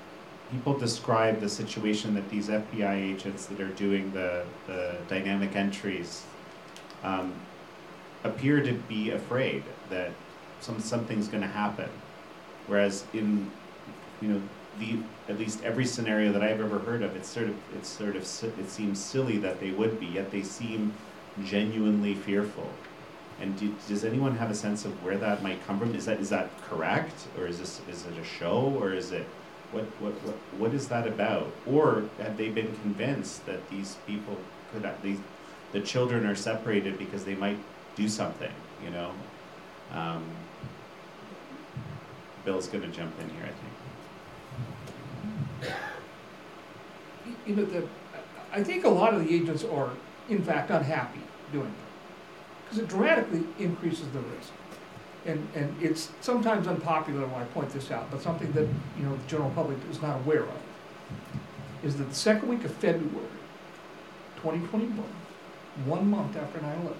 people 0.51 0.79
describe 0.79 1.41
the 1.41 1.49
situation 1.49 2.15
that 2.15 2.29
these 2.31 2.49
FBI 2.49 2.95
agents 2.95 3.47
that 3.47 3.61
are 3.61 3.69
doing 3.71 4.13
the 4.13 4.45
the 4.67 4.97
dynamic 5.09 5.57
entries 5.57 6.25
um, 7.03 7.35
appear 8.25 8.63
to 8.63 8.73
be 8.73 9.11
afraid 9.11 9.63
that 9.91 10.11
some 10.61 10.81
something's 10.81 11.29
going 11.29 11.43
to 11.43 11.49
happen, 11.49 11.89
whereas 12.67 13.05
in 13.13 13.51
you 14.21 14.29
know 14.29 14.43
the 14.79 14.99
at 15.29 15.39
least 15.39 15.63
every 15.65 15.85
scenario 15.85 16.33
that 16.33 16.43
I've 16.43 16.61
ever 16.61 16.79
heard 16.79 17.03
of, 17.03 17.17
it's 17.17 17.29
sort 17.29 17.49
of 17.49 17.57
it's 17.75 17.89
sort 17.89 18.17
of 18.17 18.23
it 18.59 18.71
seems 18.71 19.03
silly 19.03 19.39
that 19.39 19.61
they 19.61 19.71
would 19.71 19.99
be, 19.99 20.07
yet 20.07 20.31
they 20.31 20.43
seem 20.43 20.95
genuinely 21.45 22.15
fearful. 22.15 22.71
And 23.39 23.59
do, 23.59 23.75
does 23.87 24.05
anyone 24.05 24.35
have 24.37 24.51
a 24.51 24.55
sense 24.55 24.87
of 24.87 25.05
where 25.05 25.19
that 25.19 25.43
might 25.43 25.65
come 25.67 25.79
from? 25.79 25.95
Is 25.95 26.07
that 26.07 26.21
is 26.21 26.31
that 26.31 26.51
correct, 26.63 27.27
or 27.39 27.47
is 27.47 27.59
this 27.59 27.81
is 27.91 28.07
it 28.07 28.19
a 28.19 28.25
show, 28.25 28.75
or 28.81 28.93
is 28.93 29.13
it 29.13 29.27
what 29.73 29.85
what 30.01 30.13
what 30.25 30.35
what 30.59 30.75
is 30.75 30.89
that 30.89 31.07
about? 31.07 31.51
Or 31.67 32.05
have 32.19 32.37
they 32.37 32.49
been 32.49 32.75
convinced 32.83 33.47
that 33.47 33.69
these 33.71 33.97
people 34.07 34.37
could 34.73 34.85
at 34.85 35.03
least 35.05 35.23
the 35.73 35.81
children 35.81 36.27
are 36.27 36.35
separated 36.35 36.99
because 36.99 37.25
they 37.25 37.35
might 37.35 37.59
do 37.97 38.09
something, 38.09 38.53
you 38.85 38.91
know? 38.91 39.11
Um, 39.93 40.25
Bill's 42.45 42.69
going 42.69 42.83
to 42.83 42.97
jump 42.97 43.13
in 43.21 43.29
here, 43.31 43.45
I 43.45 45.69
think. 45.69 45.75
you 47.47 47.57
know, 47.57 47.65
the, 47.65 47.87
I 48.53 48.63
think 48.63 48.85
a 48.85 48.89
lot 48.89 49.15
of 49.15 49.27
the 49.27 49.35
agents 49.35 49.65
are, 49.65 49.91
in 50.29 50.43
fact, 50.43 50.71
unhappy 50.71 51.21
doing 51.53 51.67
it. 51.67 52.65
Because 52.65 52.79
it 52.79 52.89
dramatically 52.89 53.45
increases 53.59 54.09
the 54.09 54.21
risk. 54.21 54.53
And, 55.27 55.49
and 55.57 55.77
it's 55.83 56.11
sometimes 56.21 56.69
unpopular 56.69 57.27
when 57.27 57.43
I 57.43 57.45
point 57.47 57.71
this 57.71 57.91
out, 57.91 58.11
but 58.13 58.23
something 58.23 58.53
that, 58.53 58.69
you 58.97 59.03
know, 59.05 59.17
the 59.17 59.27
general 59.27 59.51
public 59.51 59.77
is 59.91 60.01
not 60.01 60.17
aware 60.21 60.45
of, 60.45 60.61
is 61.83 61.97
that 61.97 62.09
the 62.09 62.15
second 62.15 62.49
week 62.49 62.65
of 62.65 62.73
February, 62.73 63.27
twenty 64.37 64.65
twenty-one, 64.69 65.13
one 65.85 66.09
month 66.09 66.37
after 66.37 66.61
9/11, 66.61 66.95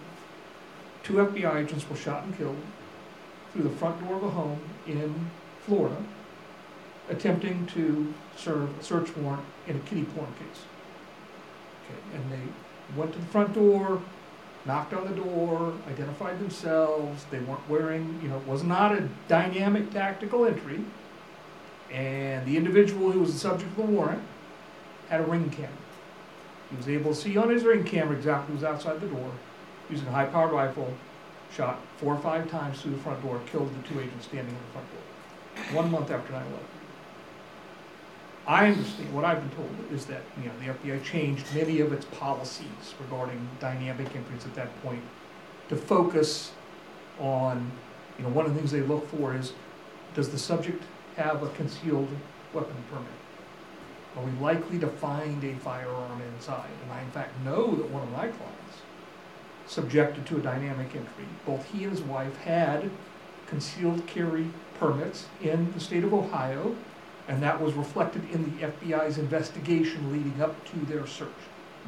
two 1.05 1.15
FBI 1.15 1.65
agents 1.65 1.89
were 1.89 1.95
shot 1.97 2.25
and 2.25 2.37
killed 2.37 2.57
through 3.53 3.63
the 3.63 3.71
front 3.71 4.05
door 4.05 4.17
of 4.17 4.25
a 4.25 4.31
home 4.31 4.61
in 4.89 5.31
Florida, 5.65 6.03
attempting 7.09 7.65
to 7.67 8.13
serve 8.37 8.77
a 8.79 8.83
search 8.83 9.17
warrant 9.17 9.45
in 9.69 9.77
a 9.77 9.81
kitty 9.81 10.03
porn 10.03 10.33
case. 10.33 10.65
Okay, 11.85 12.17
and 12.17 12.33
they 12.33 12.99
went 12.99 13.13
to 13.13 13.19
the 13.21 13.27
front 13.27 13.55
door, 13.55 14.03
knocked 14.67 14.93
on 14.93 15.07
the 15.07 15.15
door, 15.15 15.73
identified 15.89 16.39
themselves. 16.39 17.25
They 17.31 17.39
weren't 17.39 17.69
wearing, 17.69 18.21
you 18.23 18.29
know, 18.29 18.37
it 18.39 18.47
was 18.47 18.63
not 18.63 18.93
a 18.93 19.09
dynamic 19.29 19.91
tactical 19.93 20.45
entry. 20.45 20.81
And 21.93 22.45
the 22.47 22.57
individual 22.57 23.13
who 23.13 23.21
was 23.21 23.33
the 23.33 23.39
subject 23.39 23.71
of 23.71 23.77
the 23.77 23.83
warrant 23.83 24.23
had 25.09 25.21
a 25.21 25.25
ring 25.25 25.51
camera. 25.51 25.71
He 26.71 26.77
was 26.77 26.89
able 26.89 27.15
to 27.15 27.21
see 27.21 27.37
on 27.37 27.49
his 27.49 27.63
ring 27.63 27.85
camera 27.85 28.17
exactly 28.17 28.49
who 28.49 28.55
was 28.55 28.65
outside 28.65 29.01
the 29.01 29.07
door. 29.07 29.31
using 29.91 30.09
a 30.09 30.11
high-powered 30.11 30.53
rifle, 30.53 30.93
shot 31.53 31.79
four 31.99 32.15
or 32.15 32.19
five 32.19 32.51
times 32.51 32.81
through 32.81 32.93
the 32.93 32.99
front 32.99 33.23
door, 33.23 33.41
killed 33.47 33.71
the 33.71 33.89
two 33.89 34.01
agents 34.01 34.27
standing 34.27 34.55
in 34.55 34.61
the 34.61 34.73
front 34.73 34.89
door, 34.91 35.83
one 35.83 35.91
month 35.91 36.11
after 36.11 36.33
9/11. 36.33 36.76
I 38.47 38.69
understand, 38.69 39.13
what 39.13 39.25
I've 39.25 39.41
been 39.41 39.57
told 39.57 39.93
is 39.93 40.07
that, 40.07 40.23
you 40.41 40.49
know, 40.49 40.53
the 40.61 40.89
FBI 40.89 41.03
changed 41.03 41.53
many 41.53 41.81
of 41.81 41.93
its 41.93 42.05
policies 42.05 42.95
regarding 43.01 43.49
dynamic 43.59 44.15
entries 44.15 44.45
at 44.45 44.55
that 44.55 44.83
point 44.83 45.03
to 45.69 45.77
focus 45.77 46.53
on, 47.19 47.71
you 48.19 48.25
know, 48.25 48.31
one 48.31 48.47
of 48.47 48.55
the 48.55 48.59
things 48.59 48.71
they 48.71 48.83
look 48.83 49.09
for 49.09 49.35
is, 49.35 49.53
does 50.15 50.31
the 50.31 50.39
subject 50.39 50.85
have 51.17 51.43
a 51.43 51.49
concealed 51.51 52.09
weapon 52.55 52.77
permit? 52.89 53.09
Are 54.17 54.23
we 54.23 54.31
likely 54.41 54.79
to 54.79 54.87
find 54.87 55.43
a 55.43 55.55
firearm 55.57 56.23
inside? 56.35 56.71
And 56.85 56.93
I 56.93 57.03
in 57.03 57.11
fact 57.11 57.39
know 57.45 57.75
that 57.75 57.91
one 57.91 58.05
of 58.05 58.11
my 58.13 58.29
clients, 58.29 58.77
subjected 59.67 60.25
to 60.27 60.37
a 60.37 60.41
dynamic 60.41 60.95
entry, 60.95 61.27
both 61.45 61.65
he 61.73 61.83
and 61.83 61.93
his 61.93 62.03
wife 62.03 62.37
had 62.39 62.91
concealed 63.49 64.07
carry 64.07 64.47
permits 64.79 65.27
in 65.43 65.73
the 65.73 65.81
state 65.81 66.05
of 66.05 66.15
Ohio, 66.15 66.77
and 67.29 67.43
that 67.43 67.61
was 67.61 67.75
reflected 67.75 68.23
in 68.31 68.45
the 68.45 68.67
FBI's 68.67 69.19
investigation 69.19 70.13
leading 70.13 70.41
up 70.41 70.65
to 70.73 70.79
their 70.87 71.07
search. 71.07 71.29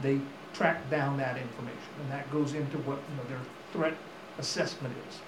They 0.03 0.21
tracked 0.53 0.91
down 0.91 1.17
that 1.19 1.37
information, 1.37 1.79
and 2.01 2.11
that 2.11 2.31
goes 2.31 2.55
into 2.55 2.79
what, 2.79 2.99
you 3.11 3.17
know, 3.17 3.29
their 3.29 3.41
threat 3.73 3.95
assessment 4.39 4.95
is. 5.09 5.19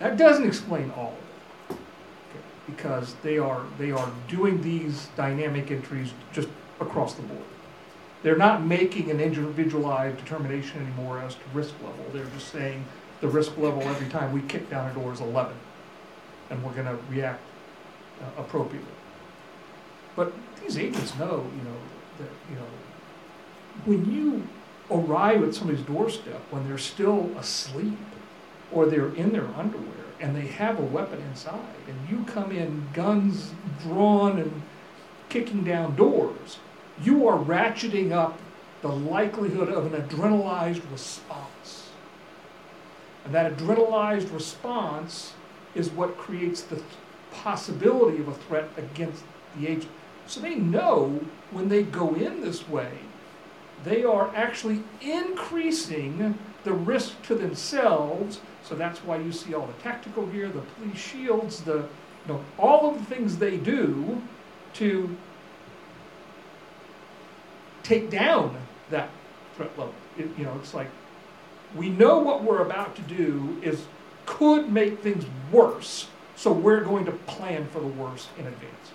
That 0.00 0.16
doesn't 0.16 0.46
explain 0.46 0.92
all 0.96 1.14
of 1.18 1.76
it, 1.76 1.76
okay, 2.30 2.44
because 2.66 3.14
they 3.22 3.38
are, 3.38 3.64
they 3.78 3.90
are 3.90 4.10
doing 4.28 4.60
these 4.60 5.08
dynamic 5.16 5.70
entries 5.70 6.12
just 6.32 6.48
across 6.80 7.14
the 7.14 7.22
board. 7.22 7.40
They're 8.22 8.36
not 8.36 8.64
making 8.64 9.10
an 9.10 9.20
individualized 9.20 10.16
determination 10.18 10.82
anymore 10.82 11.20
as 11.20 11.34
to 11.34 11.40
risk 11.52 11.74
level, 11.82 12.04
they're 12.12 12.24
just 12.26 12.48
saying 12.48 12.84
the 13.20 13.28
risk 13.28 13.56
level 13.56 13.82
every 13.82 14.08
time 14.08 14.32
we 14.32 14.42
kick 14.42 14.68
down 14.68 14.90
a 14.90 14.94
door 14.94 15.12
is 15.12 15.20
eleven, 15.20 15.56
and 16.50 16.62
we're 16.62 16.72
gonna 16.72 16.98
react 17.08 17.40
uh, 18.22 18.40
appropriately. 18.40 18.90
But 20.16 20.32
these 20.62 20.78
agents 20.78 21.16
know, 21.18 21.46
you 21.56 21.64
know, 21.64 21.78
that, 22.18 22.30
you 22.50 22.56
know, 22.56 22.66
when 23.84 24.12
you 24.12 24.46
arrive 24.90 25.42
at 25.42 25.54
somebody's 25.54 25.84
doorstep 25.84 26.40
when 26.50 26.66
they're 26.68 26.78
still 26.78 27.30
asleep 27.38 27.98
or 28.70 28.86
they're 28.86 29.14
in 29.14 29.32
their 29.32 29.48
underwear 29.56 29.88
and 30.20 30.36
they 30.36 30.46
have 30.46 30.78
a 30.78 30.82
weapon 30.82 31.20
inside 31.22 31.60
and 31.88 32.08
you 32.08 32.24
come 32.24 32.52
in 32.52 32.86
guns 32.92 33.52
drawn 33.82 34.38
and 34.38 34.62
kicking 35.28 35.64
down 35.64 35.96
doors, 35.96 36.58
you 37.02 37.26
are 37.26 37.38
ratcheting 37.38 38.12
up 38.12 38.38
the 38.82 38.88
likelihood 38.88 39.68
of 39.68 39.92
an 39.92 40.00
adrenalized 40.00 40.82
response. 40.92 41.88
And 43.24 43.34
that 43.34 43.56
adrenalized 43.56 44.32
response 44.32 45.32
is 45.74 45.90
what 45.90 46.16
creates 46.18 46.60
the 46.60 46.80
possibility 47.42 48.18
of 48.20 48.28
a 48.28 48.34
threat 48.34 48.68
against 48.76 49.22
the 49.56 49.68
agent. 49.68 49.90
So 50.26 50.40
they 50.40 50.54
know 50.54 51.20
when 51.50 51.68
they 51.68 51.82
go 51.82 52.14
in 52.14 52.40
this 52.40 52.68
way, 52.68 52.90
they 53.84 54.04
are 54.04 54.34
actually 54.34 54.82
increasing 55.02 56.38
the 56.64 56.72
risk 56.72 57.20
to 57.24 57.34
themselves. 57.34 58.40
So 58.62 58.74
that's 58.74 59.00
why 59.00 59.18
you 59.18 59.32
see 59.32 59.54
all 59.54 59.66
the 59.66 59.82
tactical 59.82 60.26
gear, 60.26 60.48
the 60.48 60.60
police 60.60 60.98
shields, 60.98 61.62
the, 61.62 61.76
you 61.76 62.28
know, 62.28 62.44
all 62.58 62.90
of 62.90 62.98
the 62.98 63.14
things 63.14 63.36
they 63.36 63.58
do 63.58 64.22
to 64.74 65.14
take 67.82 68.10
down 68.10 68.56
that 68.90 69.10
threat 69.56 69.70
level. 69.78 69.94
It, 70.18 70.30
you 70.38 70.44
know, 70.44 70.54
it's 70.60 70.72
like 70.72 70.88
we 71.74 71.88
know 71.88 72.18
what 72.18 72.42
we're 72.42 72.62
about 72.62 72.96
to 72.96 73.02
do 73.02 73.58
is 73.62 73.84
could 74.26 74.72
make 74.72 75.00
things 75.00 75.24
worse, 75.52 76.06
so 76.36 76.52
we're 76.52 76.82
going 76.82 77.04
to 77.06 77.12
plan 77.12 77.66
for 77.68 77.80
the 77.80 77.86
worst 77.86 78.28
in 78.38 78.46
advance, 78.46 78.90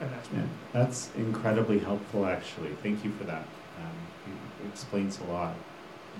and 0.00 0.10
that's. 0.10 0.28
Yeah, 0.32 0.42
that's 0.72 1.10
incredibly 1.16 1.78
helpful, 1.78 2.26
actually. 2.26 2.70
Thank 2.82 3.04
you 3.04 3.10
for 3.12 3.24
that. 3.24 3.46
Um, 3.78 4.34
it 4.62 4.68
explains 4.68 5.18
a 5.20 5.24
lot. 5.24 5.54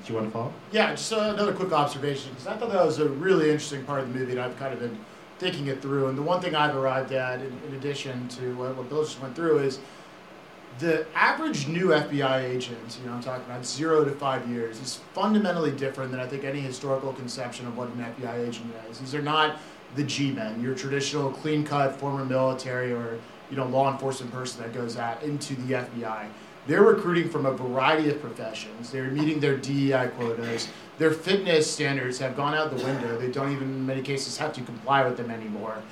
Do 0.05 0.13
you 0.13 0.19
want 0.19 0.29
to 0.29 0.33
follow? 0.33 0.53
Yeah, 0.73 0.91
just 0.91 1.13
uh, 1.13 1.33
another 1.35 1.53
quick 1.53 1.73
observation 1.73 2.31
because 2.31 2.47
I 2.47 2.57
thought 2.57 2.73
that 2.73 2.85
was 2.85 2.99
a 2.99 3.09
really 3.09 3.51
interesting 3.51 3.85
part 3.85 4.01
of 4.01 4.13
the 4.13 4.19
movie, 4.19 4.33
and 4.33 4.41
I've 4.41 4.59
kind 4.59 4.73
of 4.73 4.81
been 4.81 4.99
thinking 5.39 5.67
it 5.67 5.83
through. 5.83 6.09
And 6.09 6.17
the 6.17 6.23
one 6.23 6.41
thing 6.41 6.55
I've 6.55 6.75
arrived 6.75 7.13
at, 7.13 7.41
in, 7.41 7.53
in 7.69 7.75
addition 7.75 8.29
to 8.29 8.55
what, 8.57 8.77
what 8.77 8.89
Bill 8.89 9.05
just 9.05 9.21
went 9.21 9.37
through, 9.37 9.59
is 9.59 9.81
the 10.79 11.07
average 11.15 11.69
new 11.69 11.89
FBI 11.89 12.45
agent. 12.45 12.99
You 13.01 13.09
know, 13.09 13.17
I'm 13.17 13.23
talking 13.23 13.45
about 13.45 13.67
zero 13.67 14.05
to 14.05 14.11
five 14.13 14.49
years, 14.49 14.81
is 14.81 15.01
fundamentally 15.13 15.73
different 15.73 16.11
than 16.11 16.21
I 16.21 16.27
think 16.27 16.45
any 16.45 16.61
historical 16.61 17.13
conception 17.13 17.67
of 17.67 17.77
what 17.77 17.89
an 17.89 18.05
FBI 18.19 18.49
agent 18.49 18.73
is. 18.91 18.99
These 18.99 19.15
are 19.15 19.23
not 19.23 19.59
the 19.95 20.05
G-men, 20.05 20.63
your 20.63 20.75
traditional 20.75 21.31
clean-cut 21.31 21.97
former 21.97 22.25
military 22.25 22.93
or 22.93 23.19
you 23.51 23.57
know 23.57 23.67
law 23.67 23.93
enforcement 23.93 24.33
person 24.33 24.63
that 24.63 24.73
goes 24.73 24.97
out 24.97 25.23
into 25.23 25.55
the 25.55 25.75
FBI. 25.75 26.27
They're 26.67 26.83
recruiting 26.83 27.29
from 27.29 27.45
a 27.45 27.53
variety 27.53 28.09
of 28.09 28.21
professions. 28.21 28.91
They're 28.91 29.11
meeting 29.11 29.41
their 29.41 29.57
DEI 29.57 30.11
quotas. 30.17 30.69
Their 30.99 31.11
fitness 31.11 31.69
standards 31.69 32.19
have 32.21 32.37
gone 32.37 32.55
out 32.55 32.77
the 32.77 32.83
window. 32.85 33.19
They 33.19 33.33
don't 33.33 33.51
even, 33.51 33.65
in 33.65 33.87
many 33.87 34.01
cases, 34.01 34.39
have 34.39 34.53
to 34.53 34.61
comply 34.63 35.05
with 35.05 35.17
them 35.17 35.31
anymore. 35.31 35.83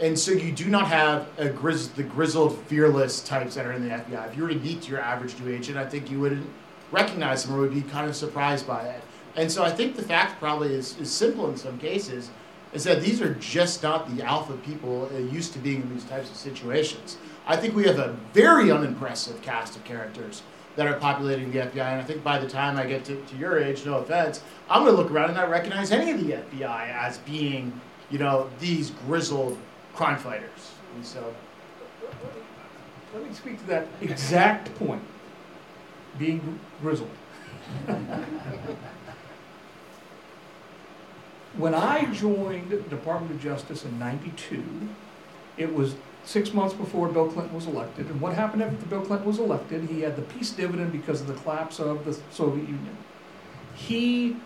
And 0.00 0.18
so 0.18 0.32
you 0.32 0.50
do 0.50 0.66
not 0.66 0.88
have 0.88 1.28
a 1.38 1.46
grizz- 1.46 1.94
the 1.94 2.02
grizzled, 2.02 2.58
fearless 2.66 3.22
types 3.22 3.54
that 3.54 3.66
are 3.66 3.72
in 3.72 3.88
the 3.88 3.94
FBI. 3.94 4.28
If 4.28 4.36
you 4.36 4.42
were 4.42 4.48
to 4.48 4.56
meet 4.56 4.88
your 4.88 5.00
average 5.00 5.38
new 5.38 5.54
agent, 5.54 5.78
I 5.78 5.86
think 5.86 6.10
you 6.10 6.20
wouldn't 6.20 6.46
recognize 6.90 7.44
them 7.44 7.54
or 7.54 7.60
would 7.60 7.72
be 7.72 7.82
kind 7.82 8.08
of 8.08 8.16
surprised 8.16 8.66
by 8.66 8.82
it. 8.82 9.02
And 9.36 9.50
so 9.50 9.62
I 9.62 9.70
think 9.70 9.96
the 9.96 10.02
fact 10.02 10.40
probably 10.40 10.74
is, 10.74 10.98
is 10.98 11.10
simple 11.10 11.48
in 11.48 11.56
some 11.56 11.78
cases, 11.78 12.30
is 12.76 12.84
that 12.84 13.00
these 13.00 13.22
are 13.22 13.34
just 13.36 13.82
not 13.82 14.14
the 14.14 14.22
alpha 14.22 14.52
people 14.58 15.10
used 15.32 15.54
to 15.54 15.58
being 15.58 15.80
in 15.80 15.94
these 15.94 16.04
types 16.04 16.30
of 16.30 16.36
situations. 16.36 17.16
I 17.46 17.56
think 17.56 17.74
we 17.74 17.84
have 17.84 17.98
a 17.98 18.14
very 18.34 18.70
unimpressive 18.70 19.40
cast 19.40 19.76
of 19.76 19.84
characters 19.84 20.42
that 20.76 20.86
are 20.86 20.98
populating 20.98 21.50
the 21.50 21.60
FBI, 21.60 21.92
and 21.92 22.02
I 22.02 22.04
think 22.04 22.22
by 22.22 22.38
the 22.38 22.46
time 22.46 22.76
I 22.76 22.84
get 22.84 23.02
to, 23.06 23.16
to 23.16 23.36
your 23.36 23.58
age, 23.58 23.86
no 23.86 23.94
offense, 23.94 24.42
I'm 24.68 24.82
going 24.84 24.94
to 24.94 25.02
look 25.02 25.10
around 25.10 25.30
and 25.30 25.36
not 25.38 25.48
recognize 25.48 25.90
any 25.90 26.10
of 26.10 26.22
the 26.22 26.34
FBI 26.34 26.90
as 26.90 27.16
being, 27.18 27.80
you 28.10 28.18
know, 28.18 28.50
these 28.60 28.90
grizzled 29.06 29.56
crime 29.94 30.18
fighters. 30.18 30.72
And 30.96 31.06
so, 31.06 31.34
Let 33.14 33.26
me 33.26 33.32
speak 33.32 33.58
to 33.60 33.66
that 33.68 33.86
exact 34.02 34.74
point, 34.74 35.02
being 36.18 36.60
grizzled. 36.82 37.08
When 41.56 41.74
I 41.74 42.04
joined 42.12 42.70
the 42.70 42.76
Department 42.76 43.32
of 43.32 43.40
Justice 43.40 43.84
in 43.84 43.98
ninety-two, 43.98 44.88
it 45.56 45.74
was 45.74 45.94
six 46.24 46.52
months 46.52 46.74
before 46.74 47.08
Bill 47.08 47.28
Clinton 47.28 47.54
was 47.54 47.66
elected. 47.66 48.06
And 48.06 48.20
what 48.20 48.34
happened 48.34 48.62
after 48.62 48.84
Bill 48.86 49.00
Clinton 49.00 49.26
was 49.26 49.38
elected? 49.38 49.88
He 49.88 50.00
had 50.00 50.16
the 50.16 50.22
peace 50.22 50.50
dividend 50.50 50.92
because 50.92 51.20
of 51.20 51.28
the 51.28 51.34
collapse 51.34 51.78
of 51.78 52.04
the 52.04 52.18
Soviet 52.30 52.68
Union. 52.68 52.96
He, 53.74 54.36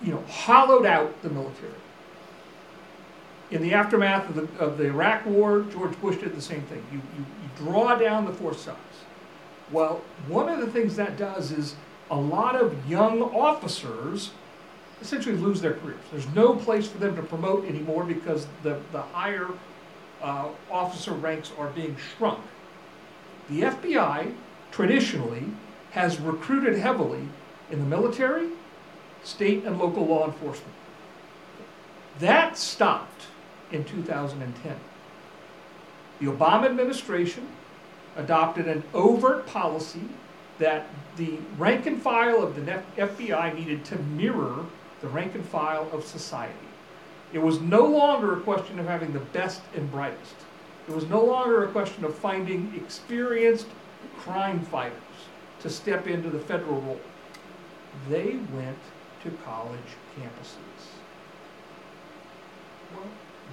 you 0.00 0.12
know, 0.12 0.22
hollowed 0.28 0.86
out 0.86 1.20
the 1.22 1.30
military. 1.30 1.72
In 3.50 3.60
the 3.60 3.74
aftermath 3.74 4.28
of 4.30 4.34
the, 4.36 4.64
of 4.64 4.78
the 4.78 4.84
Iraq 4.84 5.26
War, 5.26 5.62
George 5.70 6.00
Bush 6.00 6.16
did 6.16 6.34
the 6.34 6.42
same 6.42 6.62
thing. 6.62 6.82
You, 6.90 6.98
you, 7.18 7.24
you 7.42 7.66
draw 7.66 7.96
down 7.96 8.24
the 8.24 8.32
force 8.32 8.62
size. 8.62 8.76
Well, 9.70 10.00
one 10.28 10.48
of 10.48 10.60
the 10.60 10.68
things 10.68 10.96
that 10.96 11.16
does 11.18 11.52
is 11.52 11.74
a 12.10 12.16
lot 12.16 12.56
of 12.56 12.88
young 12.88 13.20
officers 13.20 14.30
essentially 15.00 15.36
lose 15.36 15.60
their 15.60 15.74
careers. 15.74 16.00
There's 16.10 16.28
no 16.34 16.54
place 16.54 16.86
for 16.86 16.98
them 16.98 17.16
to 17.16 17.22
promote 17.22 17.66
anymore 17.66 18.04
because 18.04 18.46
the, 18.62 18.80
the 18.92 19.02
higher 19.02 19.48
uh, 20.22 20.48
officer 20.70 21.12
ranks 21.12 21.52
are 21.58 21.68
being 21.68 21.96
shrunk. 22.16 22.40
The 23.50 23.62
FBI 23.62 24.32
traditionally 24.70 25.44
has 25.90 26.18
recruited 26.18 26.78
heavily 26.78 27.28
in 27.70 27.80
the 27.80 27.86
military, 27.86 28.48
state, 29.22 29.64
and 29.64 29.78
local 29.78 30.06
law 30.06 30.26
enforcement. 30.26 30.72
That 32.20 32.56
stopped 32.56 33.26
in 33.70 33.84
2010. 33.84 34.76
The 36.20 36.26
Obama 36.26 36.66
administration 36.66 37.48
adopted 38.16 38.66
an 38.66 38.82
overt 38.94 39.46
policy 39.46 40.02
that 40.58 40.86
the 41.16 41.38
rank 41.58 41.86
and 41.86 42.00
file 42.00 42.42
of 42.42 42.54
the 42.54 42.82
FBI 42.96 43.54
needed 43.54 43.84
to 43.86 43.96
mirror 43.98 44.66
the 45.04 45.10
rank 45.10 45.34
and 45.34 45.44
file 45.44 45.86
of 45.92 46.02
society. 46.02 46.54
It 47.34 47.38
was 47.38 47.60
no 47.60 47.84
longer 47.84 48.38
a 48.38 48.40
question 48.40 48.78
of 48.78 48.86
having 48.86 49.12
the 49.12 49.20
best 49.20 49.60
and 49.76 49.90
brightest. 49.90 50.34
It 50.88 50.94
was 50.94 51.04
no 51.06 51.22
longer 51.22 51.64
a 51.64 51.68
question 51.68 52.04
of 52.04 52.14
finding 52.14 52.72
experienced 52.74 53.66
crime 54.16 54.60
fighters 54.60 54.96
to 55.60 55.68
step 55.68 56.06
into 56.06 56.30
the 56.30 56.38
federal 56.38 56.80
role. 56.80 57.00
They 58.08 58.38
went 58.54 58.78
to 59.24 59.30
college 59.44 59.78
campuses. 60.18 60.86
Well, 62.94 63.04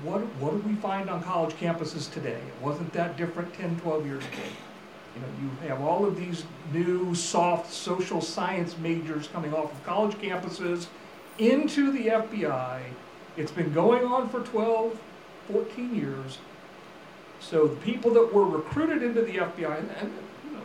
what, 0.04 0.22
what 0.40 0.52
do 0.52 0.70
we 0.70 0.76
find 0.76 1.10
on 1.10 1.22
college 1.22 1.56
campuses 1.56 2.12
today? 2.12 2.40
It 2.48 2.64
wasn't 2.64 2.94
that 2.94 3.18
different 3.18 3.54
10, 3.56 3.82
12 3.82 4.06
years 4.06 4.24
ago. 4.24 4.38
You 5.16 5.22
know, 5.22 5.28
you 5.42 5.68
have 5.68 5.82
all 5.82 6.06
of 6.06 6.16
these 6.16 6.46
new 6.72 7.14
soft 7.14 7.74
social 7.74 8.22
science 8.22 8.78
majors 8.78 9.28
coming 9.28 9.54
off 9.54 9.74
of 9.74 9.84
college 9.84 10.16
campuses 10.16 10.88
into 11.42 11.92
the 11.92 12.08
FBI. 12.08 12.82
It's 13.36 13.52
been 13.52 13.74
going 13.74 14.06
on 14.06 14.30
for 14.30 14.42
12, 14.42 15.00
14 15.52 15.96
years. 15.96 16.38
So 17.40 17.68
the 17.68 17.76
people 17.78 18.12
that 18.12 18.32
were 18.32 18.46
recruited 18.46 19.02
into 19.02 19.24
the 19.24 19.38
FBI, 19.38 19.80
and, 19.80 19.90
and 20.00 20.14
you 20.46 20.52
know, 20.56 20.64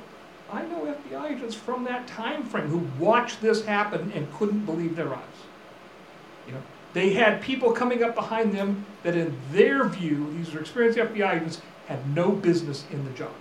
I 0.53 0.63
know 0.67 0.95
FBI 1.09 1.33
agents 1.33 1.55
from 1.55 1.85
that 1.85 2.07
time 2.07 2.45
frame 2.45 2.69
who 2.69 2.87
watched 3.03 3.41
this 3.41 3.65
happen 3.65 4.13
and 4.15 4.31
couldn't 4.35 4.67
believe 4.67 4.95
their 4.95 5.15
eyes. 5.15 5.23
You 6.47 6.53
know, 6.53 6.63
they 6.93 7.15
had 7.15 7.41
people 7.41 7.73
coming 7.73 8.03
up 8.05 8.15
behind 8.15 8.53
them 8.53 8.85
that, 9.03 9.17
in 9.17 9.35
their 9.53 9.89
view, 9.89 10.33
these 10.37 10.55
are 10.55 10.61
experienced 10.61 10.99
FBI 10.99 11.37
agents, 11.37 11.63
had 11.87 12.15
no 12.15 12.31
business 12.31 12.85
in 12.91 13.05
the 13.05 13.11
job. 13.13 13.33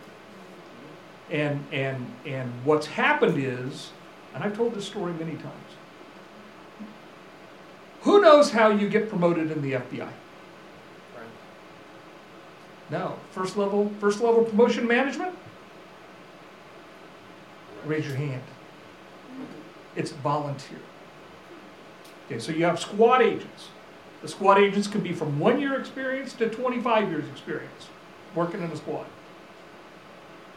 And 1.29 1.63
and 1.71 2.05
and 2.25 2.51
what's 2.63 2.85
happened 2.85 3.37
is, 3.37 3.89
and 4.33 4.43
I've 4.43 4.55
told 4.55 4.75
this 4.75 4.85
story 4.85 5.11
many 5.13 5.33
times. 5.33 5.75
Who 8.05 8.21
knows 8.21 8.51
how 8.51 8.69
you 8.69 8.87
get 8.87 9.09
promoted 9.09 9.49
in 9.49 9.63
the 9.63 9.73
FBI? 9.73 10.11
No. 12.91 13.17
First 13.31 13.57
level, 13.57 13.91
first 13.99 14.21
level 14.21 14.43
promotion 14.43 14.87
management? 14.87 15.35
Raise 17.83 18.05
your 18.05 18.15
hand. 18.15 18.43
It's 19.95 20.11
volunteer. 20.11 20.77
Okay, 22.27 22.37
so 22.37 22.51
you 22.51 22.63
have 22.65 22.79
squad 22.79 23.23
agents. 23.23 23.69
The 24.21 24.27
squad 24.27 24.59
agents 24.59 24.87
can 24.87 25.01
be 25.01 25.11
from 25.11 25.39
one 25.39 25.59
year 25.59 25.79
experience 25.79 26.33
to 26.33 26.47
25 26.47 27.09
years 27.09 27.27
experience 27.29 27.89
working 28.35 28.61
in 28.61 28.69
a 28.69 28.75
squad. 28.75 29.07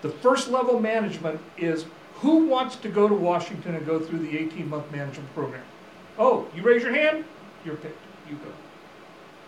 The 0.03 0.11
first 0.11 0.51
level 0.51 0.81
management 0.81 1.41
is 1.57 1.87
who 2.17 2.47
wants 2.47 2.77
to 2.77 2.91
go 2.91 3.09
to 3.09 3.15
Washington 3.15 3.75
and 3.75 3.87
go 3.87 3.99
through 3.99 4.19
the 4.19 4.39
18 4.39 4.69
month 4.69 4.93
management 4.93 5.33
program? 5.35 5.65
Oh, 6.19 6.47
you 6.55 6.61
raise 6.61 6.83
your 6.83 6.93
hand? 6.93 7.25
You're. 7.69 7.93
You 8.31 8.37
go. 8.37 8.53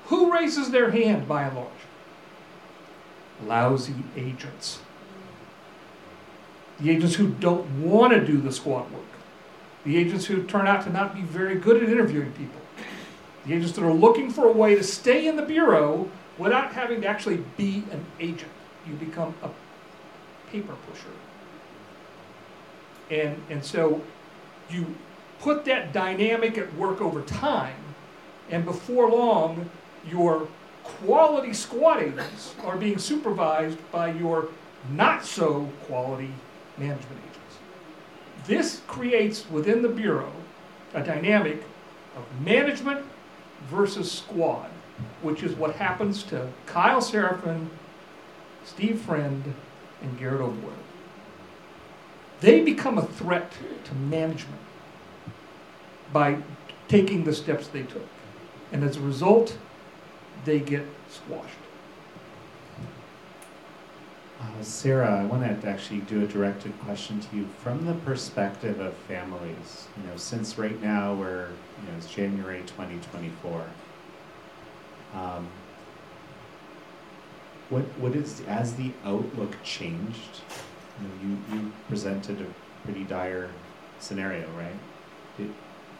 Who 0.06 0.32
raises 0.32 0.70
their 0.70 0.90
hand 0.90 1.26
by 1.26 1.44
and 1.44 1.56
large? 1.56 1.68
Lousy 3.46 3.94
agents. 4.16 4.80
The 6.80 6.90
agents 6.90 7.14
who 7.14 7.28
don't 7.28 7.66
want 7.82 8.12
to 8.12 8.24
do 8.24 8.38
the 8.38 8.52
squad 8.52 8.90
work. 8.90 9.02
The 9.84 9.96
agents 9.96 10.26
who 10.26 10.42
turn 10.42 10.66
out 10.66 10.84
to 10.84 10.90
not 10.90 11.14
be 11.14 11.22
very 11.22 11.54
good 11.54 11.82
at 11.82 11.88
interviewing 11.88 12.32
people. 12.32 12.60
The 13.46 13.54
agents 13.54 13.72
that 13.72 13.84
are 13.84 13.92
looking 13.92 14.30
for 14.30 14.46
a 14.46 14.52
way 14.52 14.74
to 14.74 14.84
stay 14.84 15.26
in 15.26 15.36
the 15.36 15.42
Bureau 15.42 16.10
without 16.36 16.72
having 16.72 17.00
to 17.02 17.06
actually 17.06 17.42
be 17.56 17.84
an 17.90 18.04
agent. 18.18 18.50
You 18.86 18.94
become 18.94 19.34
a 19.42 19.48
paper 20.50 20.74
pusher. 20.86 21.08
And, 23.10 23.42
and 23.48 23.64
so 23.64 24.02
you 24.68 24.94
put 25.40 25.64
that 25.64 25.92
dynamic 25.92 26.58
at 26.58 26.74
work 26.74 27.00
over 27.00 27.22
time, 27.22 27.89
and 28.50 28.64
before 28.64 29.10
long, 29.10 29.70
your 30.10 30.48
quality 30.82 31.52
squad 31.52 32.02
agents 32.02 32.54
are 32.64 32.76
being 32.76 32.98
supervised 32.98 33.78
by 33.92 34.12
your 34.12 34.48
not 34.92 35.24
so 35.24 35.70
quality 35.86 36.30
management 36.78 37.20
agents. 37.30 37.58
This 38.46 38.82
creates 38.86 39.48
within 39.50 39.82
the 39.82 39.88
Bureau 39.88 40.32
a 40.94 41.02
dynamic 41.02 41.62
of 42.16 42.24
management 42.44 43.04
versus 43.68 44.10
squad, 44.10 44.70
which 45.22 45.42
is 45.42 45.54
what 45.54 45.76
happens 45.76 46.22
to 46.24 46.48
Kyle 46.66 47.00
Seraphin, 47.00 47.68
Steve 48.64 49.00
Friend, 49.00 49.54
and 50.02 50.18
Garrett 50.18 50.40
O'Boyle. 50.40 50.72
They 52.40 52.62
become 52.62 52.98
a 52.98 53.06
threat 53.06 53.52
to 53.84 53.94
management 53.94 54.60
by 56.12 56.38
taking 56.88 57.24
the 57.24 57.34
steps 57.34 57.68
they 57.68 57.82
took. 57.82 58.06
And 58.72 58.84
as 58.84 58.96
a 58.96 59.00
result, 59.00 59.56
they 60.44 60.60
get 60.60 60.86
squashed. 61.08 61.56
Uh, 64.40 64.62
Sarah, 64.62 65.20
I 65.20 65.24
want 65.24 65.42
to 65.62 65.68
actually 65.68 66.00
do 66.00 66.24
a 66.24 66.26
directed 66.26 66.78
question 66.80 67.20
to 67.20 67.36
you 67.36 67.48
from 67.62 67.84
the 67.84 67.92
perspective 67.92 68.80
of 68.80 68.94
families. 68.94 69.86
You 69.98 70.10
know, 70.10 70.16
since 70.16 70.56
right 70.56 70.80
now 70.82 71.14
we're, 71.14 71.48
you 71.48 71.90
know, 71.90 71.98
it's 71.98 72.10
January 72.10 72.62
2024. 72.66 73.64
Um, 75.12 75.48
what 77.68 77.82
what 77.98 78.14
is 78.14 78.42
as 78.48 78.74
the 78.74 78.92
outlook 79.04 79.56
changed? 79.62 80.40
You, 81.00 81.08
know, 81.08 81.14
you, 81.52 81.56
you 81.56 81.72
presented 81.88 82.40
a 82.40 82.46
pretty 82.84 83.04
dire 83.04 83.50
scenario, 83.98 84.48
right? 84.52 84.76
It, 85.38 85.50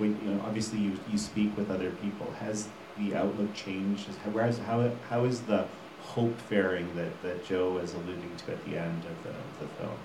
when 0.01 0.19
you 0.25 0.33
know, 0.33 0.41
obviously 0.45 0.79
you, 0.79 0.99
you 1.11 1.19
speak 1.19 1.57
with 1.57 1.71
other 1.71 1.91
people. 2.03 2.33
Has 2.41 2.69
the 2.99 3.15
outlook 3.15 3.55
changed? 3.55 4.09
Whereas 4.33 4.59
how 4.59 4.91
how 5.09 5.25
is 5.25 5.43
the 5.43 5.67
hope 6.01 6.37
faring 6.49 6.95
that, 6.97 7.23
that 7.23 7.45
Joe 7.45 7.79
is 7.79 7.95
alluding 7.95 8.33
to 8.39 8.53
at 8.53 8.65
the 8.65 8.79
end 8.79 9.05
of 9.05 9.23
the, 9.23 9.65
the 9.65 9.71
film? 9.75 9.97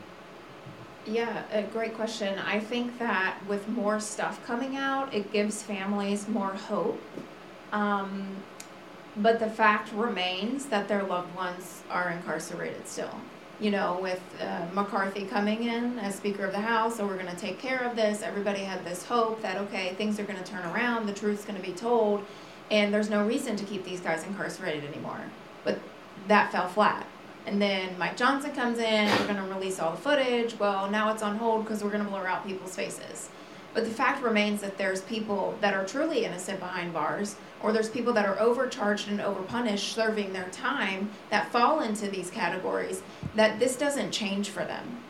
Yeah, 1.07 1.43
a 1.51 1.63
great 1.63 1.95
question. 1.95 2.37
I 2.39 2.59
think 2.59 2.97
that 2.99 3.37
with 3.47 3.67
more 3.67 3.99
stuff 3.99 4.45
coming 4.45 4.75
out, 4.75 5.13
it 5.13 5.31
gives 5.31 5.61
families 5.61 6.27
more 6.27 6.53
hope. 6.53 7.01
Um, 7.71 8.27
but 9.17 9.39
the 9.39 9.49
fact 9.49 9.93
remains 9.93 10.65
that 10.67 10.87
their 10.87 11.03
loved 11.03 11.33
ones 11.35 11.83
are 11.89 12.09
incarcerated 12.09 12.87
still. 12.87 13.21
You 13.59 13.71
know, 13.71 13.99
with 14.01 14.21
uh, 14.41 14.65
McCarthy 14.73 15.25
coming 15.25 15.63
in 15.63 15.97
as 15.99 16.15
Speaker 16.15 16.45
of 16.45 16.51
the 16.51 16.59
House, 16.59 16.97
so 16.97 17.07
we're 17.07 17.15
going 17.15 17.33
to 17.33 17.37
take 17.37 17.57
care 17.57 17.79
of 17.79 17.95
this. 17.95 18.21
Everybody 18.21 18.59
had 18.59 18.83
this 18.83 19.05
hope 19.05 19.41
that, 19.41 19.55
okay, 19.57 19.93
things 19.93 20.19
are 20.19 20.23
going 20.23 20.37
to 20.37 20.43
turn 20.43 20.65
around, 20.65 21.05
the 21.05 21.13
truth's 21.13 21.45
going 21.45 21.55
to 21.55 21.65
be 21.65 21.73
told, 21.73 22.25
and 22.69 22.93
there's 22.93 23.09
no 23.09 23.25
reason 23.25 23.55
to 23.55 23.63
keep 23.63 23.85
these 23.85 24.01
guys 24.01 24.25
incarcerated 24.25 24.83
anymore. 24.83 25.21
But 25.63 25.79
that 26.27 26.51
fell 26.51 26.67
flat. 26.67 27.07
And 27.45 27.61
then 27.61 27.97
Mike 27.97 28.17
Johnson 28.17 28.51
comes 28.51 28.79
in, 28.79 29.07
we're 29.19 29.27
going 29.27 29.37
to 29.37 29.43
release 29.43 29.79
all 29.79 29.91
the 29.91 30.01
footage. 30.01 30.59
Well, 30.59 30.89
now 30.91 31.13
it's 31.13 31.23
on 31.23 31.37
hold 31.37 31.63
because 31.63 31.81
we're 31.81 31.91
going 31.91 32.03
to 32.03 32.09
blur 32.09 32.27
out 32.27 32.45
people's 32.45 32.75
faces. 32.75 33.29
But 33.75 33.83
the 33.83 33.91
fact 33.91 34.23
remains 34.23 34.61
that 34.61 34.79
there's 34.79 35.01
people 35.01 35.55
that 35.61 35.75
are 35.75 35.85
truly 35.85 36.25
innocent 36.25 36.59
behind 36.59 36.93
bars, 36.93 37.35
or 37.61 37.71
there's 37.71 37.89
people 37.89 38.13
that 38.13 38.25
are 38.25 38.39
overcharged 38.39 39.07
and 39.07 39.19
overpunished 39.19 39.93
serving 39.93 40.33
their 40.33 40.49
time 40.49 41.11
that 41.29 41.51
fall 41.51 41.81
into 41.81 42.07
these 42.09 42.31
categories, 42.31 43.03
that 43.35 43.59
this 43.59 43.75
doesn't 43.75 44.11
change 44.11 44.49
for 44.49 44.65
them. 44.65 45.03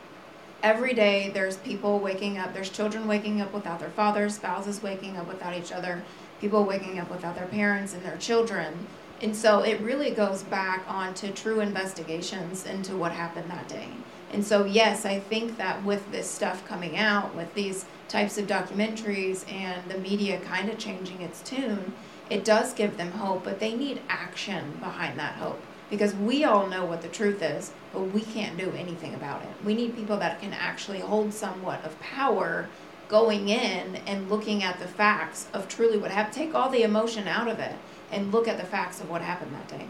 Every 0.61 0.93
day 0.93 1.29
there's 1.33 1.57
people 1.57 1.99
waking 1.99 2.37
up, 2.37 2.53
there's 2.53 2.69
children 2.69 3.07
waking 3.07 3.39
up 3.39 3.53
without 3.53 3.79
their 3.79 3.89
fathers, 3.91 4.35
spouses 4.35 4.83
waking 4.83 5.15
up 5.15 5.27
without 5.27 5.55
each 5.55 5.71
other, 5.71 6.03
people 6.41 6.65
waking 6.65 6.99
up 6.99 7.09
without 7.09 7.35
their 7.35 7.47
parents 7.47 7.93
and 7.93 8.03
their 8.03 8.17
children 8.17 8.87
and 9.21 9.35
so 9.35 9.61
it 9.61 9.79
really 9.81 10.11
goes 10.11 10.43
back 10.43 10.83
onto 10.87 11.31
true 11.31 11.61
investigations 11.61 12.65
into 12.65 12.95
what 12.95 13.11
happened 13.11 13.49
that 13.49 13.67
day. 13.67 13.87
And 14.33 14.45
so, 14.45 14.65
yes, 14.65 15.05
I 15.05 15.19
think 15.19 15.57
that 15.57 15.83
with 15.83 16.11
this 16.11 16.29
stuff 16.29 16.67
coming 16.67 16.97
out, 16.97 17.33
with 17.35 17.53
these 17.53 17.85
types 18.07 18.37
of 18.37 18.47
documentaries 18.47 19.51
and 19.51 19.89
the 19.89 19.97
media 19.97 20.39
kind 20.41 20.69
of 20.69 20.77
changing 20.77 21.21
its 21.21 21.41
tune, 21.41 21.93
it 22.29 22.43
does 22.43 22.73
give 22.73 22.97
them 22.97 23.11
hope, 23.11 23.43
but 23.43 23.59
they 23.59 23.75
need 23.75 24.01
action 24.09 24.77
behind 24.79 25.19
that 25.19 25.35
hope. 25.35 25.61
Because 25.89 26.15
we 26.15 26.43
all 26.43 26.67
know 26.67 26.85
what 26.85 27.01
the 27.01 27.07
truth 27.07 27.43
is, 27.43 27.71
but 27.93 28.01
we 28.01 28.21
can't 28.21 28.57
do 28.57 28.71
anything 28.71 29.13
about 29.13 29.43
it. 29.43 29.49
We 29.63 29.75
need 29.75 29.95
people 29.95 30.17
that 30.17 30.41
can 30.41 30.53
actually 30.53 30.99
hold 30.99 31.33
somewhat 31.33 31.83
of 31.85 31.99
power 31.99 32.67
going 33.07 33.49
in 33.49 33.97
and 34.07 34.29
looking 34.29 34.63
at 34.63 34.79
the 34.79 34.87
facts 34.87 35.47
of 35.53 35.67
truly 35.67 35.97
what 35.97 36.09
happened. 36.09 36.33
Take 36.33 36.55
all 36.55 36.69
the 36.69 36.81
emotion 36.81 37.27
out 37.27 37.47
of 37.47 37.59
it 37.59 37.75
and 38.11 38.31
look 38.31 38.47
at 38.47 38.57
the 38.57 38.65
facts 38.65 38.99
of 38.99 39.09
what 39.09 39.21
happened 39.21 39.53
that 39.53 39.67
day. 39.67 39.87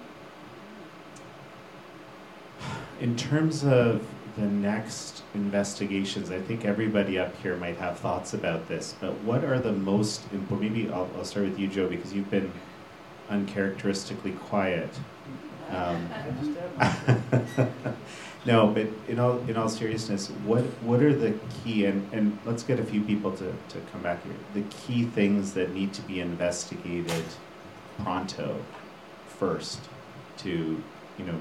In 3.00 3.16
terms 3.16 3.64
of 3.64 4.06
the 4.38 4.46
next 4.46 5.24
investigations, 5.34 6.30
I 6.30 6.40
think 6.40 6.66
everybody 6.66 7.18
up 7.18 7.36
here 7.42 7.56
might 7.56 7.78
have 7.78 8.00
thoughts 8.00 8.34
about 8.34 8.68
this, 8.68 8.96
but 9.00 9.14
what 9.22 9.44
are 9.44 9.60
the 9.60 9.72
most 9.72 10.22
important? 10.34 10.74
Maybe 10.74 10.90
I'll, 10.90 11.10
I'll 11.16 11.24
start 11.24 11.46
with 11.46 11.58
you, 11.58 11.68
Joe, 11.68 11.88
because 11.88 12.14
you've 12.14 12.30
been 12.30 12.52
uncharacteristically 13.30 14.32
quiet. 14.34 14.90
Um, 15.70 16.10
no, 18.46 18.68
but 18.68 18.88
in 19.08 19.20
all 19.20 19.40
in 19.48 19.58
all 19.58 19.70
seriousness, 19.70 20.28
what 20.46 20.64
what 20.84 21.02
are 21.02 21.16
the 21.16 21.34
key 21.64 21.86
and, 21.86 22.08
and 22.14 22.38
let's 22.46 22.62
get 22.62 22.80
a 22.80 22.84
few 22.84 23.02
people 23.02 23.32
to, 23.32 23.54
to 23.70 23.80
come 23.92 24.02
back 24.04 24.24
here. 24.24 24.34
The 24.54 24.62
key 24.70 25.06
things 25.06 25.54
that 25.54 25.74
need 25.74 25.94
to 25.94 26.02
be 26.04 26.20
investigated 26.20 27.24
pronto 28.04 28.58
first 29.28 29.80
to, 30.38 30.50
you 31.18 31.26
know, 31.26 31.40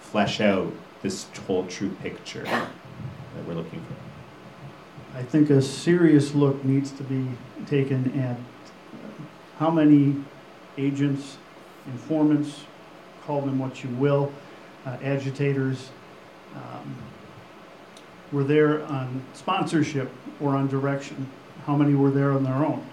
flesh 0.00 0.40
out 0.40 0.72
this 1.02 1.26
whole 1.46 1.66
true 1.66 1.90
picture 2.02 2.44
that 2.44 3.46
we're 3.46 3.54
looking 3.54 3.80
for? 3.80 5.18
I 5.18 5.22
think 5.22 5.50
a 5.50 5.60
serious 5.60 6.34
look 6.34 6.64
needs 6.64 6.92
to 6.92 7.02
be 7.02 7.26
taken 7.66 8.18
at 8.20 8.36
how 9.58 9.70
many 9.70 10.16
agents, 10.78 11.36
informants, 11.86 12.62
call 13.26 13.40
them 13.42 13.58
what 13.58 13.82
you 13.82 13.90
will, 13.90 14.32
uh, 14.86 14.96
agitators, 15.02 15.90
um, 16.54 16.96
were 18.32 18.44
there 18.44 18.84
on 18.84 19.22
sponsorship 19.34 20.10
or 20.40 20.54
on 20.54 20.68
direction? 20.68 21.28
How 21.66 21.76
many 21.76 21.94
were 21.94 22.10
there 22.10 22.32
on 22.32 22.44
their 22.44 22.54
own? 22.54 22.84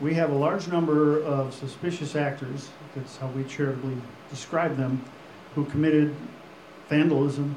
We 0.00 0.14
have 0.14 0.30
a 0.30 0.34
large 0.34 0.68
number 0.68 1.22
of 1.22 1.54
suspicious 1.54 2.14
actors, 2.14 2.68
that's 2.94 3.16
how 3.16 3.28
we 3.28 3.44
charitably 3.44 3.96
describe 4.28 4.76
them, 4.76 5.02
who 5.54 5.64
committed 5.64 6.14
vandalism 6.88 7.56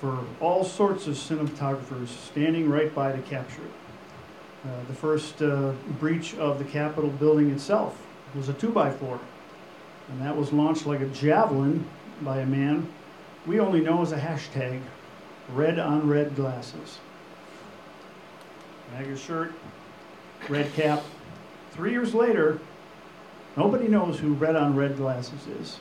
for 0.00 0.24
all 0.40 0.64
sorts 0.64 1.06
of 1.06 1.14
cinematographers 1.14 2.08
standing 2.08 2.68
right 2.68 2.94
by 2.94 3.12
to 3.12 3.22
capture 3.22 3.62
it. 3.62 3.70
Uh, 4.64 4.84
the 4.88 4.94
first 4.94 5.42
uh, 5.42 5.72
breach 5.98 6.34
of 6.36 6.58
the 6.58 6.64
Capitol 6.64 7.10
building 7.10 7.50
itself 7.50 8.00
was 8.34 8.48
a 8.48 8.52
two 8.52 8.70
by 8.70 8.90
four, 8.90 9.18
and 10.08 10.20
that 10.20 10.36
was 10.36 10.52
launched 10.52 10.86
like 10.86 11.00
a 11.00 11.06
javelin 11.06 11.84
by 12.22 12.40
a 12.40 12.46
man 12.46 12.86
we 13.48 13.60
only 13.60 13.80
know 13.80 14.02
as 14.02 14.12
a 14.12 14.18
hashtag 14.18 14.80
red 15.54 15.78
on 15.78 16.06
red 16.06 16.36
glasses. 16.36 16.98
MAGA 18.92 19.16
shirt, 19.16 19.52
red 20.48 20.72
cap. 20.74 21.02
Three 21.72 21.92
years 21.92 22.14
later, 22.14 22.58
nobody 23.56 23.88
knows 23.88 24.18
who 24.18 24.34
red 24.34 24.54
on 24.54 24.76
red 24.76 24.96
glasses 24.96 25.46
is. 25.60 25.78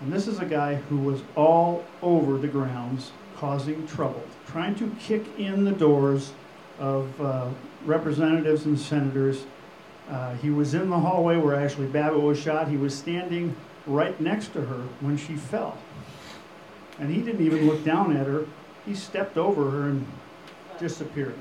And 0.00 0.12
this 0.12 0.26
is 0.26 0.38
a 0.38 0.46
guy 0.46 0.76
who 0.76 0.96
was 0.96 1.22
all 1.36 1.84
over 2.02 2.38
the 2.38 2.48
grounds 2.48 3.12
causing 3.36 3.86
trouble, 3.86 4.22
trying 4.46 4.74
to 4.76 4.94
kick 4.98 5.24
in 5.38 5.64
the 5.64 5.72
doors 5.72 6.32
of 6.78 7.20
uh, 7.20 7.48
representatives 7.84 8.64
and 8.64 8.78
senators. 8.78 9.44
Uh, 10.08 10.34
he 10.36 10.50
was 10.50 10.74
in 10.74 10.90
the 10.90 10.98
hallway 10.98 11.36
where 11.36 11.54
Ashley 11.54 11.86
Babbitt 11.86 12.20
was 12.20 12.38
shot. 12.38 12.68
He 12.68 12.76
was 12.76 12.96
standing 12.96 13.54
right 13.86 14.18
next 14.20 14.52
to 14.54 14.62
her 14.62 14.82
when 15.00 15.16
she 15.16 15.36
fell. 15.36 15.78
And 16.98 17.10
he 17.10 17.22
didn't 17.22 17.44
even 17.44 17.66
look 17.66 17.84
down 17.84 18.16
at 18.16 18.26
her. 18.26 18.46
He 18.86 18.94
stepped 18.94 19.36
over 19.36 19.70
her 19.70 19.82
and 19.88 20.06
disappeared. 20.78 21.36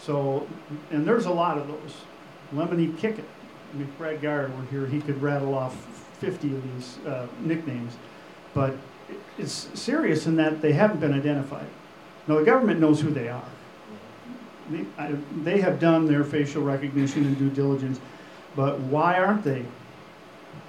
So, 0.00 0.46
and 0.90 1.06
there's 1.06 1.26
a 1.26 1.30
lot 1.30 1.58
of 1.58 1.68
those. 1.68 1.96
Lemony 2.54 2.96
Kickett, 2.96 3.24
if 3.78 3.98
Brad 3.98 4.20
Garrett 4.20 4.54
were 4.56 4.64
here, 4.66 4.86
he 4.86 5.00
could 5.00 5.20
rattle 5.22 5.54
off 5.54 5.99
50 6.20 6.54
of 6.54 6.74
these 6.74 6.98
uh, 7.06 7.26
nicknames. 7.40 7.96
But 8.54 8.76
it's 9.38 9.68
serious 9.74 10.26
in 10.26 10.36
that 10.36 10.60
they 10.60 10.72
haven't 10.72 11.00
been 11.00 11.12
identified. 11.12 11.66
Now, 12.26 12.38
the 12.38 12.44
government 12.44 12.80
knows 12.80 13.00
who 13.00 13.10
they 13.10 13.28
are. 13.28 13.44
They, 14.70 14.84
I, 14.98 15.16
they 15.42 15.60
have 15.60 15.80
done 15.80 16.06
their 16.06 16.22
facial 16.22 16.62
recognition 16.62 17.24
and 17.24 17.36
due 17.38 17.50
diligence, 17.50 17.98
but 18.54 18.78
why 18.80 19.18
aren't 19.18 19.42
they? 19.42 19.64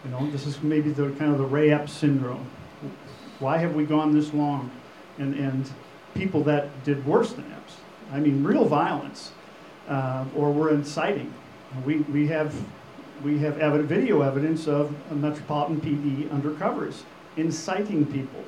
You 0.04 0.12
know, 0.12 0.32
this 0.32 0.48
is 0.48 0.62
maybe 0.64 0.92
the 0.92 1.12
kind 1.12 1.32
of 1.32 1.38
the 1.38 1.46
Ray 1.46 1.72
Epps 1.72 1.92
syndrome. 1.92 2.50
Why 3.40 3.58
have 3.58 3.76
we 3.76 3.86
gone 3.86 4.14
this 4.14 4.34
long? 4.34 4.72
And, 5.20 5.36
and 5.36 5.70
people 6.16 6.44
that 6.44 6.84
did 6.84 7.06
worse 7.06 7.34
than 7.34 7.52
Epps, 7.52 7.78
I 8.12 8.20
mean, 8.20 8.44
real 8.44 8.66
violence, 8.66 9.32
uh, 9.88 10.26
or 10.36 10.52
were 10.52 10.72
inciting. 10.72 11.32
We, 11.86 11.98
we 11.98 12.28
have, 12.28 12.56
we 13.24 13.40
have 13.40 13.56
video 13.86 14.22
evidence 14.22 14.68
of 14.68 14.94
Metropolitan 15.12 15.82
PD 15.82 16.28
undercovers 16.30 17.04
inciting 17.38 18.06
people, 18.06 18.44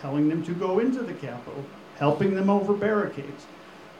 telling 0.00 0.28
them 0.28 0.44
to 0.44 0.52
go 0.52 0.78
into 0.78 1.02
the 1.02 1.14
Capitol, 1.14 1.64
helping 1.96 2.34
them 2.34 2.50
over 2.50 2.74
barricades. 2.74 3.46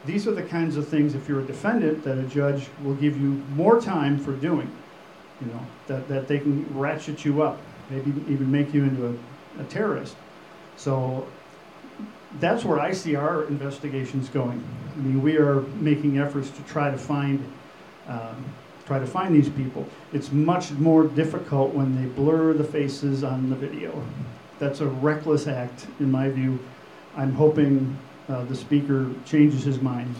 These 0.04 0.28
are 0.28 0.32
the 0.32 0.42
kinds 0.42 0.76
of 0.76 0.86
things, 0.86 1.14
if 1.14 1.28
you're 1.28 1.40
a 1.40 1.44
defendant, 1.44 2.04
that 2.04 2.18
a 2.18 2.22
judge 2.24 2.68
will 2.82 2.94
give 2.94 3.20
you 3.20 3.42
more 3.54 3.80
time 3.80 4.18
for 4.18 4.32
doing. 4.32 4.70
You 5.40 5.48
know, 5.48 5.60
that, 5.88 6.08
that 6.08 6.28
they 6.28 6.38
can 6.38 6.66
ratchet 6.78 7.24
you 7.24 7.42
up, 7.42 7.60
maybe 7.90 8.10
even 8.28 8.50
make 8.50 8.72
you 8.72 8.84
into 8.84 9.08
a, 9.08 9.62
a 9.62 9.64
terrorist. 9.64 10.16
So 10.76 11.26
that's 12.40 12.64
where 12.64 12.78
I 12.78 12.92
see 12.92 13.16
our 13.16 13.44
investigations 13.44 14.28
going. 14.28 14.62
I 14.94 14.98
mean, 14.98 15.22
we 15.22 15.36
are 15.36 15.60
making 15.80 16.18
efforts 16.18 16.50
to 16.50 16.62
try 16.62 16.90
to 16.90 16.98
find, 16.98 17.44
um, 18.06 18.44
try 18.86 18.98
to 18.98 19.06
find 19.06 19.34
these 19.34 19.48
people. 19.48 19.86
It's 20.12 20.32
much 20.32 20.70
more 20.72 21.04
difficult 21.04 21.74
when 21.74 22.00
they 22.00 22.08
blur 22.08 22.52
the 22.52 22.64
faces 22.64 23.24
on 23.24 23.50
the 23.50 23.56
video. 23.56 24.02
That's 24.58 24.80
a 24.80 24.86
reckless 24.86 25.46
act, 25.46 25.86
in 26.00 26.10
my 26.10 26.30
view. 26.30 26.58
I'm 27.16 27.32
hoping 27.32 27.98
uh, 28.28 28.44
the 28.44 28.54
speaker 28.54 29.10
changes 29.24 29.64
his 29.64 29.80
mind. 29.80 30.14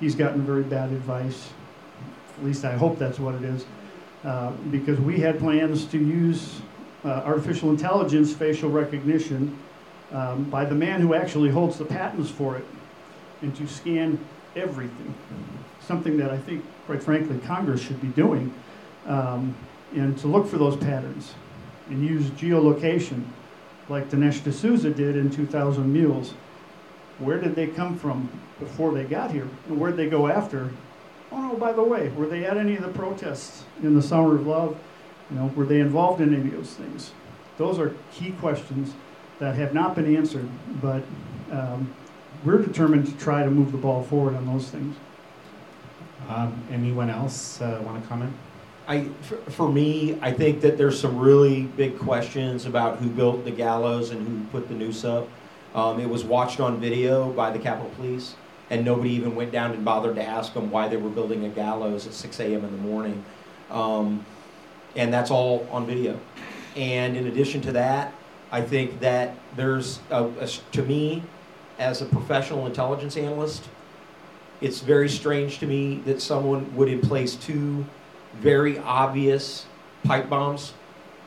He's 0.00 0.14
gotten 0.14 0.44
very 0.44 0.62
bad 0.62 0.90
advice. 0.90 1.50
At 2.38 2.44
least 2.44 2.64
I 2.64 2.72
hope 2.72 2.98
that's 2.98 3.18
what 3.18 3.34
it 3.34 3.44
is. 3.44 3.66
Uh, 4.24 4.50
because 4.70 4.98
we 5.00 5.18
had 5.18 5.38
plans 5.38 5.84
to 5.86 5.98
use 5.98 6.60
uh, 7.04 7.22
artificial 7.24 7.70
intelligence 7.70 8.32
facial 8.32 8.70
recognition 8.70 9.56
um, 10.12 10.44
by 10.44 10.64
the 10.64 10.74
man 10.74 11.00
who 11.00 11.14
actually 11.14 11.50
holds 11.50 11.78
the 11.78 11.84
patents 11.84 12.30
for 12.30 12.56
it 12.56 12.64
and 13.42 13.54
to 13.56 13.66
scan 13.66 14.18
everything. 14.54 15.14
Something 15.86 16.16
that 16.18 16.30
I 16.30 16.38
think, 16.38 16.64
quite 16.86 17.02
frankly, 17.02 17.38
Congress 17.46 17.80
should 17.80 18.00
be 18.00 18.08
doing. 18.08 18.52
Um, 19.06 19.54
and 19.94 20.18
to 20.18 20.26
look 20.26 20.46
for 20.48 20.58
those 20.58 20.76
patterns 20.76 21.34
and 21.88 22.04
use 22.04 22.26
geolocation 22.30 23.24
like 23.88 24.10
Dinesh 24.10 24.42
D'Souza 24.42 24.90
did 24.90 25.16
in 25.16 25.30
2000 25.30 25.92
Mules. 25.92 26.34
Where 27.18 27.40
did 27.40 27.54
they 27.54 27.68
come 27.68 27.96
from 27.96 28.28
before 28.58 28.92
they 28.92 29.04
got 29.04 29.30
here? 29.30 29.48
And 29.68 29.78
where 29.78 29.90
did 29.90 29.98
they 29.98 30.10
go 30.10 30.26
after? 30.26 30.70
Oh 31.32 31.40
no, 31.40 31.56
by 31.56 31.72
the 31.72 31.82
way, 31.82 32.08
were 32.10 32.26
they 32.26 32.44
at 32.44 32.56
any 32.56 32.76
of 32.76 32.82
the 32.82 32.88
protests 32.88 33.64
in 33.82 33.94
the 33.94 34.02
Summer 34.02 34.34
of 34.34 34.46
Love? 34.46 34.76
You 35.30 35.36
know, 35.36 35.46
were 35.56 35.64
they 35.64 35.80
involved 35.80 36.20
in 36.20 36.34
any 36.34 36.48
of 36.48 36.52
those 36.52 36.74
things? 36.74 37.12
Those 37.58 37.78
are 37.78 37.94
key 38.12 38.32
questions 38.32 38.94
that 39.38 39.54
have 39.56 39.74
not 39.74 39.94
been 39.94 40.14
answered, 40.14 40.48
but 40.80 41.02
um, 41.50 41.92
we're 42.44 42.58
determined 42.58 43.06
to 43.06 43.16
try 43.16 43.42
to 43.42 43.50
move 43.50 43.72
the 43.72 43.78
ball 43.78 44.02
forward 44.02 44.34
on 44.34 44.46
those 44.46 44.68
things. 44.68 44.96
Um, 46.28 46.60
anyone 46.70 47.10
else 47.10 47.60
uh, 47.60 47.80
want 47.84 48.02
to 48.02 48.08
comment? 48.08 48.32
I, 48.88 49.04
for, 49.22 49.36
for 49.50 49.68
me, 49.70 50.18
I 50.20 50.32
think 50.32 50.60
that 50.60 50.78
there's 50.78 50.98
some 50.98 51.18
really 51.18 51.62
big 51.62 51.98
questions 51.98 52.66
about 52.66 52.98
who 52.98 53.08
built 53.08 53.44
the 53.44 53.50
gallows 53.50 54.10
and 54.10 54.26
who 54.26 54.44
put 54.46 54.68
the 54.68 54.74
noose 54.74 55.04
up. 55.04 55.28
Um, 55.74 56.00
it 56.00 56.08
was 56.08 56.24
watched 56.24 56.60
on 56.60 56.80
video 56.80 57.30
by 57.30 57.50
the 57.50 57.58
Capitol 57.58 57.90
Police, 57.96 58.34
and 58.70 58.84
nobody 58.84 59.10
even 59.10 59.34
went 59.34 59.52
down 59.52 59.72
and 59.72 59.84
bothered 59.84 60.16
to 60.16 60.24
ask 60.24 60.54
them 60.54 60.70
why 60.70 60.88
they 60.88 60.96
were 60.96 61.10
building 61.10 61.44
a 61.44 61.48
gallows 61.48 62.06
at 62.06 62.12
6 62.12 62.40
a.m. 62.40 62.64
in 62.64 62.72
the 62.72 62.82
morning. 62.82 63.24
Um, 63.70 64.24
and 64.94 65.12
that's 65.12 65.30
all 65.30 65.68
on 65.70 65.86
video. 65.86 66.18
And 66.76 67.16
in 67.16 67.26
addition 67.26 67.60
to 67.62 67.72
that, 67.72 68.12
I 68.50 68.62
think 68.62 69.00
that 69.00 69.34
there's, 69.56 70.00
a, 70.10 70.24
a, 70.24 70.46
to 70.46 70.82
me, 70.82 71.22
as 71.78 72.00
a 72.00 72.06
professional 72.06 72.66
intelligence 72.66 73.16
analyst, 73.16 73.68
it's 74.60 74.80
very 74.80 75.08
strange 75.08 75.58
to 75.58 75.66
me 75.66 75.96
that 76.06 76.20
someone 76.20 76.74
would 76.74 76.88
in 76.88 77.00
place 77.00 77.34
two 77.34 77.84
very 78.40 78.78
obvious 78.78 79.66
pipe 80.04 80.28
bombs 80.28 80.72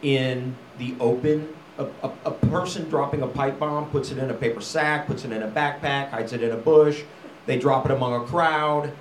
in 0.02 0.56
the 0.78 0.96
open. 1.00 1.48
A, 1.78 1.86
a, 2.04 2.12
a, 2.26 2.32
person 2.32 2.90
dropping 2.90 3.22
a 3.22 3.28
pipe 3.28 3.60
bomb 3.60 3.90
puts 3.90 4.12
it 4.12 4.18
in 4.18 4.30
a 4.30 4.34
paper 4.34 4.62
sack, 4.62 5.08
puts 5.08 5.24
it 5.24 5.32
in 5.32 5.44
a 5.44 5.48
backpack, 5.48 6.10
hides 6.10 6.34
it 6.34 6.44
in 6.44 6.52
a 6.52 6.58
bush. 6.58 7.04
They 7.46 7.58
drop 7.58 7.86
it 7.86 7.92
among 7.92 8.22
a 8.22 8.26
crowd. 8.26 8.92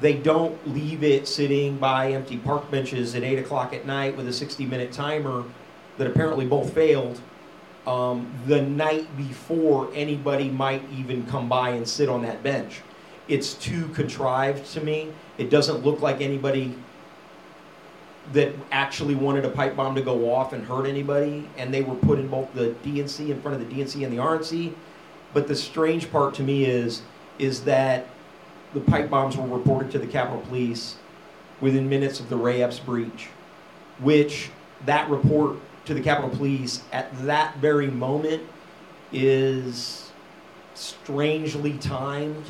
They 0.00 0.14
don't 0.14 0.74
leave 0.74 1.04
it 1.04 1.28
sitting 1.28 1.76
by 1.76 2.12
empty 2.12 2.38
park 2.38 2.70
benches 2.70 3.14
at 3.14 3.22
8 3.22 3.38
o'clock 3.38 3.74
at 3.74 3.86
night 3.86 4.16
with 4.16 4.26
a 4.28 4.32
60 4.32 4.64
minute 4.64 4.92
timer 4.92 5.44
that 5.98 6.06
apparently 6.06 6.46
both 6.46 6.72
failed 6.72 7.20
um, 7.86 8.32
the 8.46 8.62
night 8.62 9.14
before 9.16 9.90
anybody 9.94 10.48
might 10.48 10.82
even 10.92 11.26
come 11.26 11.48
by 11.48 11.70
and 11.70 11.86
sit 11.86 12.08
on 12.08 12.22
that 12.22 12.42
bench. 12.42 12.80
It's 13.28 13.54
too 13.54 13.88
contrived 13.88 14.72
to 14.72 14.80
me. 14.80 15.12
It 15.38 15.50
doesn't 15.50 15.84
look 15.84 16.00
like 16.00 16.20
anybody 16.20 16.74
that 18.32 18.52
actually 18.70 19.14
wanted 19.14 19.44
a 19.44 19.50
pipe 19.50 19.76
bomb 19.76 19.94
to 19.94 20.02
go 20.02 20.32
off 20.32 20.52
and 20.52 20.64
hurt 20.64 20.86
anybody, 20.86 21.48
and 21.56 21.72
they 21.74 21.82
were 21.82 21.94
put 21.94 22.18
in 22.18 22.28
both 22.28 22.52
the 22.54 22.74
DNC 22.84 23.30
in 23.30 23.40
front 23.42 23.60
of 23.60 23.68
the 23.68 23.74
DNC 23.74 24.04
and 24.04 24.12
the 24.12 24.18
RNC. 24.18 24.72
But 25.34 25.48
the 25.48 25.56
strange 25.56 26.10
part 26.10 26.34
to 26.34 26.42
me 26.42 26.64
is 26.64 27.02
is 27.38 27.64
that 27.64 28.06
the 28.74 28.80
pipe 28.80 29.10
bombs 29.10 29.36
were 29.36 29.46
reported 29.46 29.90
to 29.92 29.98
the 29.98 30.06
Capitol 30.06 30.40
Police 30.42 30.96
within 31.60 31.88
minutes 31.88 32.20
of 32.20 32.28
the 32.28 32.36
Ray 32.36 32.62
Epps 32.62 32.78
breach, 32.78 33.28
which 33.98 34.50
that 34.84 35.08
report 35.08 35.56
to 35.86 35.94
the 35.94 36.00
Capitol 36.00 36.30
Police 36.30 36.82
at 36.92 37.12
that 37.24 37.56
very 37.56 37.88
moment 37.88 38.42
is 39.12 40.10
strangely 40.74 41.74
timed 41.78 42.44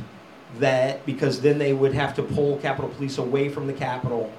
that 0.58 1.04
because 1.06 1.40
then 1.40 1.58
they 1.58 1.72
would 1.72 1.94
have 1.94 2.14
to 2.16 2.22
pull 2.22 2.58
Capitol 2.58 2.90
Police 2.90 3.18
away 3.18 3.48
from 3.48 3.66
the 3.66 3.72
Capitol 3.72 4.32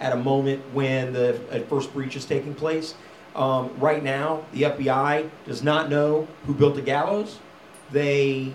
at 0.00 0.12
a 0.12 0.16
moment 0.16 0.62
when 0.72 1.12
the 1.12 1.38
first 1.68 1.92
breach 1.92 2.16
is 2.16 2.24
taking 2.24 2.54
place. 2.54 2.94
Um, 3.36 3.70
right 3.78 4.02
now, 4.02 4.44
the 4.52 4.62
FBI 4.62 5.30
does 5.46 5.62
not 5.62 5.88
know 5.88 6.26
who 6.46 6.54
built 6.54 6.74
the 6.74 6.82
gallows. 6.82 7.38
They 7.92 8.52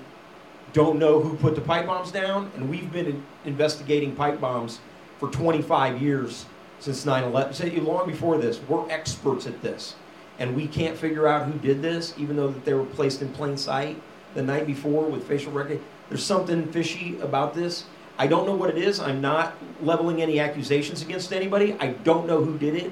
don't 0.74 1.00
know 1.00 1.22
who 1.22 1.38
put 1.38 1.56
the 1.56 1.62
pipe 1.62 1.86
bombs 1.86 2.12
down, 2.12 2.52
and 2.56 2.70
we've 2.70 2.92
been 2.92 3.24
investigating 3.46 4.16
pipe 4.16 4.42
bombs 4.42 4.80
for 5.20 5.30
25 5.30 6.02
years 6.02 6.46
since 6.80 7.06
9 7.06 7.24
11. 7.24 7.86
Long 7.86 8.08
before 8.08 8.38
this, 8.38 8.60
we're 8.68 8.90
experts 8.90 9.48
at 9.48 9.62
this. 9.62 9.96
And 10.38 10.54
we 10.54 10.68
can't 10.68 10.98
figure 10.98 11.28
out 11.28 11.50
who 11.50 11.58
did 11.60 11.82
this, 11.82 12.14
even 12.18 12.36
though 12.36 12.50
that 12.50 12.66
they 12.66 12.74
were 12.74 12.84
placed 12.84 13.22
in 13.22 13.30
plain 13.30 13.56
sight 13.56 14.02
the 14.34 14.44
night 14.44 14.68
before 14.68 15.06
with 15.06 15.26
facial 15.26 15.54
recognition. 15.54 15.86
There's 16.10 16.24
something 16.24 16.72
fishy 16.72 17.20
about 17.20 17.54
this. 17.54 17.86
I 18.18 18.28
don't 18.28 18.46
know 18.46 18.56
what 18.56 18.70
it 18.70 18.78
is. 18.78 19.00
I'm 19.00 19.22
not 19.22 19.56
leveling 19.82 20.22
any 20.22 20.40
accusations 20.40 21.02
against 21.02 21.34
anybody. 21.34 21.76
I 21.80 21.88
don't 21.88 22.28
know 22.28 22.44
who 22.44 22.58
did 22.58 22.76
it, 22.76 22.92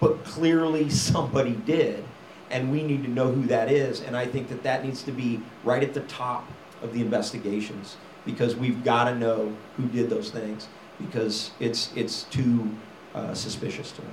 but 0.00 0.24
clearly 0.24 0.90
somebody 1.08 1.52
did, 1.52 2.04
and 2.50 2.70
we 2.70 2.82
need 2.82 3.02
to 3.04 3.10
know 3.10 3.32
who 3.32 3.46
that 3.46 3.70
is. 3.70 4.00
And 4.00 4.16
I 4.16 4.26
think 4.26 4.48
that 4.48 4.62
that 4.62 4.84
needs 4.84 5.02
to 5.04 5.12
be 5.12 5.40
right 5.64 5.82
at 5.82 5.94
the 5.94 6.00
top 6.02 6.46
of 6.82 6.92
the 6.92 7.00
investigations 7.00 7.96
because 8.24 8.54
we've 8.54 8.84
got 8.84 9.04
to 9.04 9.14
know 9.14 9.54
who 9.76 9.86
did 9.86 10.08
those 10.08 10.30
things 10.30 10.68
because 10.98 11.50
it's 11.60 11.92
it's 11.96 12.24
too 12.24 12.70
uh, 13.14 13.34
suspicious 13.34 13.90
to 13.92 14.02
me. 14.02 14.08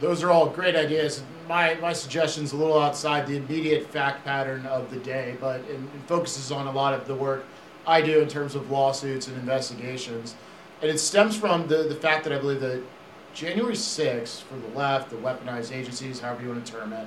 Those 0.00 0.22
are 0.22 0.30
all 0.30 0.48
great 0.48 0.74
ideas. 0.74 1.22
My, 1.46 1.74
my 1.74 1.92
suggestion's 1.92 2.52
a 2.52 2.56
little 2.56 2.78
outside 2.78 3.26
the 3.26 3.36
immediate 3.36 3.86
fact 3.86 4.24
pattern 4.24 4.64
of 4.66 4.90
the 4.90 4.96
day, 4.96 5.36
but 5.40 5.60
it, 5.60 5.74
it 5.74 6.02
focuses 6.06 6.50
on 6.50 6.66
a 6.66 6.72
lot 6.72 6.94
of 6.94 7.06
the 7.06 7.14
work 7.14 7.44
I 7.86 8.00
do 8.00 8.20
in 8.20 8.28
terms 8.28 8.54
of 8.54 8.70
lawsuits 8.70 9.28
and 9.28 9.36
investigations. 9.36 10.36
And 10.80 10.90
it 10.90 10.98
stems 10.98 11.36
from 11.36 11.66
the, 11.66 11.82
the 11.82 11.94
fact 11.94 12.24
that 12.24 12.32
I 12.32 12.38
believe 12.38 12.60
that 12.60 12.82
January 13.34 13.74
6th, 13.74 14.42
for 14.42 14.56
the 14.56 14.76
left, 14.76 15.10
the 15.10 15.16
weaponized 15.16 15.72
agencies, 15.72 16.20
however 16.20 16.42
you 16.42 16.48
want 16.48 16.64
to 16.64 16.72
term 16.72 16.94
it, 16.94 17.06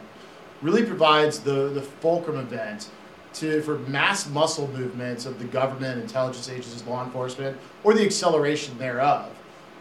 really 0.61 0.83
provides 0.83 1.39
the, 1.39 1.69
the 1.69 1.81
fulcrum 1.81 2.37
event 2.37 2.89
to, 3.33 3.61
for 3.63 3.79
mass 3.79 4.29
muscle 4.29 4.67
movements 4.67 5.25
of 5.25 5.39
the 5.39 5.45
government, 5.45 5.99
intelligence 5.99 6.47
agencies, 6.47 6.83
law 6.83 7.03
enforcement, 7.03 7.57
or 7.83 7.95
the 7.95 8.05
acceleration 8.05 8.77
thereof 8.77 9.31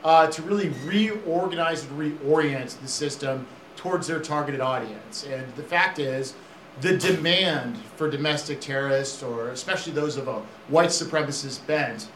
uh, 0.04 0.26
to 0.28 0.42
really 0.42 0.70
reorganize 0.84 1.84
and 1.84 1.98
reorient 1.98 2.78
the 2.80 2.88
system 2.88 3.46
towards 3.76 4.06
their 4.06 4.20
targeted 4.20 4.60
audience. 4.60 5.24
And 5.24 5.52
the 5.54 5.62
fact 5.62 5.98
is, 5.98 6.34
the 6.80 6.96
demand 6.96 7.76
for 7.96 8.10
domestic 8.10 8.60
terrorists, 8.60 9.22
or 9.22 9.50
especially 9.50 9.92
those 9.92 10.16
of 10.16 10.28
a 10.28 10.40
white 10.68 10.88
supremacist 10.88 11.66
bent, 11.66 12.08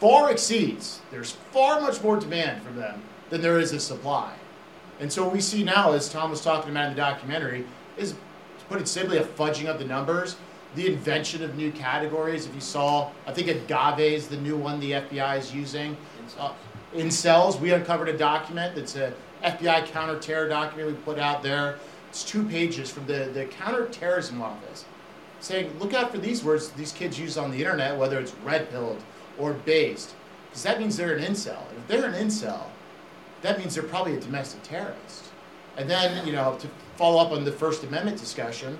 far 0.00 0.30
exceeds. 0.30 1.00
There's 1.10 1.32
far 1.52 1.80
much 1.80 2.02
more 2.02 2.18
demand 2.18 2.62
from 2.62 2.76
them 2.76 3.02
than 3.28 3.40
there 3.40 3.60
is 3.60 3.72
a 3.72 3.80
supply. 3.80 4.32
And 4.98 5.10
so 5.12 5.24
what 5.24 5.32
we 5.32 5.40
see 5.40 5.62
now, 5.62 5.92
as 5.92 6.08
Tom 6.08 6.30
was 6.30 6.42
talking 6.42 6.70
about 6.70 6.88
in 6.88 6.94
the 6.94 7.00
documentary, 7.00 7.64
is 7.96 8.12
to 8.12 8.64
put 8.68 8.80
it 8.80 8.88
simply 8.88 9.18
a 9.18 9.24
fudging 9.24 9.66
of 9.66 9.78
the 9.78 9.84
numbers, 9.84 10.36
the 10.74 10.86
invention 10.86 11.42
of 11.42 11.56
new 11.56 11.70
categories. 11.72 12.46
If 12.46 12.54
you 12.54 12.60
saw, 12.60 13.10
I 13.26 13.32
think 13.32 13.48
AGAAVE 13.48 14.00
is 14.00 14.28
the 14.28 14.36
new 14.36 14.56
one 14.56 14.80
the 14.80 14.92
FBI 14.92 15.38
is 15.38 15.54
using. 15.54 15.96
Uh, 16.38 16.52
incels, 16.94 17.58
we 17.60 17.72
uncovered 17.72 18.08
a 18.08 18.16
document 18.16 18.74
that's 18.74 18.96
a 18.96 19.12
FBI 19.44 19.86
counterterror 19.86 20.48
document 20.48 20.88
we 20.88 20.94
put 21.04 21.18
out 21.18 21.42
there. 21.42 21.78
It's 22.08 22.24
two 22.24 22.44
pages 22.44 22.90
from 22.90 23.06
the, 23.06 23.30
the 23.32 23.46
counterterrorism 23.46 24.42
office 24.42 24.84
saying, 25.40 25.78
look 25.78 25.94
out 25.94 26.10
for 26.10 26.18
these 26.18 26.44
words 26.44 26.70
these 26.70 26.92
kids 26.92 27.18
use 27.18 27.38
on 27.38 27.50
the 27.50 27.58
internet, 27.58 27.96
whether 27.96 28.18
it's 28.18 28.34
red 28.44 28.70
pilled 28.70 29.02
or 29.38 29.52
based, 29.52 30.14
because 30.48 30.62
that 30.62 30.78
means 30.78 30.96
they're 30.96 31.16
an 31.16 31.22
incel. 31.22 31.68
And 31.70 31.78
if 31.78 31.86
they're 31.88 32.04
an 32.04 32.14
incel, 32.14 32.64
that 33.42 33.58
means 33.58 33.74
they're 33.74 33.84
probably 33.84 34.16
a 34.16 34.20
domestic 34.20 34.62
terrorist. 34.62 35.30
And 35.76 35.88
then, 35.88 36.26
you 36.26 36.32
know, 36.32 36.58
to 36.58 36.68
follow 36.96 37.22
up 37.22 37.32
on 37.32 37.44
the 37.44 37.52
First 37.52 37.84
Amendment 37.84 38.18
discussion, 38.18 38.76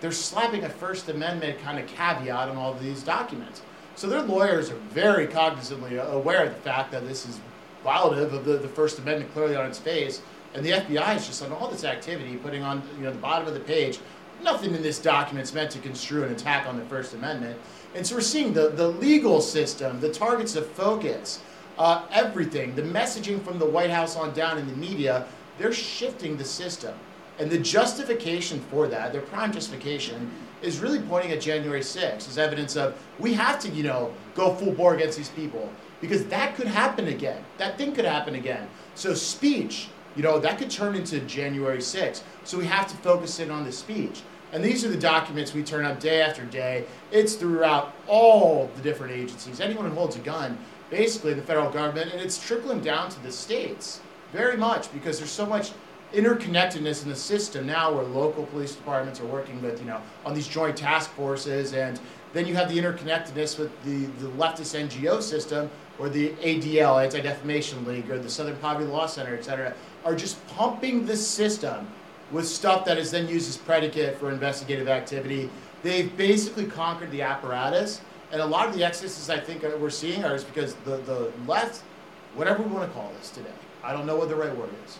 they're 0.00 0.12
slapping 0.12 0.64
a 0.64 0.68
First 0.68 1.08
Amendment 1.08 1.58
kind 1.60 1.78
of 1.78 1.86
caveat 1.86 2.48
on 2.48 2.56
all 2.56 2.72
of 2.72 2.82
these 2.82 3.02
documents. 3.02 3.62
So 3.96 4.08
their 4.08 4.20
lawyers 4.20 4.70
are 4.70 4.76
very 4.90 5.26
cognizantly 5.26 5.98
aware 6.12 6.44
of 6.44 6.54
the 6.54 6.60
fact 6.60 6.92
that 6.92 7.08
this 7.08 7.26
is 7.26 7.40
violative 7.82 8.32
of 8.34 8.44
the, 8.44 8.58
the 8.58 8.68
First 8.68 8.98
Amendment 8.98 9.32
clearly 9.32 9.56
on 9.56 9.66
its 9.66 9.78
face. 9.78 10.20
And 10.54 10.64
the 10.64 10.72
FBI 10.72 11.16
is 11.16 11.26
just 11.26 11.42
on 11.42 11.50
all 11.50 11.68
this 11.68 11.82
activity, 11.82 12.36
putting 12.36 12.62
on 12.62 12.82
you 12.98 13.04
know 13.04 13.10
the 13.10 13.18
bottom 13.18 13.48
of 13.48 13.54
the 13.54 13.60
page, 13.60 13.98
nothing 14.42 14.74
in 14.74 14.82
this 14.82 14.98
document 14.98 15.48
is 15.48 15.54
meant 15.54 15.70
to 15.70 15.78
construe 15.78 16.24
an 16.24 16.32
attack 16.32 16.66
on 16.66 16.76
the 16.76 16.84
First 16.84 17.14
Amendment. 17.14 17.58
And 17.94 18.06
so 18.06 18.16
we're 18.16 18.20
seeing 18.20 18.52
the, 18.52 18.68
the 18.68 18.88
legal 18.88 19.40
system, 19.40 19.98
the 20.00 20.12
targets 20.12 20.56
of 20.56 20.66
focus, 20.72 21.40
uh, 21.78 22.04
everything, 22.10 22.74
the 22.74 22.82
messaging 22.82 23.42
from 23.42 23.58
the 23.58 23.66
White 23.66 23.90
House 23.90 24.14
on 24.14 24.34
down 24.34 24.58
in 24.58 24.66
the 24.66 24.76
media, 24.76 25.26
they're 25.58 25.72
shifting 25.72 26.36
the 26.36 26.44
system. 26.44 26.94
And 27.38 27.50
the 27.50 27.58
justification 27.58 28.60
for 28.70 28.88
that, 28.88 29.12
their 29.12 29.22
prime 29.22 29.52
justification, 29.52 30.30
is 30.62 30.80
really 30.80 31.00
pointing 31.00 31.32
at 31.32 31.40
January 31.40 31.80
6th 31.80 32.28
as 32.28 32.38
evidence 32.38 32.76
of 32.76 32.96
we 33.18 33.34
have 33.34 33.58
to, 33.60 33.68
you 33.68 33.82
know, 33.82 34.12
go 34.34 34.54
full 34.54 34.72
bore 34.72 34.94
against 34.94 35.16
these 35.16 35.28
people 35.30 35.70
because 36.00 36.24
that 36.26 36.54
could 36.56 36.66
happen 36.66 37.08
again. 37.08 37.42
That 37.58 37.78
thing 37.78 37.92
could 37.92 38.04
happen 38.04 38.34
again. 38.34 38.68
So 38.94 39.14
speech, 39.14 39.88
you 40.14 40.22
know, 40.22 40.38
that 40.38 40.58
could 40.58 40.70
turn 40.70 40.94
into 40.94 41.20
January 41.20 41.78
6th. 41.78 42.22
So 42.44 42.58
we 42.58 42.66
have 42.66 42.88
to 42.88 42.96
focus 42.96 43.38
in 43.40 43.50
on 43.50 43.64
the 43.64 43.72
speech. 43.72 44.22
And 44.52 44.64
these 44.64 44.84
are 44.84 44.88
the 44.88 44.96
documents 44.96 45.52
we 45.52 45.62
turn 45.62 45.84
up 45.84 46.00
day 46.00 46.22
after 46.22 46.44
day. 46.44 46.84
It's 47.10 47.34
throughout 47.34 47.94
all 48.06 48.70
the 48.76 48.82
different 48.82 49.12
agencies. 49.12 49.60
Anyone 49.60 49.86
who 49.86 49.94
holds 49.94 50.16
a 50.16 50.20
gun, 50.20 50.56
basically 50.88 51.34
the 51.34 51.42
federal 51.42 51.70
government, 51.70 52.12
and 52.12 52.20
it's 52.20 52.44
trickling 52.44 52.80
down 52.80 53.10
to 53.10 53.22
the 53.22 53.32
states 53.32 54.00
very 54.32 54.56
much 54.56 54.92
because 54.92 55.18
there's 55.18 55.30
so 55.30 55.46
much 55.46 55.72
interconnectedness 56.12 57.02
in 57.02 57.08
the 57.08 57.16
system 57.16 57.66
now 57.66 57.92
where 57.92 58.04
local 58.04 58.44
police 58.46 58.74
departments 58.74 59.20
are 59.20 59.26
working 59.26 59.60
with, 59.60 59.80
you 59.80 59.86
know, 59.86 60.00
on 60.24 60.34
these 60.34 60.48
joint 60.48 60.76
task 60.76 61.10
forces 61.12 61.72
and 61.74 62.00
then 62.32 62.46
you 62.46 62.54
have 62.54 62.68
the 62.68 62.78
interconnectedness 62.78 63.58
with 63.58 63.70
the, 63.84 64.06
the 64.22 64.30
leftist 64.32 64.78
NGO 64.78 65.22
system 65.22 65.70
or 65.98 66.08
the 66.08 66.30
ADL, 66.30 67.02
Anti-Defamation 67.02 67.84
League, 67.86 68.10
or 68.10 68.18
the 68.18 68.28
Southern 68.28 68.56
Poverty 68.56 68.86
Law 68.86 69.06
Center, 69.06 69.34
et 69.34 69.44
cetera, 69.44 69.74
are 70.04 70.14
just 70.14 70.46
pumping 70.48 71.06
the 71.06 71.16
system 71.16 71.88
with 72.30 72.46
stuff 72.46 72.84
that 72.84 72.98
is 72.98 73.10
then 73.10 73.28
used 73.28 73.48
as 73.48 73.56
predicate 73.56 74.18
for 74.18 74.30
investigative 74.30 74.88
activity. 74.88 75.48
They've 75.82 76.14
basically 76.16 76.66
conquered 76.66 77.10
the 77.10 77.22
apparatus, 77.22 78.00
and 78.32 78.40
a 78.40 78.46
lot 78.46 78.68
of 78.68 78.74
the 78.74 78.84
excesses 78.84 79.30
I 79.30 79.38
think 79.38 79.62
we're 79.62 79.90
seeing 79.90 80.24
are 80.24 80.34
just 80.34 80.52
because 80.52 80.74
the, 80.84 80.98
the 80.98 81.32
left, 81.46 81.82
whatever 82.34 82.62
we 82.62 82.68
want 82.74 82.88
to 82.88 82.94
call 82.94 83.10
this 83.18 83.30
today, 83.30 83.48
I 83.82 83.92
don't 83.92 84.06
know 84.06 84.16
what 84.16 84.28
the 84.28 84.36
right 84.36 84.54
word 84.54 84.70
is, 84.84 84.98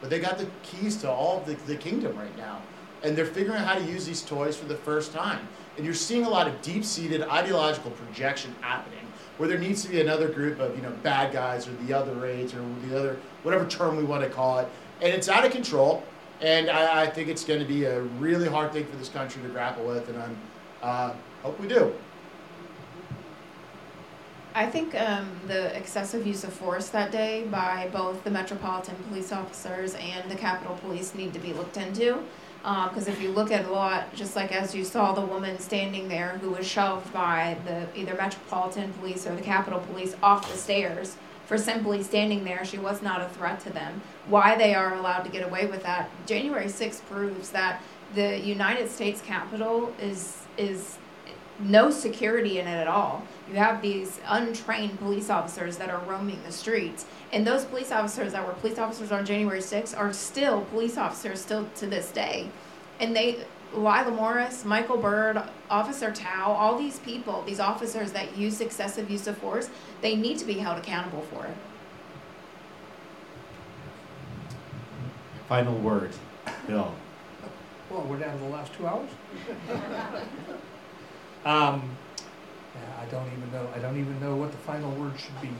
but 0.00 0.10
they 0.10 0.18
got 0.18 0.38
the 0.38 0.48
keys 0.62 0.96
to 0.98 1.10
all 1.10 1.40
the, 1.40 1.54
the 1.66 1.76
kingdom 1.76 2.16
right 2.16 2.36
now. 2.36 2.60
And 3.02 3.16
they're 3.16 3.26
figuring 3.26 3.58
out 3.58 3.66
how 3.66 3.74
to 3.74 3.84
use 3.84 4.06
these 4.06 4.22
toys 4.22 4.56
for 4.56 4.66
the 4.66 4.74
first 4.74 5.12
time. 5.12 5.46
And 5.76 5.84
you're 5.84 5.94
seeing 5.94 6.24
a 6.24 6.28
lot 6.28 6.48
of 6.48 6.60
deep-seated 6.62 7.22
ideological 7.22 7.92
projection 7.92 8.54
happening, 8.60 9.06
where 9.36 9.48
there 9.48 9.58
needs 9.58 9.82
to 9.82 9.88
be 9.88 10.00
another 10.00 10.28
group 10.28 10.58
of 10.58 10.74
you 10.74 10.82
know 10.82 10.90
bad 11.04 11.32
guys 11.32 11.68
or 11.68 11.72
the 11.86 11.92
other 11.92 12.26
aides 12.26 12.54
or 12.54 12.64
the 12.88 12.98
other 12.98 13.16
whatever 13.44 13.64
term 13.66 13.96
we 13.96 14.02
want 14.02 14.24
to 14.24 14.28
call 14.28 14.58
it, 14.58 14.68
and 15.00 15.12
it's 15.12 15.28
out 15.28 15.44
of 15.44 15.52
control. 15.52 16.02
And 16.40 16.70
I, 16.70 17.02
I 17.02 17.06
think 17.06 17.28
it's 17.28 17.44
going 17.44 17.60
to 17.60 17.66
be 17.66 17.84
a 17.84 18.00
really 18.00 18.48
hard 18.48 18.72
thing 18.72 18.86
for 18.86 18.96
this 18.96 19.08
country 19.08 19.42
to 19.42 19.48
grapple 19.48 19.84
with, 19.84 20.08
and 20.08 20.18
I 20.18 20.86
uh, 20.86 21.14
hope 21.42 21.58
we 21.60 21.68
do. 21.68 21.94
I 24.58 24.66
think 24.66 25.00
um, 25.00 25.30
the 25.46 25.72
excessive 25.76 26.26
use 26.26 26.42
of 26.42 26.52
force 26.52 26.88
that 26.88 27.12
day 27.12 27.44
by 27.44 27.88
both 27.92 28.24
the 28.24 28.30
Metropolitan 28.30 28.96
Police 29.08 29.30
officers 29.30 29.94
and 29.94 30.28
the 30.28 30.34
Capitol 30.34 30.74
Police 30.82 31.14
need 31.14 31.32
to 31.34 31.38
be 31.38 31.52
looked 31.52 31.76
into. 31.76 32.24
Because 32.62 33.06
uh, 33.06 33.12
if 33.12 33.22
you 33.22 33.30
look 33.30 33.52
at 33.52 33.66
a 33.66 33.70
lot, 33.70 34.12
just 34.16 34.34
like 34.34 34.50
as 34.50 34.74
you 34.74 34.84
saw 34.84 35.12
the 35.12 35.20
woman 35.20 35.60
standing 35.60 36.08
there 36.08 36.38
who 36.38 36.50
was 36.50 36.66
shoved 36.66 37.12
by 37.12 37.56
the 37.66 37.86
either 37.96 38.14
Metropolitan 38.14 38.92
Police 38.94 39.28
or 39.28 39.36
the 39.36 39.42
Capitol 39.42 39.78
Police 39.78 40.16
off 40.24 40.50
the 40.50 40.58
stairs 40.58 41.16
for 41.46 41.56
simply 41.56 42.02
standing 42.02 42.42
there, 42.42 42.64
she 42.64 42.78
was 42.78 43.00
not 43.00 43.20
a 43.20 43.28
threat 43.28 43.60
to 43.60 43.70
them. 43.70 44.02
Why 44.26 44.56
they 44.56 44.74
are 44.74 44.96
allowed 44.96 45.22
to 45.22 45.30
get 45.30 45.46
away 45.46 45.66
with 45.66 45.84
that? 45.84 46.10
January 46.26 46.66
6th 46.66 47.04
proves 47.04 47.50
that 47.50 47.80
the 48.16 48.40
United 48.40 48.90
States 48.90 49.20
Capitol 49.20 49.94
is 50.00 50.42
is 50.56 50.98
no 51.60 51.90
security 51.90 52.58
in 52.58 52.66
it 52.66 52.76
at 52.76 52.88
all. 52.88 53.22
You 53.50 53.56
have 53.56 53.80
these 53.80 54.20
untrained 54.26 54.98
police 54.98 55.30
officers 55.30 55.78
that 55.78 55.88
are 55.88 56.00
roaming 56.00 56.38
the 56.44 56.52
streets. 56.52 57.06
And 57.32 57.46
those 57.46 57.64
police 57.64 57.90
officers 57.90 58.32
that 58.32 58.46
were 58.46 58.52
police 58.54 58.78
officers 58.78 59.10
on 59.10 59.24
January 59.24 59.60
6th 59.60 59.96
are 59.96 60.12
still 60.12 60.62
police 60.66 60.98
officers 60.98 61.40
still 61.40 61.66
to 61.76 61.86
this 61.86 62.10
day. 62.10 62.50
And 63.00 63.16
they, 63.16 63.44
Lila 63.72 64.10
Morris, 64.10 64.66
Michael 64.66 64.98
Byrd, 64.98 65.42
Officer 65.70 66.12
Tao, 66.12 66.52
all 66.52 66.78
these 66.78 66.98
people, 66.98 67.42
these 67.46 67.60
officers 67.60 68.12
that 68.12 68.36
use 68.36 68.60
excessive 68.60 69.10
use 69.10 69.26
of 69.26 69.38
force, 69.38 69.70
they 70.02 70.14
need 70.14 70.38
to 70.38 70.44
be 70.44 70.54
held 70.54 70.78
accountable 70.78 71.22
for 71.22 71.46
it. 71.46 71.56
Final 75.48 75.78
word, 75.78 76.10
Bill. 76.66 76.92
Well, 77.88 78.02
we're 78.02 78.18
down 78.18 78.36
to 78.36 78.44
the 78.44 78.50
last 78.50 78.74
two 78.74 78.86
hours. 78.86 79.08
um, 81.46 81.82
yeah, 81.86 82.07
I 82.98 83.04
don't 83.06 83.26
even 83.26 83.52
know. 83.52 83.68
I 83.74 83.78
don't 83.78 83.98
even 83.98 84.18
know 84.20 84.36
what 84.36 84.50
the 84.50 84.58
final 84.58 84.90
word 84.92 85.18
should 85.18 85.40
be. 85.40 85.50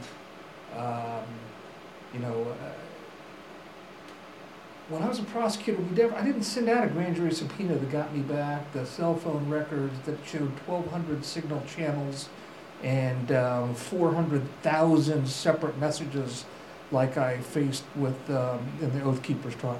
Um, 0.77 1.23
you 2.13 2.19
know, 2.19 2.55
uh, 2.61 2.71
when 4.89 5.03
I 5.03 5.07
was 5.07 5.19
a 5.19 5.23
prosecutor, 5.23 5.81
we 5.81 5.95
never, 5.95 6.15
I 6.15 6.23
didn't 6.23 6.43
send 6.43 6.67
out 6.67 6.83
a 6.83 6.87
grand 6.87 7.15
jury 7.15 7.31
subpoena 7.31 7.75
that 7.75 7.91
got 7.91 8.13
me 8.13 8.21
back 8.21 8.71
the 8.73 8.85
cell 8.85 9.15
phone 9.15 9.47
records 9.47 9.93
that 10.05 10.17
showed 10.25 10.51
1,200 10.65 11.23
signal 11.23 11.63
channels 11.67 12.29
and 12.83 13.31
um, 13.31 13.75
400,000 13.75 15.27
separate 15.27 15.77
messages 15.77 16.45
like 16.91 17.17
I 17.17 17.37
faced 17.37 17.83
with 17.95 18.17
um, 18.31 18.67
in 18.81 18.97
the 18.97 19.03
Oath 19.03 19.21
Keepers 19.21 19.55
trial. 19.55 19.79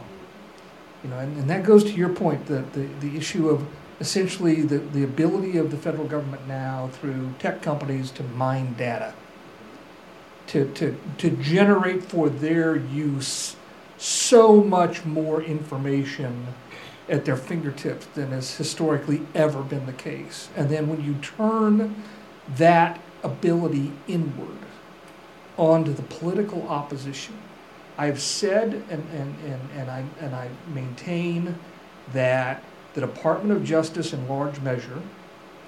You 1.04 1.10
know, 1.10 1.18
and, 1.18 1.36
and 1.38 1.50
that 1.50 1.64
goes 1.64 1.84
to 1.86 1.92
your 1.92 2.10
point, 2.10 2.46
the, 2.46 2.62
the, 2.74 2.82
the 3.00 3.18
issue 3.18 3.50
of 3.50 3.66
essentially 4.00 4.62
the, 4.62 4.78
the 4.78 5.04
ability 5.04 5.58
of 5.58 5.72
the 5.72 5.78
federal 5.78 6.08
government 6.08 6.48
now 6.48 6.90
through 6.94 7.34
tech 7.40 7.62
companies 7.62 8.12
to 8.12 8.24
mine 8.24 8.74
data, 8.76 9.14
to, 10.48 10.72
to, 10.74 10.98
to 11.18 11.30
generate 11.32 12.04
for 12.04 12.30
their 12.30 12.76
use 12.76 13.56
so 13.98 14.64
much 14.64 15.04
more 15.06 15.42
information 15.44 16.48
at 17.10 17.26
their 17.26 17.36
fingertips 17.36 18.06
than 18.08 18.30
has 18.30 18.56
historically 18.56 19.22
ever 19.36 19.62
been 19.64 19.86
the 19.86 19.94
case. 19.94 20.50
And 20.56 20.70
then 20.70 20.88
when 20.88 21.04
you 21.04 21.16
turn 21.16 22.04
that 22.56 23.00
ability 23.24 23.92
inward 24.08 24.58
onto 25.58 25.92
the 25.94 26.04
political 26.04 26.68
opposition, 26.70 27.38
I've 27.98 28.22
said 28.22 28.84
and, 28.90 29.04
and, 29.12 29.36
and, 29.44 29.70
and, 29.76 29.92
I, 29.92 30.06
and 30.22 30.34
I 30.34 30.50
maintain 30.74 31.60
that 32.14 32.64
the 33.00 33.08
Department 33.08 33.58
of 33.58 33.64
Justice, 33.64 34.14
in 34.14 34.28
large 34.28 34.60
measure, 34.62 35.02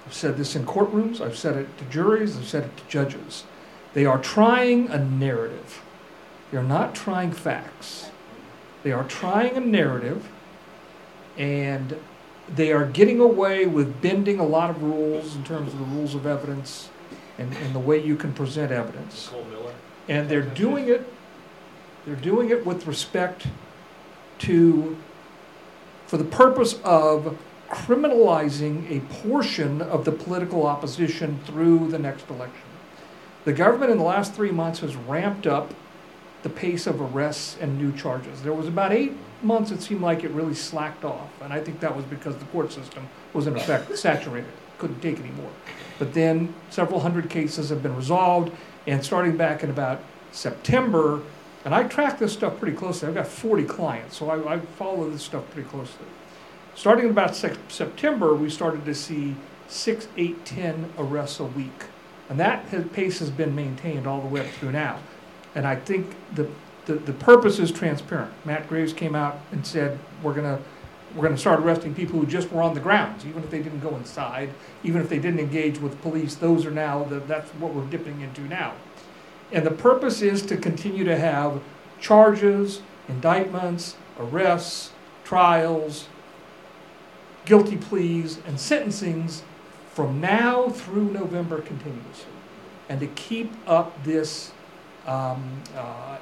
I've 0.05 0.13
said 0.13 0.37
this 0.37 0.55
in 0.55 0.65
courtrooms, 0.65 1.21
I've 1.21 1.37
said 1.37 1.55
it 1.55 1.77
to 1.77 1.85
juries, 1.85 2.37
I've 2.37 2.47
said 2.47 2.63
it 2.63 2.77
to 2.77 2.83
judges. 2.87 3.45
They 3.93 4.05
are 4.05 4.21
trying 4.21 4.89
a 4.89 4.97
narrative. 4.97 5.81
They're 6.51 6.63
not 6.63 6.95
trying 6.95 7.31
facts. 7.31 8.09
They 8.83 8.91
are 8.91 9.03
trying 9.03 9.55
a 9.55 9.59
narrative, 9.59 10.27
and 11.37 11.97
they 12.53 12.73
are 12.73 12.85
getting 12.85 13.19
away 13.19 13.65
with 13.65 14.01
bending 14.01 14.39
a 14.39 14.45
lot 14.45 14.69
of 14.69 14.81
rules 14.81 15.35
in 15.35 15.43
terms 15.43 15.71
of 15.73 15.79
the 15.79 15.85
rules 15.85 16.15
of 16.15 16.25
evidence 16.25 16.89
and, 17.37 17.53
and 17.53 17.73
the 17.73 17.79
way 17.79 18.03
you 18.03 18.15
can 18.15 18.33
present 18.33 18.71
evidence. 18.71 19.29
Cole 19.29 19.45
Miller. 19.45 19.73
And 20.09 20.27
they're 20.27 20.41
doing 20.41 20.89
it, 20.89 21.07
they're 22.05 22.15
doing 22.15 22.49
it 22.49 22.65
with 22.65 22.87
respect 22.87 23.47
to, 24.39 24.97
for 26.11 26.17
the 26.17 26.25
purpose 26.25 26.77
of 26.83 27.37
criminalizing 27.69 28.91
a 28.91 28.99
portion 29.23 29.81
of 29.81 30.03
the 30.03 30.11
political 30.11 30.67
opposition 30.67 31.39
through 31.45 31.87
the 31.87 31.97
next 31.97 32.29
election. 32.29 32.67
The 33.45 33.53
government 33.53 33.93
in 33.93 33.97
the 33.97 34.03
last 34.03 34.33
three 34.33 34.51
months 34.51 34.81
has 34.81 34.93
ramped 34.97 35.47
up 35.47 35.73
the 36.43 36.49
pace 36.49 36.85
of 36.85 36.99
arrests 36.99 37.55
and 37.61 37.77
new 37.77 37.93
charges. 37.93 38.43
There 38.43 38.51
was 38.51 38.67
about 38.67 38.91
eight 38.91 39.13
months 39.41 39.71
it 39.71 39.81
seemed 39.81 40.01
like 40.01 40.25
it 40.25 40.31
really 40.31 40.53
slacked 40.53 41.05
off, 41.05 41.29
and 41.41 41.53
I 41.53 41.61
think 41.61 41.79
that 41.79 41.95
was 41.95 42.03
because 42.03 42.35
the 42.35 42.45
court 42.47 42.73
system 42.73 43.07
was 43.31 43.47
in 43.47 43.55
effect 43.55 43.97
saturated, 43.97 44.51
couldn't 44.79 44.99
take 44.99 45.17
any 45.17 45.31
more. 45.31 45.51
But 45.97 46.13
then 46.13 46.53
several 46.71 46.99
hundred 46.99 47.29
cases 47.29 47.69
have 47.69 47.81
been 47.81 47.95
resolved, 47.95 48.51
and 48.85 49.01
starting 49.01 49.37
back 49.37 49.63
in 49.63 49.69
about 49.69 50.01
September, 50.33 51.21
and 51.63 51.75
I 51.75 51.83
track 51.83 52.17
this 52.17 52.33
stuff 52.33 52.59
pretty 52.59 52.75
closely. 52.75 53.07
I've 53.07 53.13
got 53.13 53.27
40 53.27 53.65
clients, 53.65 54.17
so 54.17 54.29
I, 54.29 54.55
I 54.55 54.59
follow 54.59 55.09
this 55.09 55.23
stuff 55.23 55.49
pretty 55.51 55.69
closely. 55.69 56.05
Starting 56.73 57.05
in 57.05 57.11
about 57.11 57.35
September, 57.35 58.33
we 58.33 58.49
started 58.49 58.85
to 58.85 58.95
see 58.95 59.35
six, 59.67 60.07
eight, 60.17 60.43
ten 60.45 60.91
arrests 60.97 61.39
a 61.39 61.45
week. 61.45 61.85
And 62.29 62.39
that 62.39 62.65
has, 62.65 62.85
pace 62.89 63.19
has 63.19 63.29
been 63.29 63.53
maintained 63.53 64.07
all 64.07 64.21
the 64.21 64.27
way 64.27 64.41
up 64.41 64.47
through 64.53 64.71
now. 64.71 64.99
And 65.53 65.67
I 65.67 65.75
think 65.75 66.15
the, 66.33 66.49
the, 66.85 66.95
the 66.95 67.13
purpose 67.13 67.59
is 67.59 67.71
transparent. 67.71 68.31
Matt 68.45 68.67
Graves 68.67 68.93
came 68.93 69.15
out 69.15 69.39
and 69.51 69.65
said, 69.67 69.99
we're 70.23 70.33
gonna, 70.33 70.59
we're 71.13 71.23
gonna 71.23 71.37
start 71.37 71.59
arresting 71.59 71.93
people 71.93 72.19
who 72.19 72.25
just 72.25 72.51
were 72.51 72.61
on 72.61 72.73
the 72.73 72.79
grounds, 72.79 73.25
even 73.25 73.43
if 73.43 73.51
they 73.51 73.61
didn't 73.61 73.81
go 73.81 73.95
inside, 73.97 74.49
even 74.83 75.01
if 75.01 75.09
they 75.09 75.19
didn't 75.19 75.39
engage 75.39 75.77
with 75.77 76.01
police, 76.01 76.35
those 76.35 76.65
are 76.65 76.71
now, 76.71 77.03
the, 77.03 77.19
that's 77.19 77.49
what 77.55 77.73
we're 77.73 77.85
dipping 77.85 78.21
into 78.21 78.41
now. 78.41 78.73
And 79.51 79.65
the 79.65 79.71
purpose 79.71 80.21
is 80.21 80.41
to 80.43 80.57
continue 80.57 81.03
to 81.03 81.17
have 81.17 81.61
charges, 81.99 82.81
indictments, 83.07 83.95
arrests, 84.17 84.91
trials, 85.23 86.07
guilty 87.45 87.77
pleas, 87.77 88.39
and 88.45 88.57
sentencings 88.57 89.41
from 89.93 90.21
now 90.21 90.69
through 90.69 91.11
November 91.11 91.61
continuously. 91.61 92.31
And 92.87 92.99
to 92.99 93.07
keep 93.07 93.51
up 93.67 94.03
this, 94.03 94.51
um, 95.05 95.61
uh, 95.75 96.17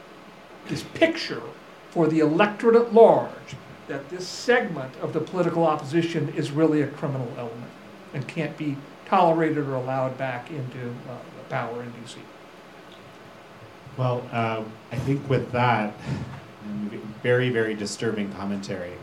this 0.67 0.83
picture 0.93 1.41
for 1.89 2.07
the 2.07 2.19
electorate 2.19 2.75
at 2.75 2.93
large 2.93 3.55
that 3.87 4.09
this 4.09 4.27
segment 4.27 4.95
of 4.97 5.13
the 5.13 5.19
political 5.19 5.65
opposition 5.65 6.29
is 6.29 6.51
really 6.51 6.81
a 6.81 6.87
criminal 6.87 7.31
element 7.37 7.71
and 8.13 8.27
can't 8.27 8.55
be 8.57 8.77
tolerated 9.05 9.67
or 9.67 9.73
allowed 9.73 10.17
back 10.17 10.51
into 10.51 10.89
uh, 11.09 11.17
power 11.49 11.81
in 11.81 11.91
DC. 11.93 12.17
Well, 13.97 14.23
uh, 14.31 14.63
I 14.91 14.95
think 14.97 15.29
with 15.29 15.51
that, 15.51 15.93
very, 17.23 17.49
very 17.49 17.73
disturbing 17.73 18.31
commentary, 18.33 18.93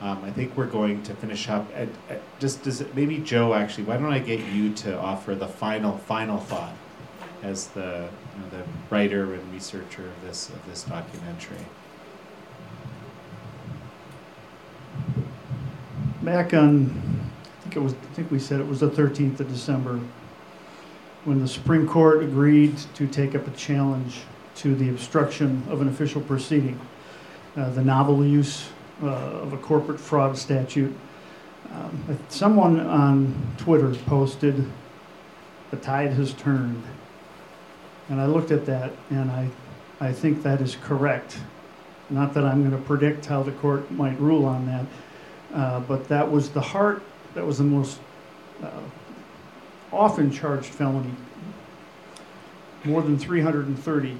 um, 0.00 0.22
I 0.24 0.30
think 0.30 0.56
we're 0.56 0.66
going 0.66 1.02
to 1.04 1.14
finish 1.14 1.48
up. 1.48 1.66
At, 1.74 1.88
at 2.10 2.20
just 2.38 2.62
does 2.62 2.80
it, 2.80 2.94
maybe 2.94 3.18
Joe 3.18 3.54
actually? 3.54 3.84
Why 3.84 3.96
don't 3.96 4.12
I 4.12 4.18
get 4.18 4.40
you 4.52 4.72
to 4.74 4.98
offer 4.98 5.34
the 5.34 5.48
final, 5.48 5.96
final 5.96 6.38
thought 6.38 6.74
as 7.42 7.68
the 7.68 8.08
you 8.34 8.42
know, 8.42 8.48
the 8.50 8.64
writer 8.90 9.34
and 9.34 9.52
researcher 9.52 10.02
of 10.06 10.22
this 10.22 10.50
of 10.50 10.66
this 10.66 10.82
documentary? 10.82 11.64
Back 16.22 16.54
on, 16.54 17.30
I 17.44 17.62
think 17.62 17.76
it 17.76 17.80
was, 17.80 17.92
I 17.92 18.14
think 18.14 18.30
we 18.30 18.38
said 18.38 18.60
it 18.60 18.66
was 18.66 18.80
the 18.80 18.88
13th 18.88 19.40
of 19.40 19.48
December, 19.48 20.00
when 21.24 21.40
the 21.40 21.48
Supreme 21.48 21.86
Court 21.86 22.22
agreed 22.22 22.76
to 22.94 23.06
take 23.06 23.34
up 23.34 23.46
a 23.46 23.50
challenge 23.52 24.20
to 24.56 24.74
the 24.74 24.90
obstruction 24.90 25.62
of 25.68 25.80
an 25.80 25.88
official 25.88 26.20
proceeding, 26.20 26.78
uh, 27.56 27.70
the 27.70 27.82
novel 27.82 28.24
use 28.24 28.68
uh, 29.02 29.06
of 29.06 29.52
a 29.52 29.56
corporate 29.56 29.98
fraud 29.98 30.36
statute. 30.36 30.94
Um, 31.72 32.18
someone 32.28 32.78
on 32.80 33.34
Twitter 33.56 33.94
posted, 34.06 34.70
"The 35.70 35.76
tide 35.78 36.12
has 36.12 36.34
turned," 36.34 36.82
and 38.08 38.20
I 38.20 38.26
looked 38.26 38.50
at 38.50 38.66
that 38.66 38.92
and 39.10 39.30
I, 39.30 39.48
I 40.00 40.12
think 40.12 40.42
that 40.42 40.60
is 40.60 40.76
correct. 40.76 41.38
Not 42.10 42.34
that 42.34 42.44
I'm 42.44 42.60
going 42.60 42.80
to 42.80 42.86
predict 42.86 43.26
how 43.26 43.42
the 43.42 43.52
court 43.52 43.90
might 43.90 44.20
rule 44.20 44.44
on 44.44 44.66
that, 44.66 44.86
uh, 45.54 45.80
but 45.80 46.06
that 46.08 46.30
was 46.30 46.50
the 46.50 46.60
heart. 46.60 47.02
That 47.34 47.46
was 47.46 47.58
the 47.58 47.64
most 47.64 47.98
uh, 48.62 48.68
often 49.94 50.30
charged 50.30 50.66
felony. 50.66 51.14
More 52.84 53.00
than 53.00 53.18
330, 53.18 54.18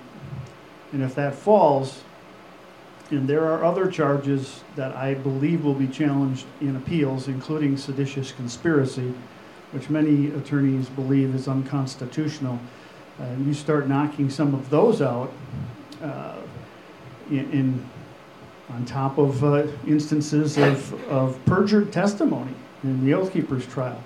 and 0.92 1.02
if 1.02 1.14
that 1.16 1.34
falls, 1.34 2.02
and 3.10 3.28
there 3.28 3.44
are 3.44 3.64
other 3.64 3.90
charges 3.90 4.62
that 4.76 4.96
I 4.96 5.14
believe 5.14 5.64
will 5.64 5.74
be 5.74 5.86
challenged 5.86 6.46
in 6.60 6.76
appeals, 6.76 7.28
including 7.28 7.76
seditious 7.76 8.32
conspiracy, 8.32 9.12
which 9.72 9.90
many 9.90 10.28
attorneys 10.28 10.88
believe 10.88 11.34
is 11.34 11.46
unconstitutional. 11.46 12.58
Uh, 13.20 13.26
you 13.44 13.52
start 13.52 13.88
knocking 13.88 14.30
some 14.30 14.54
of 14.54 14.70
those 14.70 15.02
out 15.02 15.32
uh, 16.02 16.36
in, 17.30 17.50
in, 17.50 17.86
on 18.70 18.84
top 18.86 19.18
of 19.18 19.44
uh, 19.44 19.66
instances 19.86 20.56
of, 20.56 21.08
of 21.08 21.38
perjured 21.44 21.92
testimony 21.92 22.54
in 22.82 23.04
the 23.04 23.12
Oath 23.14 23.32
Keepers 23.32 23.66
trial. 23.66 24.02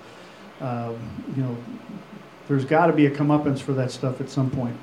Um, 0.61 0.97
you 1.35 1.43
know, 1.43 1.57
there's 2.47 2.65
got 2.65 2.87
to 2.87 2.93
be 2.93 3.05
a 3.05 3.11
comeuppance 3.11 3.59
for 3.59 3.73
that 3.73 3.91
stuff 3.91 4.19
at 4.19 4.29
some 4.29 4.49
point. 4.49 4.75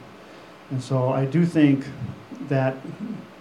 And 0.71 0.83
so 0.83 1.11
I 1.11 1.25
do 1.25 1.45
think 1.45 1.85
that 2.49 2.77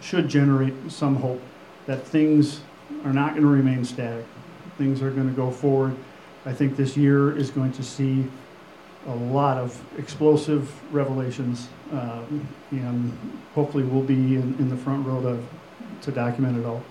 should 0.02 0.28
generate 0.28 0.74
some 0.90 1.16
hope 1.16 1.42
that 1.86 2.04
things 2.04 2.62
are 3.04 3.14
not 3.14 3.32
going 3.32 3.44
to 3.44 3.50
remain 3.50 3.86
static. 3.86 4.26
Things 4.78 5.02
are 5.02 5.12
going 5.12 5.30
to 5.30 5.36
go 5.36 5.52
forward. 5.52 5.96
I 6.46 6.54
think 6.54 6.76
this 6.76 6.96
year 6.96 7.36
is 7.36 7.50
going 7.50 7.72
to 7.74 7.84
see 7.84 8.26
a 9.08 9.16
lot 9.16 9.58
of 9.58 9.80
explosive 9.98 10.72
revelations, 10.92 11.70
uh, 11.92 12.22
and 12.72 13.18
hopefully 13.54 13.84
we'll 13.84 14.04
be 14.04 14.36
in, 14.36 14.56
in 14.60 14.70
the 14.70 14.78
front 14.78 15.06
row 15.06 15.22
to, 15.22 15.40
to 16.02 16.12
document 16.12 16.58
it 16.58 16.66
all. 16.66 16.84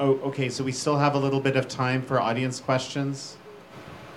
Oh, 0.00 0.12
okay. 0.20 0.48
So 0.48 0.64
we 0.64 0.72
still 0.72 0.96
have 0.96 1.14
a 1.14 1.18
little 1.18 1.40
bit 1.40 1.56
of 1.56 1.68
time 1.68 2.02
for 2.02 2.20
audience 2.20 2.60
questions. 2.60 3.36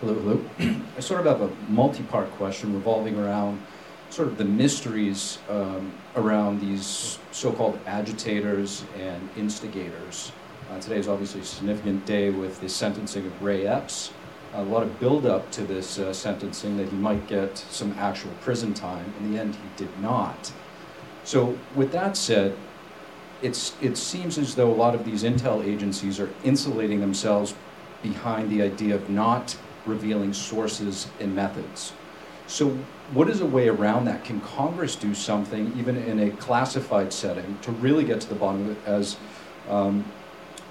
Hello, 0.01 0.15
hello. 0.15 0.41
I 0.97 0.99
sort 0.99 1.19
of 1.19 1.27
have 1.27 1.47
a 1.47 1.71
multi-part 1.71 2.31
question 2.31 2.73
revolving 2.73 3.19
around 3.19 3.61
sort 4.09 4.29
of 4.29 4.39
the 4.39 4.43
mysteries 4.43 5.37
um, 5.47 5.93
around 6.15 6.59
these 6.59 7.19
so-called 7.31 7.79
agitators 7.85 8.83
and 8.97 9.29
instigators. 9.37 10.31
Uh, 10.71 10.79
today 10.79 10.97
is 10.97 11.07
obviously 11.07 11.41
a 11.41 11.45
significant 11.45 12.03
day 12.07 12.31
with 12.31 12.59
the 12.61 12.67
sentencing 12.67 13.27
of 13.27 13.43
Ray 13.43 13.67
Epps. 13.67 14.11
A 14.55 14.63
lot 14.63 14.81
of 14.81 14.99
build-up 14.99 15.51
to 15.51 15.61
this 15.61 15.99
uh, 15.99 16.11
sentencing 16.13 16.77
that 16.77 16.89
he 16.89 16.95
might 16.95 17.27
get 17.27 17.55
some 17.55 17.93
actual 17.99 18.31
prison 18.41 18.73
time. 18.73 19.13
In 19.19 19.31
the 19.31 19.39
end, 19.39 19.53
he 19.53 19.85
did 19.85 19.99
not. 19.99 20.51
So, 21.23 21.59
with 21.75 21.91
that 21.91 22.17
said, 22.17 22.57
it's, 23.43 23.75
it 23.79 23.97
seems 23.97 24.39
as 24.39 24.55
though 24.55 24.71
a 24.71 24.73
lot 24.73 24.95
of 24.95 25.05
these 25.05 25.21
intel 25.21 25.63
agencies 25.63 26.19
are 26.19 26.31
insulating 26.43 27.01
themselves 27.01 27.53
behind 28.01 28.49
the 28.49 28.63
idea 28.63 28.95
of 28.95 29.07
not 29.07 29.55
revealing 29.91 30.33
sources 30.33 31.07
and 31.19 31.35
methods. 31.35 31.93
So, 32.47 32.69
what 33.13 33.29
is 33.29 33.41
a 33.41 33.45
way 33.45 33.69
around 33.69 34.05
that? 34.05 34.25
Can 34.25 34.41
Congress 34.41 34.95
do 34.95 35.13
something, 35.13 35.73
even 35.77 35.95
in 35.97 36.19
a 36.19 36.31
classified 36.31 37.13
setting, 37.13 37.57
to 37.61 37.71
really 37.71 38.03
get 38.03 38.19
to 38.21 38.29
the 38.29 38.35
bottom 38.35 38.69
of 38.69 38.71
it? 38.71 38.77
As 38.85 39.17
um, 39.69 40.03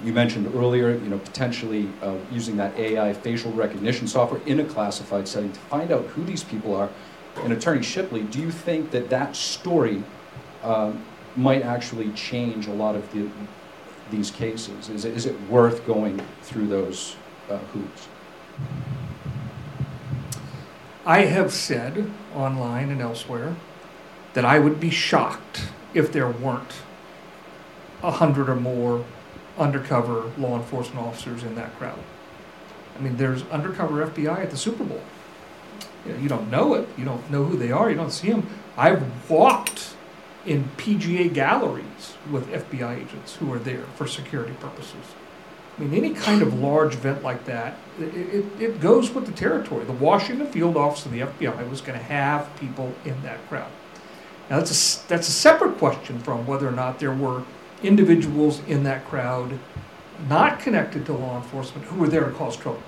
you 0.04 0.12
mentioned 0.12 0.52
earlier, 0.54 0.90
you 0.90 1.08
know, 1.08 1.18
potentially 1.18 1.88
uh, 2.02 2.16
using 2.30 2.56
that 2.56 2.76
AI 2.78 3.12
facial 3.12 3.52
recognition 3.52 4.06
software 4.06 4.40
in 4.46 4.60
a 4.60 4.64
classified 4.64 5.28
setting 5.28 5.52
to 5.52 5.60
find 5.60 5.90
out 5.90 6.04
who 6.06 6.24
these 6.24 6.44
people 6.44 6.74
are. 6.74 6.88
And 7.36 7.52
Attorney 7.52 7.82
Shipley, 7.82 8.22
do 8.24 8.40
you 8.40 8.50
think 8.50 8.90
that 8.90 9.08
that 9.10 9.36
story 9.36 10.02
um, 10.62 11.02
might 11.36 11.62
actually 11.62 12.10
change 12.12 12.66
a 12.66 12.72
lot 12.72 12.96
of 12.96 13.10
the, 13.12 13.28
these 14.10 14.30
cases? 14.30 14.88
Is 14.88 15.04
it, 15.04 15.16
is 15.16 15.26
it 15.26 15.40
worth 15.48 15.86
going 15.86 16.20
through 16.42 16.66
those 16.66 17.16
uh, 17.48 17.58
hoops? 17.72 18.08
I 21.10 21.22
have 21.24 21.52
said 21.52 22.08
online 22.36 22.88
and 22.90 23.00
elsewhere 23.00 23.56
that 24.34 24.44
I 24.44 24.60
would 24.60 24.78
be 24.78 24.90
shocked 24.90 25.62
if 25.92 26.12
there 26.12 26.30
weren't 26.30 26.72
a 28.00 28.12
hundred 28.12 28.48
or 28.48 28.54
more 28.54 29.04
undercover 29.58 30.30
law 30.38 30.56
enforcement 30.56 31.04
officers 31.04 31.42
in 31.42 31.56
that 31.56 31.76
crowd. 31.78 31.98
I 32.96 33.00
mean, 33.00 33.16
there's 33.16 33.42
undercover 33.50 34.06
FBI 34.06 34.38
at 34.38 34.50
the 34.52 34.56
Super 34.56 34.84
Bowl. 34.84 35.02
You, 36.06 36.12
know, 36.12 36.18
you 36.20 36.28
don't 36.28 36.48
know 36.48 36.74
it. 36.74 36.88
You 36.96 37.06
don't 37.06 37.28
know 37.28 37.42
who 37.42 37.56
they 37.56 37.72
are. 37.72 37.90
You 37.90 37.96
don't 37.96 38.12
see 38.12 38.30
them. 38.30 38.46
I've 38.76 39.28
walked 39.28 39.96
in 40.46 40.70
PGA 40.76 41.34
galleries 41.34 42.14
with 42.30 42.48
FBI 42.52 42.98
agents 43.04 43.34
who 43.34 43.52
are 43.52 43.58
there 43.58 43.82
for 43.96 44.06
security 44.06 44.54
purposes. 44.60 45.06
I 45.80 45.84
mean, 45.84 45.94
any 46.04 46.14
kind 46.14 46.42
of 46.42 46.60
large 46.60 46.94
event 46.94 47.22
like 47.22 47.46
that, 47.46 47.78
it, 47.98 48.14
it, 48.14 48.44
it 48.60 48.80
goes 48.80 49.10
with 49.14 49.24
the 49.24 49.32
territory. 49.32 49.82
The 49.86 49.92
Washington 49.92 50.46
field 50.46 50.76
office 50.76 51.06
of 51.06 51.12
the 51.12 51.20
FBI 51.20 51.70
was 51.70 51.80
going 51.80 51.98
to 51.98 52.04
have 52.04 52.54
people 52.60 52.92
in 53.06 53.22
that 53.22 53.38
crowd. 53.48 53.70
Now, 54.50 54.58
that's 54.58 55.04
a, 55.04 55.08
that's 55.08 55.28
a 55.28 55.32
separate 55.32 55.78
question 55.78 56.18
from 56.18 56.46
whether 56.46 56.68
or 56.68 56.72
not 56.72 56.98
there 56.98 57.14
were 57.14 57.44
individuals 57.82 58.60
in 58.66 58.82
that 58.82 59.06
crowd 59.06 59.58
not 60.28 60.60
connected 60.60 61.06
to 61.06 61.14
law 61.14 61.38
enforcement 61.38 61.86
who 61.86 61.98
were 61.98 62.08
there 62.08 62.26
to 62.26 62.32
cause 62.32 62.58
trouble, 62.58 62.82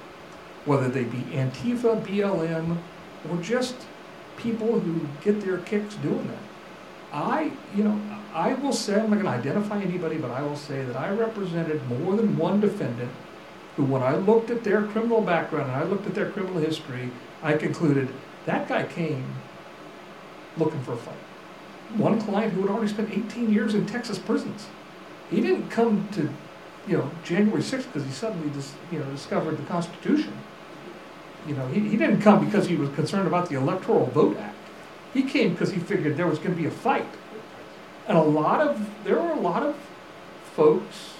whether 0.67 0.89
they 0.89 1.05
be 1.05 1.23
Antifa, 1.33 2.05
BLM, 2.05 2.77
or 3.31 3.37
just 3.39 3.75
people 4.37 4.81
who 4.81 5.07
get 5.25 5.41
their 5.41 5.59
kicks 5.59 5.95
doing 5.95 6.27
that. 6.27 6.52
I, 7.13 7.53
you 7.75 7.85
know, 7.85 8.01
I 8.33 8.55
will 8.55 8.73
say, 8.73 8.95
I'm 8.95 9.11
not 9.11 9.21
going 9.21 9.25
to 9.25 9.31
identify 9.31 9.81
anybody, 9.81 10.17
but 10.17 10.31
I 10.31 10.43
will 10.43 10.57
say 10.57 10.83
that 10.85 10.97
I 10.97 11.11
represented 11.11 11.87
more 11.89 12.17
than 12.17 12.39
one 12.39 12.61
defendant 12.61 13.11
who, 13.77 13.85
when 13.85 14.03
I 14.03 14.17
looked 14.17 14.51
at 14.51 14.65
their 14.65 14.83
criminal 14.83 15.21
background 15.21 15.71
and 15.71 15.77
I 15.77 15.85
looked 15.85 16.07
at 16.07 16.15
their 16.15 16.31
criminal 16.31 16.61
history, 16.61 17.11
I 17.43 17.55
concluded 17.55 18.09
that 18.47 18.69
guy 18.69 18.85
came 18.85 19.25
looking 20.57 20.83
for 20.83 20.95
a 20.95 20.97
fight. 20.97 21.15
One 21.97 22.21
client 22.21 22.55
who 22.55 22.63
had 22.63 22.71
already 22.71 22.89
spent 22.89 23.11
18 23.11 23.53
years 23.53 23.75
in 23.75 23.87
Texas 23.87 24.19
prisons. 24.19 24.69
He 25.31 25.41
didn't 25.41 25.69
come 25.69 26.09
to, 26.13 26.31
you 26.87 26.99
know, 26.99 27.11
January 27.25 27.63
6th 27.63 27.85
because 27.85 28.05
he 28.05 28.11
suddenly 28.13 28.51
just, 28.51 28.75
you 28.91 28.99
know, 28.99 29.05
discovered 29.07 29.59
the 29.59 29.65
Constitution. 29.65 30.33
You 31.47 31.57
know, 31.57 31.67
he, 31.69 31.81
he 31.81 31.97
didn't 31.97 32.21
come 32.23 32.45
because 32.45 32.69
he 32.69 32.77
was 32.77 32.89
concerned 32.91 33.27
about 33.27 33.49
the 33.49 33.57
Electoral 33.57 34.07
Vote 34.07 34.37
Act. 34.39 34.52
He 35.13 35.23
came 35.23 35.53
because 35.53 35.73
he 35.73 35.81
figured 35.81 36.17
there 36.17 36.27
was 36.27 36.39
going 36.39 36.55
to 36.55 36.61
be 36.61 36.67
a 36.67 36.71
fight. 36.71 37.07
And 38.09 38.17
a 38.17 38.23
lot 38.23 38.61
of, 38.61 38.89
there 39.05 39.19
are 39.21 39.33
a 39.33 39.41
lot 39.41 39.63
of 39.63 39.77
folks, 40.55 41.15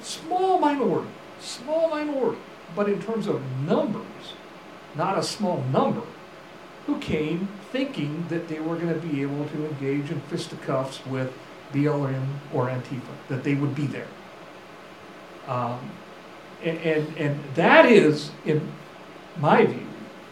small 0.00 0.58
minority, 0.58 1.10
small 1.40 1.90
minority, 1.90 2.40
but 2.74 2.88
in 2.88 3.00
terms 3.00 3.26
of 3.26 3.42
numbers, 3.66 4.34
not 4.94 5.18
a 5.18 5.22
small 5.22 5.62
number, 5.72 6.02
who 6.86 6.98
came 6.98 7.48
thinking 7.72 8.26
that 8.28 8.48
they 8.48 8.60
were 8.60 8.76
going 8.76 8.94
to 8.94 9.06
be 9.06 9.22
able 9.22 9.44
to 9.48 9.66
engage 9.66 10.10
in 10.10 10.20
fisticuffs 10.22 11.04
with 11.06 11.32
BLM 11.72 12.26
or 12.52 12.68
Antifa, 12.68 13.00
that 13.28 13.42
they 13.42 13.54
would 13.54 13.74
be 13.74 13.86
there. 13.86 14.06
Um, 15.48 15.90
and, 16.62 16.78
and, 16.78 17.18
and 17.18 17.44
that 17.54 17.86
is, 17.86 18.30
in 18.44 18.72
my 19.38 19.66
view, 19.66 19.86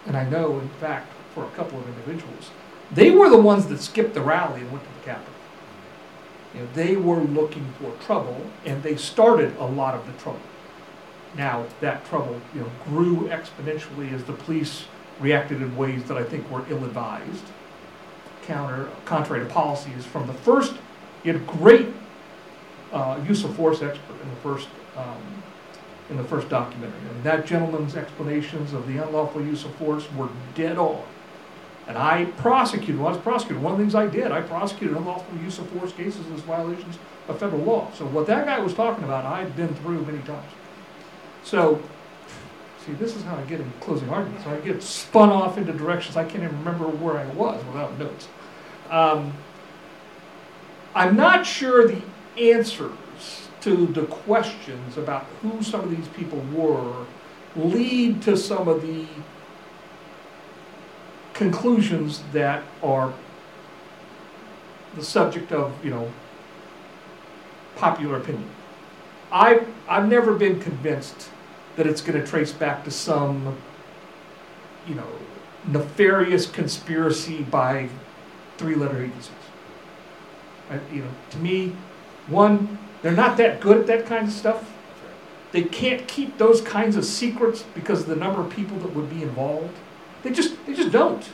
and 0.07 0.17
I 0.17 0.29
know 0.29 0.61
in 0.61 0.69
fact 0.81 1.14
for 1.35 1.45
a 1.45 1.51
couple 1.51 1.79
of 1.79 1.89
individuals, 1.89 2.51
they 2.93 3.11
were 3.11 3.29
the 3.29 3.37
ones 3.37 3.67
that 3.67 3.81
skipped 3.81 4.15
the 4.15 4.21
rally 4.21 4.61
and 4.61 4.71
went 4.71 4.85
to 4.85 4.91
the 5.01 5.05
Capitol. 5.05 5.35
You 6.55 6.61
know, 6.61 6.69
they 6.75 6.97
were 6.97 7.21
looking 7.21 7.67
for 7.81 7.93
trouble, 8.05 8.41
and 8.65 8.83
they 8.83 8.97
started 8.97 9.57
a 9.59 9.67
lot 9.67 9.95
of 9.95 10.07
the 10.07 10.13
trouble. 10.13 10.41
Now 11.37 11.67
that 11.81 12.05
trouble, 12.07 12.41
you 12.55 12.61
know, 12.61 12.71
grew 12.85 13.29
exponentially 13.29 14.13
as 14.13 14.23
the 14.25 14.33
police 14.33 14.85
reacted 15.19 15.61
in 15.61 15.77
ways 15.77 16.05
that 16.05 16.17
I 16.17 16.23
think 16.23 16.49
were 16.51 16.65
ill-advised, 16.69 17.45
counter 18.43 18.89
contrary 19.05 19.45
to 19.45 19.53
policies 19.53 20.05
from 20.05 20.27
the 20.27 20.33
first 20.33 20.75
You 21.25 21.33
had 21.33 21.47
great 21.47 21.89
uh, 22.93 23.19
use 23.27 23.43
of 23.45 23.57
force 23.57 23.83
expert 23.83 24.21
in 24.23 24.31
the 24.31 24.37
first 24.37 24.69
um, 24.97 25.43
in 26.11 26.19
the 26.19 26.25
first 26.25 26.51
documentary. 26.51 27.01
And 27.11 27.25
that 27.25 27.47
gentleman's 27.47 27.97
explanations 27.97 28.75
of 28.75 28.87
the 28.87 28.99
unlawful 28.99 29.43
use 29.43 29.65
of 29.65 29.75
force 29.77 30.07
were 30.13 30.29
dead 30.55 30.77
on. 30.77 31.03
And 31.87 31.99
I 31.99 32.25
prosecuted, 32.37 32.97
when 32.97 33.07
I 33.07 33.11
was 33.11 33.21
prosecuted. 33.21 33.63
one 33.63 33.73
of 33.73 33.79
the 33.79 33.85
things 33.85 33.95
I 33.95 34.07
did, 34.07 34.33
I 34.33 34.41
prosecuted 34.41 34.97
unlawful 34.97 35.37
use 35.39 35.59
of 35.59 35.69
force 35.69 35.93
cases 35.93 36.25
as 36.33 36.41
violations 36.41 36.99
of 37.29 37.39
federal 37.39 37.63
law. 37.63 37.91
So 37.95 38.07
what 38.07 38.27
that 38.27 38.47
guy 38.47 38.59
was 38.59 38.75
talking 38.75 39.05
about, 39.05 39.25
I'd 39.25 39.55
been 39.55 39.75
through 39.77 40.05
many 40.07 40.21
times. 40.21 40.51
So, 41.43 41.83
see, 42.87 42.93
this 42.93 43.15
is 43.15 43.23
how 43.25 43.37
I 43.37 43.43
get 43.43 43.61
in 43.61 43.71
closing 43.81 44.09
arguments. 44.09 44.47
I 44.47 44.59
get 44.61 44.83
spun 44.83 45.29
off 45.29 45.59
into 45.59 45.73
directions 45.73 46.17
I 46.17 46.25
can't 46.25 46.43
even 46.43 46.59
remember 46.59 46.87
where 46.87 47.19
I 47.19 47.27
was 47.27 47.63
without 47.67 47.99
notes. 47.99 48.29
Um, 48.91 49.35
I'm 50.95 51.17
not 51.17 51.45
sure 51.45 51.87
the 51.87 52.01
answers 52.39 52.93
to 53.61 53.87
the 53.87 54.05
questions 54.07 54.97
about 54.97 55.25
who 55.43 55.63
some 55.63 55.81
of 55.81 55.91
these 55.91 56.09
people 56.09 56.39
were 56.53 57.07
lead 57.57 58.23
to 58.23 58.37
some 58.37 58.69
of 58.69 58.83
the 58.83 59.07
conclusions 61.35 62.23
that 62.33 62.63
are 62.83 63.13
the 64.95 65.05
subject 65.05 65.53
of, 65.53 65.73
you 65.85 65.91
know, 65.91 66.11
popular 67.77 68.17
opinion. 68.17 68.49
I've, 69.31 69.67
I've 69.89 70.09
never 70.09 70.35
been 70.35 70.61
convinced 70.61 71.31
that 71.77 71.87
it's 71.87 72.01
going 72.01 72.21
to 72.21 72.27
trace 72.27 72.53
back 72.53 72.85
to 72.85 72.91
some, 72.91 73.57
you 74.87 74.95
know, 74.95 75.09
nefarious 75.67 76.47
conspiracy 76.47 77.43
by 77.43 77.89
three-letter 78.59 79.03
agencies. 79.03 79.33
I, 80.71 80.79
you 80.93 81.03
know, 81.03 81.11
to 81.31 81.39
me, 81.39 81.75
one, 82.29 82.79
they're 83.03 83.13
not 83.13 83.37
that 83.39 83.61
good 83.61 83.79
at 83.79 83.87
that 83.89 84.07
kind 84.07 84.29
of 84.29 84.33
stuff. 84.33 84.73
They 85.53 85.63
can't 85.63 86.07
keep 86.07 86.39
those 86.39 86.61
kinds 86.61 86.97
of 86.97 87.05
secrets 87.05 87.65
because 87.75 88.03
of 88.03 88.07
the 88.07 88.17
number 88.17 88.41
of 88.41 88.51
people 88.51 88.79
that 88.79 88.95
would 88.95 89.11
be 89.11 89.23
involved. 89.23 89.77
They 90.25 90.33
just, 90.33 90.57
they 90.67 90.75
just 90.75 90.91
don't. 90.91 91.25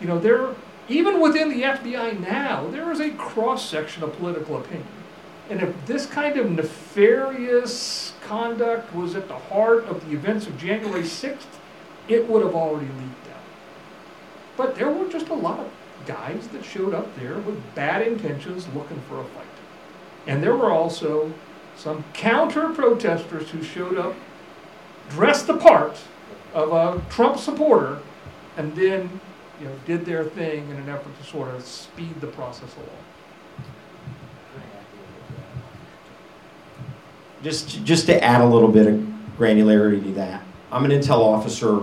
You 0.00 0.08
know, 0.08 0.18
there, 0.18 0.54
even 0.88 1.20
within 1.20 1.50
the 1.50 1.62
FBI 1.62 2.18
now, 2.18 2.66
there 2.68 2.90
is 2.90 2.98
a 2.98 3.10
cross 3.10 3.68
section 3.68 4.02
of 4.02 4.12
political 4.14 4.56
opinion. 4.56 4.88
And 5.50 5.62
if 5.62 5.86
this 5.86 6.06
kind 6.06 6.38
of 6.38 6.50
nefarious 6.50 8.14
conduct 8.22 8.94
was 8.94 9.14
at 9.14 9.28
the 9.28 9.38
heart 9.38 9.84
of 9.84 10.04
the 10.08 10.16
events 10.16 10.46
of 10.46 10.58
January 10.58 11.02
6th, 11.02 11.44
it 12.08 12.28
would 12.28 12.42
have 12.42 12.54
already 12.54 12.86
leaked 12.86 13.28
out. 13.28 13.42
But 14.56 14.74
there 14.74 14.90
were 14.90 15.08
just 15.08 15.28
a 15.28 15.34
lot 15.34 15.60
of 15.60 15.70
guys 16.06 16.48
that 16.48 16.64
showed 16.64 16.94
up 16.94 17.14
there 17.16 17.38
with 17.38 17.74
bad 17.74 18.06
intentions 18.06 18.66
looking 18.74 19.00
for 19.08 19.20
a 19.20 19.24
fight. 19.24 19.44
And 20.26 20.42
there 20.42 20.56
were 20.56 20.70
also 20.70 21.32
some 21.76 22.04
counter 22.14 22.70
protesters 22.70 23.50
who 23.50 23.62
showed 23.62 23.98
up 23.98 24.14
dressed 25.10 25.46
the 25.46 25.56
part 25.56 25.98
of 26.54 26.72
a 26.72 27.02
Trump 27.10 27.38
supporter 27.38 28.00
and 28.56 28.74
then 28.74 29.20
you 29.60 29.66
know, 29.66 29.74
did 29.86 30.04
their 30.04 30.24
thing 30.24 30.68
in 30.70 30.76
an 30.76 30.88
effort 30.88 31.16
to 31.18 31.24
sort 31.24 31.54
of 31.54 31.64
speed 31.64 32.20
the 32.20 32.26
process 32.28 32.74
along. 32.76 32.88
Just, 37.42 37.84
just 37.84 38.06
to 38.06 38.24
add 38.24 38.40
a 38.40 38.46
little 38.46 38.70
bit 38.70 38.86
of 38.86 38.94
granularity 39.38 40.02
to 40.02 40.12
that, 40.12 40.42
I'm 40.72 40.84
an 40.84 40.90
intel 40.90 41.20
officer. 41.20 41.82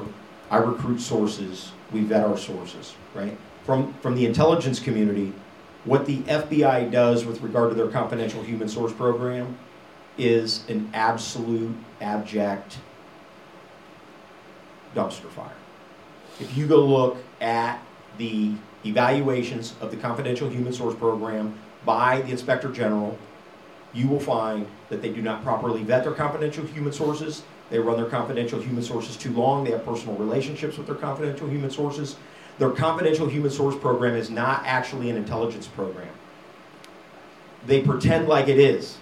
I 0.49 0.57
recruit 0.57 0.99
sources. 0.99 1.71
We 1.91 2.01
vet 2.01 2.25
our 2.25 2.37
sources, 2.37 2.95
right? 3.13 3.37
From, 3.63 3.93
from 3.95 4.15
the 4.15 4.25
intelligence 4.25 4.79
community, 4.79 5.33
what 5.85 6.05
the 6.05 6.17
FBI 6.23 6.91
does 6.91 7.25
with 7.25 7.41
regard 7.41 7.69
to 7.69 7.75
their 7.75 7.89
confidential 7.89 8.41
human 8.41 8.67
source 8.67 8.91
program 8.91 9.57
is 10.17 10.67
an 10.67 10.89
absolute 10.93 11.75
abject 12.01 12.77
dumpster 14.95 15.29
fire. 15.29 15.60
If 16.41 16.57
you 16.57 16.65
go 16.65 16.83
look 16.83 17.17
at 17.39 17.79
the 18.17 18.55
evaluations 18.83 19.75
of 19.79 19.91
the 19.91 19.97
confidential 19.97 20.49
human 20.49 20.73
source 20.73 20.95
program 20.95 21.53
by 21.85 22.21
the 22.21 22.31
Inspector 22.31 22.69
General, 22.71 23.17
you 23.93 24.07
will 24.07 24.19
find 24.19 24.65
that 24.89 25.01
they 25.01 25.09
do 25.09 25.21
not 25.21 25.43
properly 25.43 25.83
vet 25.83 26.03
their 26.03 26.13
confidential 26.13 26.65
human 26.65 26.91
sources. 26.91 27.43
They 27.69 27.77
run 27.77 27.97
their 27.97 28.09
confidential 28.09 28.59
human 28.59 28.83
sources 28.83 29.15
too 29.15 29.31
long. 29.31 29.63
They 29.63 29.71
have 29.71 29.85
personal 29.85 30.15
relationships 30.15 30.77
with 30.77 30.87
their 30.87 30.95
confidential 30.95 31.47
human 31.47 31.69
sources. 31.69 32.15
Their 32.57 32.71
confidential 32.71 33.27
human 33.27 33.51
source 33.51 33.75
program 33.75 34.15
is 34.15 34.29
not 34.31 34.63
actually 34.65 35.09
an 35.11 35.17
intelligence 35.17 35.67
program. 35.67 36.09
They 37.67 37.81
pretend 37.81 38.27
like 38.27 38.47
it 38.47 38.59
is. 38.59 38.97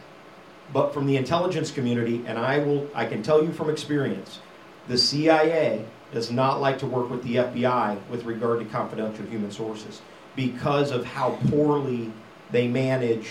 but 0.72 0.94
from 0.94 1.08
the 1.08 1.18
intelligence 1.18 1.72
community, 1.72 2.24
and 2.28 2.38
I 2.38 2.60
will, 2.60 2.88
I 2.94 3.06
can 3.06 3.24
tell 3.24 3.44
you 3.44 3.52
from 3.52 3.70
experience, 3.70 4.40
the 4.88 4.98
CIA 4.98 5.86
does 6.12 6.32
not 6.32 6.60
like 6.60 6.80
to 6.80 6.86
work 6.86 7.10
with 7.10 7.24
the 7.24 7.36
FBI 7.36 8.08
with 8.10 8.26
regard 8.26 8.60
to 8.60 8.66
confidential 8.66 9.26
human 9.26 9.52
sources 9.52 10.02
because 10.36 10.92
of 10.92 11.06
how 11.06 11.38
poorly 11.50 12.12
they 12.52 12.68
manage 12.68 13.30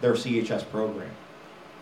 their 0.00 0.12
CHS 0.12 0.70
program. 0.70 1.10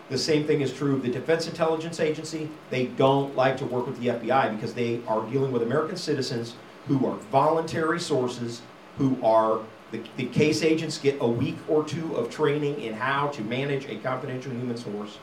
The 0.09 0.17
same 0.17 0.45
thing 0.45 0.61
is 0.61 0.71
true 0.71 0.95
of 0.95 1.01
the 1.01 1.11
Defense 1.11 1.47
Intelligence 1.47 1.99
Agency. 1.99 2.49
They 2.69 2.85
don't 2.85 3.35
like 3.35 3.57
to 3.57 3.65
work 3.65 3.87
with 3.87 3.99
the 3.99 4.09
FBI 4.09 4.55
because 4.55 4.73
they 4.73 5.01
are 5.07 5.25
dealing 5.29 5.51
with 5.51 5.63
American 5.63 5.97
citizens 5.97 6.55
who 6.87 7.05
are 7.07 7.15
voluntary 7.31 7.99
sources, 7.99 8.61
who 8.97 9.17
are 9.23 9.61
the, 9.91 10.01
the 10.17 10.25
case 10.27 10.61
agents 10.61 10.97
get 10.97 11.17
a 11.21 11.27
week 11.27 11.57
or 11.67 11.83
two 11.83 12.15
of 12.15 12.29
training 12.29 12.81
in 12.81 12.93
how 12.93 13.27
to 13.27 13.41
manage 13.43 13.85
a 13.85 13.95
confidential 13.97 14.51
human 14.51 14.77
source. 14.77 15.17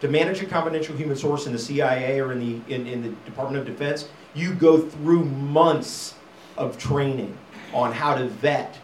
To 0.00 0.08
manage 0.08 0.40
a 0.40 0.46
confidential 0.46 0.96
human 0.96 1.16
source 1.16 1.46
in 1.46 1.52
the 1.52 1.58
CIA 1.58 2.20
or 2.20 2.32
in 2.32 2.38
the 2.38 2.74
in, 2.74 2.86
in 2.86 3.02
the 3.02 3.10
Department 3.26 3.60
of 3.60 3.66
Defense, 3.66 4.08
you 4.34 4.54
go 4.54 4.80
through 4.80 5.24
months 5.24 6.14
of 6.56 6.78
training 6.78 7.36
on 7.72 7.92
how 7.92 8.14
to 8.14 8.26
vet 8.26 8.78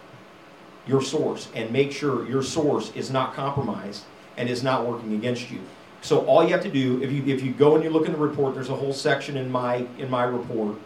your 0.86 1.02
source 1.02 1.48
and 1.54 1.70
make 1.72 1.90
sure 1.90 2.28
your 2.28 2.42
source 2.42 2.92
is 2.94 3.10
not 3.10 3.34
compromised 3.34 4.04
and 4.36 4.48
is 4.48 4.62
not 4.62 4.86
working 4.86 5.14
against 5.14 5.50
you. 5.50 5.60
So 6.02 6.24
all 6.26 6.44
you 6.44 6.50
have 6.50 6.62
to 6.62 6.70
do, 6.70 7.02
if 7.02 7.10
you 7.10 7.24
if 7.26 7.42
you 7.42 7.52
go 7.52 7.74
and 7.74 7.82
you 7.82 7.90
look 7.90 8.06
in 8.06 8.12
the 8.12 8.18
report, 8.18 8.54
there's 8.54 8.68
a 8.68 8.76
whole 8.76 8.92
section 8.92 9.36
in 9.36 9.50
my 9.50 9.86
in 9.98 10.10
my 10.10 10.24
report 10.24 10.76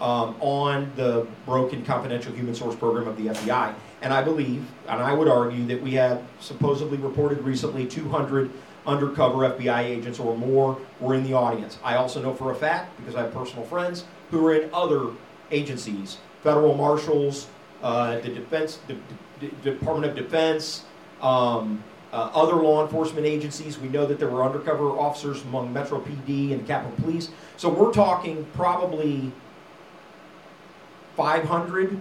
um, 0.00 0.36
on 0.40 0.92
the 0.96 1.26
broken 1.46 1.84
confidential 1.84 2.32
human 2.32 2.54
source 2.54 2.76
program 2.76 3.08
of 3.08 3.16
the 3.16 3.26
FBI. 3.28 3.74
And 4.02 4.14
I 4.14 4.22
believe, 4.22 4.66
and 4.88 5.02
I 5.02 5.12
would 5.12 5.28
argue 5.28 5.66
that 5.66 5.80
we 5.80 5.92
have 5.92 6.22
supposedly 6.40 6.96
reported 6.98 7.42
recently 7.42 7.86
200 7.86 8.50
undercover 8.90 9.38
FBI 9.38 9.84
agents 9.84 10.18
or 10.18 10.36
more 10.36 10.78
were 10.98 11.14
in 11.14 11.22
the 11.22 11.32
audience. 11.32 11.78
I 11.84 11.96
also 11.96 12.20
know 12.20 12.34
for 12.34 12.50
a 12.50 12.54
fact, 12.54 12.96
because 12.98 13.14
I 13.14 13.22
have 13.22 13.32
personal 13.32 13.64
friends 13.64 14.04
who 14.30 14.44
are 14.46 14.54
in 14.54 14.70
other 14.74 15.10
agencies, 15.50 16.18
federal 16.42 16.74
marshals, 16.74 17.46
uh, 17.82 18.18
the 18.20 18.28
defense, 18.28 18.80
the, 18.86 18.96
Department 19.62 20.04
of 20.04 20.14
Defense, 20.14 20.84
um, 21.22 21.82
uh, 22.12 22.30
other 22.34 22.56
law 22.56 22.84
enforcement 22.84 23.26
agencies. 23.26 23.78
We 23.78 23.88
know 23.88 24.04
that 24.04 24.18
there 24.18 24.28
were 24.28 24.44
undercover 24.44 24.90
officers 24.90 25.42
among 25.44 25.72
Metro 25.72 25.98
PD 25.98 26.52
and 26.52 26.66
Capitol 26.66 26.92
Police. 27.02 27.30
So 27.56 27.70
we're 27.70 27.92
talking 27.92 28.46
probably 28.52 29.32
500 31.16 31.98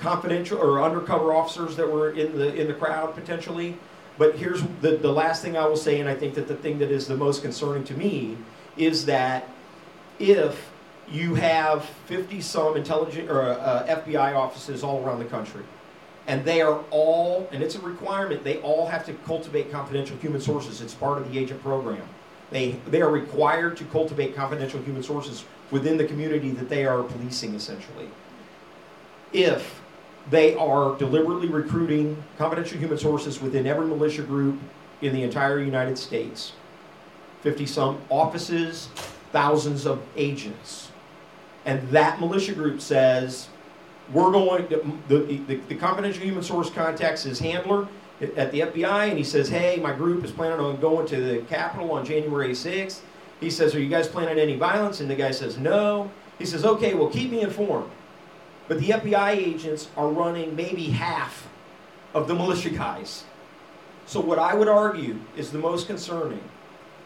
confidential 0.00 0.58
or 0.58 0.82
undercover 0.82 1.32
officers 1.32 1.76
that 1.76 1.88
were 1.88 2.10
in 2.10 2.36
the 2.36 2.52
in 2.54 2.66
the 2.66 2.74
crowd 2.74 3.14
potentially. 3.14 3.78
But 4.22 4.36
here's 4.36 4.62
the, 4.80 4.98
the 4.98 5.10
last 5.10 5.42
thing 5.42 5.56
I 5.56 5.66
will 5.66 5.76
say, 5.76 5.98
and 5.98 6.08
I 6.08 6.14
think 6.14 6.34
that 6.34 6.46
the 6.46 6.54
thing 6.54 6.78
that 6.78 6.92
is 6.92 7.08
the 7.08 7.16
most 7.16 7.42
concerning 7.42 7.82
to 7.82 7.94
me 7.94 8.38
is 8.76 9.06
that 9.06 9.48
if 10.20 10.70
you 11.10 11.34
have 11.34 11.84
50 12.06 12.40
some 12.40 12.76
intelligent 12.76 13.28
or 13.28 13.42
uh, 13.42 13.84
FBI 13.88 14.36
offices 14.36 14.84
all 14.84 15.04
around 15.04 15.18
the 15.18 15.24
country, 15.24 15.64
and 16.28 16.44
they 16.44 16.60
are 16.60 16.84
all, 16.92 17.48
and 17.50 17.64
it's 17.64 17.74
a 17.74 17.80
requirement, 17.80 18.44
they 18.44 18.58
all 18.58 18.86
have 18.86 19.04
to 19.06 19.12
cultivate 19.26 19.72
confidential 19.72 20.16
human 20.18 20.40
sources. 20.40 20.80
It's 20.80 20.94
part 20.94 21.18
of 21.18 21.32
the 21.32 21.36
agent 21.36 21.60
program. 21.60 22.06
They, 22.52 22.76
they 22.86 23.02
are 23.02 23.10
required 23.10 23.76
to 23.78 23.84
cultivate 23.86 24.36
confidential 24.36 24.80
human 24.82 25.02
sources 25.02 25.44
within 25.72 25.96
the 25.96 26.04
community 26.04 26.52
that 26.52 26.68
they 26.68 26.86
are 26.86 27.02
policing 27.02 27.56
essentially. 27.56 28.08
If 29.32 29.81
they 30.30 30.54
are 30.54 30.96
deliberately 30.96 31.48
recruiting 31.48 32.22
confidential 32.38 32.78
human 32.78 32.98
sources 32.98 33.40
within 33.40 33.66
every 33.66 33.86
militia 33.86 34.22
group 34.22 34.58
in 35.00 35.12
the 35.12 35.22
entire 35.22 35.60
United 35.60 35.98
States. 35.98 36.52
50 37.42 37.66
some 37.66 37.98
offices, 38.08 38.88
thousands 39.32 39.84
of 39.86 40.00
agents. 40.16 40.90
And 41.64 41.88
that 41.90 42.20
militia 42.20 42.54
group 42.54 42.80
says, 42.80 43.48
we're 44.12 44.30
going, 44.30 44.68
to, 44.68 44.98
the, 45.08 45.18
the, 45.46 45.56
the 45.68 45.74
confidential 45.74 46.22
human 46.22 46.42
source 46.42 46.70
contacts 46.70 47.22
his 47.22 47.38
handler 47.38 47.88
at 48.36 48.52
the 48.52 48.60
FBI 48.60 49.08
and 49.08 49.18
he 49.18 49.24
says, 49.24 49.48
hey, 49.48 49.78
my 49.82 49.92
group 49.92 50.24
is 50.24 50.30
planning 50.30 50.60
on 50.60 50.80
going 50.80 51.06
to 51.06 51.20
the 51.20 51.38
Capitol 51.42 51.90
on 51.92 52.04
January 52.04 52.50
6th. 52.50 53.00
He 53.40 53.50
says, 53.50 53.74
are 53.74 53.80
you 53.80 53.88
guys 53.88 54.06
planning 54.06 54.38
any 54.38 54.56
violence? 54.56 55.00
And 55.00 55.10
the 55.10 55.16
guy 55.16 55.32
says, 55.32 55.58
no. 55.58 56.10
He 56.38 56.46
says, 56.46 56.64
okay, 56.64 56.94
well, 56.94 57.08
keep 57.08 57.30
me 57.30 57.40
informed. 57.40 57.90
But 58.72 58.80
the 58.80 58.88
FBI 58.88 59.32
agents 59.32 59.90
are 59.98 60.08
running 60.08 60.56
maybe 60.56 60.84
half 60.84 61.46
of 62.14 62.26
the 62.26 62.34
militia 62.34 62.70
guys. 62.70 63.24
So 64.06 64.18
what 64.18 64.38
I 64.38 64.54
would 64.54 64.66
argue 64.66 65.18
is 65.36 65.52
the 65.52 65.58
most 65.58 65.88
concerning 65.88 66.40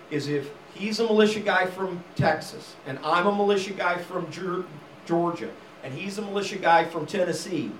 is 0.08 0.28
if 0.28 0.48
he's 0.74 1.00
a 1.00 1.02
militia 1.02 1.40
guy 1.40 1.66
from 1.66 2.04
Texas 2.14 2.76
and 2.86 3.00
I'm 3.02 3.26
a 3.26 3.34
militia 3.34 3.72
guy 3.72 3.96
from 3.96 4.28
Georgia 5.06 5.50
and 5.82 5.92
he's 5.92 6.18
a 6.18 6.22
militia 6.22 6.58
guy 6.58 6.84
from 6.84 7.04
Tennessee, 7.04 7.72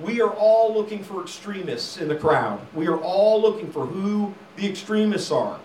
we 0.00 0.20
are 0.20 0.30
all 0.30 0.72
looking 0.72 1.02
for 1.02 1.20
extremists 1.20 1.96
in 1.98 2.06
the 2.06 2.14
crowd. 2.14 2.60
We 2.72 2.86
are 2.86 2.98
all 2.98 3.42
looking 3.42 3.72
for 3.72 3.86
who 3.86 4.32
the 4.54 4.68
extremists 4.70 5.32
are. 5.32 5.58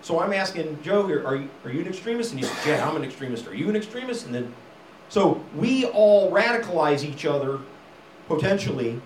So 0.00 0.20
I'm 0.20 0.32
asking 0.32 0.80
Joe 0.84 1.08
here, 1.08 1.26
are 1.26 1.34
you, 1.34 1.50
are 1.64 1.72
you 1.72 1.80
an 1.80 1.88
extremist? 1.88 2.30
And 2.30 2.38
he 2.38 2.46
said, 2.46 2.68
yeah, 2.68 2.88
I'm 2.88 2.94
an 2.94 3.02
extremist. 3.02 3.48
Are 3.48 3.54
you 3.56 3.68
an 3.68 3.74
extremist? 3.74 4.26
And 4.26 4.34
then 4.36 4.54
so 5.10 5.44
we 5.56 5.84
all 5.86 6.30
radicalize 6.30 7.04
each 7.04 7.26
other 7.26 7.58
potentially 8.28 9.00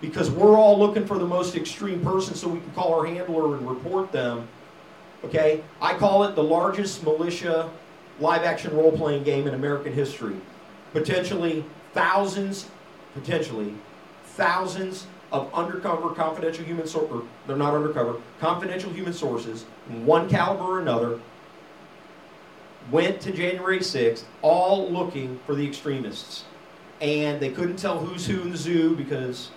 because 0.00 0.30
we're 0.30 0.58
all 0.58 0.78
looking 0.78 1.06
for 1.06 1.18
the 1.18 1.26
most 1.26 1.54
extreme 1.54 2.02
person 2.02 2.34
so 2.34 2.48
we 2.48 2.60
can 2.60 2.70
call 2.72 2.92
our 2.98 3.06
handler 3.06 3.56
and 3.56 3.66
report 3.66 4.12
them. 4.12 4.46
Okay? 5.24 5.62
I 5.80 5.94
call 5.94 6.24
it 6.24 6.34
the 6.34 6.42
largest 6.42 7.04
militia 7.04 7.70
live 8.18 8.42
action 8.42 8.76
role 8.76 8.92
playing 8.92 9.22
game 9.22 9.46
in 9.46 9.54
American 9.54 9.92
history. 9.92 10.36
Potentially 10.92 11.64
thousands, 11.94 12.68
potentially 13.14 13.72
thousands 14.24 15.06
of 15.32 15.52
undercover 15.54 16.10
confidential 16.10 16.64
human 16.64 16.86
sources, 16.86 17.22
they're 17.46 17.56
not 17.56 17.74
undercover, 17.74 18.16
confidential 18.40 18.92
human 18.92 19.12
sources, 19.12 19.62
one 20.04 20.28
caliber 20.28 20.62
or 20.62 20.80
another, 20.80 21.20
went 22.90 23.20
to 23.22 23.32
January 23.32 23.80
6th, 23.80 24.24
all 24.42 24.90
looking 24.90 25.40
for 25.46 25.54
the 25.54 25.66
extremists. 25.66 26.44
And 27.00 27.40
they 27.40 27.50
couldn't 27.50 27.76
tell 27.76 27.98
who's 27.98 28.26
who 28.26 28.42
in 28.42 28.50
the 28.50 28.56
zoo 28.56 28.96
because 28.96 29.50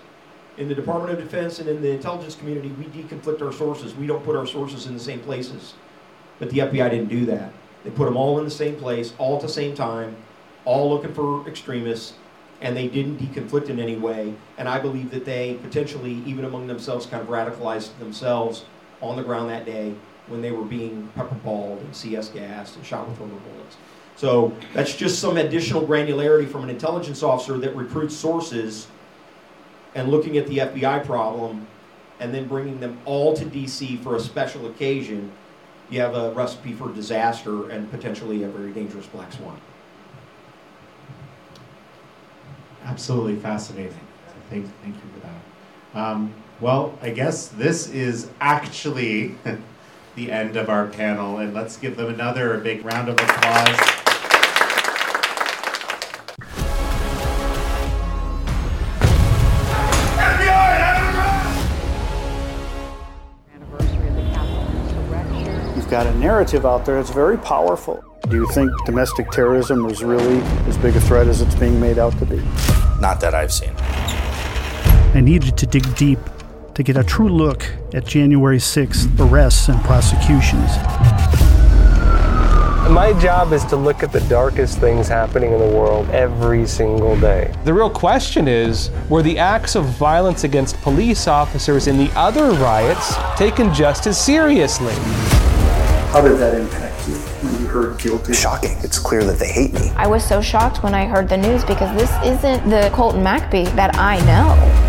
in 0.58 0.68
the 0.68 0.76
Department 0.76 1.18
of 1.18 1.24
Defense 1.24 1.60
and 1.60 1.70
in 1.70 1.82
the 1.82 1.92
intelligence 1.92 2.36
community, 2.36 2.70
we 2.70 2.86
deconflict 2.86 3.42
our 3.42 3.54
sources. 3.54 3.96
We 3.96 4.08
don't 4.08 4.24
put 4.24 4.36
our 4.36 4.46
sources 4.46 4.88
in 4.88 4.94
the 4.94 5.00
same 5.00 5.22
places. 5.22 5.74
But 6.38 6.50
the 6.50 6.60
FBI 6.60 6.90
didn't 6.90 7.10
do 7.10 7.26
that. 7.28 7.54
They 7.84 7.92
put 7.92 8.06
them 8.06 8.18
all 8.18 8.40
in 8.40 8.46
the 8.46 8.52
same 8.52 8.76
place, 8.76 9.14
all 9.18 9.38
at 9.38 9.42
the 9.42 9.50
same 9.50 9.74
time, 9.74 10.18
all 10.66 10.90
looking 10.90 11.14
for 11.14 11.48
extremists, 11.48 12.14
and 12.60 12.76
they 12.76 12.90
didn't 12.90 13.20
deconflict 13.20 13.70
in 13.70 13.80
any 13.80 13.96
way. 13.96 14.34
And 14.58 14.68
I 14.68 14.80
believe 14.80 15.12
that 15.12 15.24
they 15.24 15.54
potentially, 15.62 16.22
even 16.26 16.44
among 16.44 16.68
themselves, 16.68 17.06
kind 17.06 17.22
of 17.22 17.30
radicalized 17.30 17.98
themselves 18.00 18.66
on 19.02 19.16
the 19.16 19.24
ground 19.24 19.50
that 19.50 19.66
day 19.66 19.96
when 20.30 20.42
they 20.42 20.52
were 20.52 20.64
being 20.64 21.10
pepper 21.16 21.36
balled 21.36 21.80
and 21.80 21.96
CS 21.96 22.30
gassed 22.30 22.76
and 22.76 22.86
shot 22.86 23.08
with 23.08 23.20
rubber 23.20 23.34
bullets. 23.34 23.78
So 24.16 24.54
that's 24.74 24.96
just 24.96 25.20
some 25.20 25.38
additional 25.38 25.86
granularity 25.86 26.50
from 26.50 26.64
an 26.64 26.70
intelligence 26.70 27.24
officer 27.24 27.58
that 27.58 27.76
recruits 27.76 28.16
sources 28.16 28.88
and 29.96 30.10
looking 30.10 30.38
at 30.38 30.48
the 30.48 30.58
FBI 30.58 31.06
problem 31.06 31.68
and 32.20 32.34
then 32.34 32.48
bringing 32.48 32.80
them 32.80 33.00
all 33.06 33.36
to 33.36 33.46
DC 33.46 34.02
for 34.04 34.16
a 34.16 34.20
special 34.20 34.68
occasion. 34.68 35.32
You 35.90 36.02
have 36.02 36.16
a 36.16 36.32
recipe 36.34 36.74
for 36.74 36.92
disaster 36.92 37.70
and 37.70 37.90
potentially 37.90 38.44
a 38.44 38.50
very 38.50 38.72
dangerous 38.72 39.08
black 39.08 39.32
swan. 39.32 39.60
Absolutely 42.84 43.38
fascinating. 43.38 44.00
Thank, 44.50 44.68
thank 44.82 44.96
you 44.96 45.02
for 45.14 45.20
that. 45.28 46.02
Um, 46.02 46.34
well, 46.60 46.98
I 47.02 47.12
guess 47.12 47.48
this 47.48 47.88
is 47.90 48.30
actually 48.42 49.36
the 50.20 50.32
end 50.34 50.58
of 50.58 50.68
our 50.68 50.86
panel, 50.86 51.38
and 51.38 51.54
let's 51.54 51.78
give 51.78 51.96
them 51.96 52.14
another 52.14 52.58
big 52.58 52.84
round 52.84 53.08
of 53.08 53.16
applause. 53.16 53.70
You've 65.76 65.90
got 65.90 66.06
a 66.06 66.14
narrative 66.16 66.66
out 66.66 66.86
there 66.86 66.98
that's 66.98 67.10
very 67.10 67.38
powerful. 67.38 68.04
Do 68.28 68.36
you 68.36 68.48
think 68.52 68.72
domestic 68.86 69.32
terrorism 69.32 69.86
was 69.86 70.04
really 70.04 70.42
as 70.68 70.78
big 70.78 70.98
a 70.98 71.02
threat 71.02 71.28
as 71.28 71.42
it's 71.42 71.56
being 71.56 71.80
made 71.80 71.98
out 71.98 72.18
to 72.20 72.26
be? 72.26 72.44
Not 73.00 73.22
that 73.22 73.34
I've 73.34 73.54
seen. 73.54 73.74
I 75.16 75.22
needed 75.22 75.58
to 75.58 75.66
dig 75.66 75.96
deep 75.96 76.20
to 76.80 76.84
get 76.84 76.96
a 76.96 77.04
true 77.04 77.28
look 77.28 77.66
at 77.94 78.06
January 78.06 78.58
6th 78.58 79.20
arrests 79.20 79.68
and 79.68 79.84
prosecutions. 79.84 80.78
My 82.90 83.14
job 83.20 83.52
is 83.52 83.66
to 83.66 83.76
look 83.76 84.02
at 84.02 84.14
the 84.14 84.22
darkest 84.30 84.80
things 84.80 85.10
happening 85.10 85.52
in 85.52 85.60
the 85.60 85.78
world 85.78 86.10
every 86.12 86.66
single 86.66 87.20
day. 87.20 87.54
The 87.66 87.74
real 87.74 87.90
question 87.90 88.48
is 88.48 88.92
were 89.10 89.22
the 89.22 89.38
acts 89.38 89.76
of 89.76 89.88
violence 89.88 90.46
against 90.46 90.78
police 90.78 91.28
officers 91.28 91.88
in 91.88 91.98
the 91.98 92.10
other 92.16 92.52
riots 92.52 93.14
taken 93.38 93.74
just 93.74 94.08
as 94.08 94.18
seriously? 94.18 94.94
How 96.14 96.22
did 96.22 96.38
that 96.38 96.54
impact 96.56 97.10
you 97.10 97.16
when 97.16 97.62
you 97.62 97.68
heard 97.68 98.00
guilty? 98.00 98.32
Shocking. 98.32 98.78
It's 98.84 99.00
clear 99.00 99.26
that 99.26 99.38
they 99.38 99.52
hate 99.52 99.74
me. 99.74 99.90
I 99.98 100.08
was 100.08 100.24
so 100.24 100.42
shocked 100.42 100.82
when 100.82 100.94
I 100.94 101.08
heard 101.08 101.28
the 101.28 101.38
news 101.38 101.66
because 101.66 101.94
this 102.00 102.10
isn't 102.26 102.70
the 102.70 102.90
Colton 102.94 103.22
McAbee 103.22 103.66
that 103.76 103.98
I 103.98 104.20
know. 104.26 104.89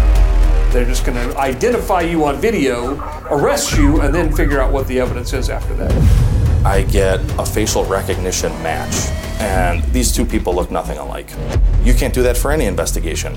They're 0.71 0.85
just 0.85 1.05
going 1.05 1.19
to 1.19 1.37
identify 1.37 2.03
you 2.03 2.25
on 2.27 2.37
video, 2.37 2.95
arrest 3.29 3.77
you, 3.77 4.03
and 4.03 4.15
then 4.15 4.33
figure 4.33 4.61
out 4.61 4.73
what 4.73 4.87
the 4.87 5.01
evidence 5.01 5.33
is 5.33 5.51
after 5.51 5.75
that. 5.75 6.65
I 6.65 6.83
get 6.83 7.19
a 7.41 7.45
facial 7.45 7.85
recognition 7.87 8.53
match, 8.63 9.09
and 9.41 9.83
these 9.93 10.15
two 10.15 10.25
people 10.25 10.55
look 10.55 10.71
nothing 10.71 10.97
alike. 10.99 11.29
You 11.83 11.93
can't 11.93 12.15
do 12.15 12.23
that 12.23 12.37
for 12.37 12.53
any 12.53 12.67
investigation. 12.67 13.33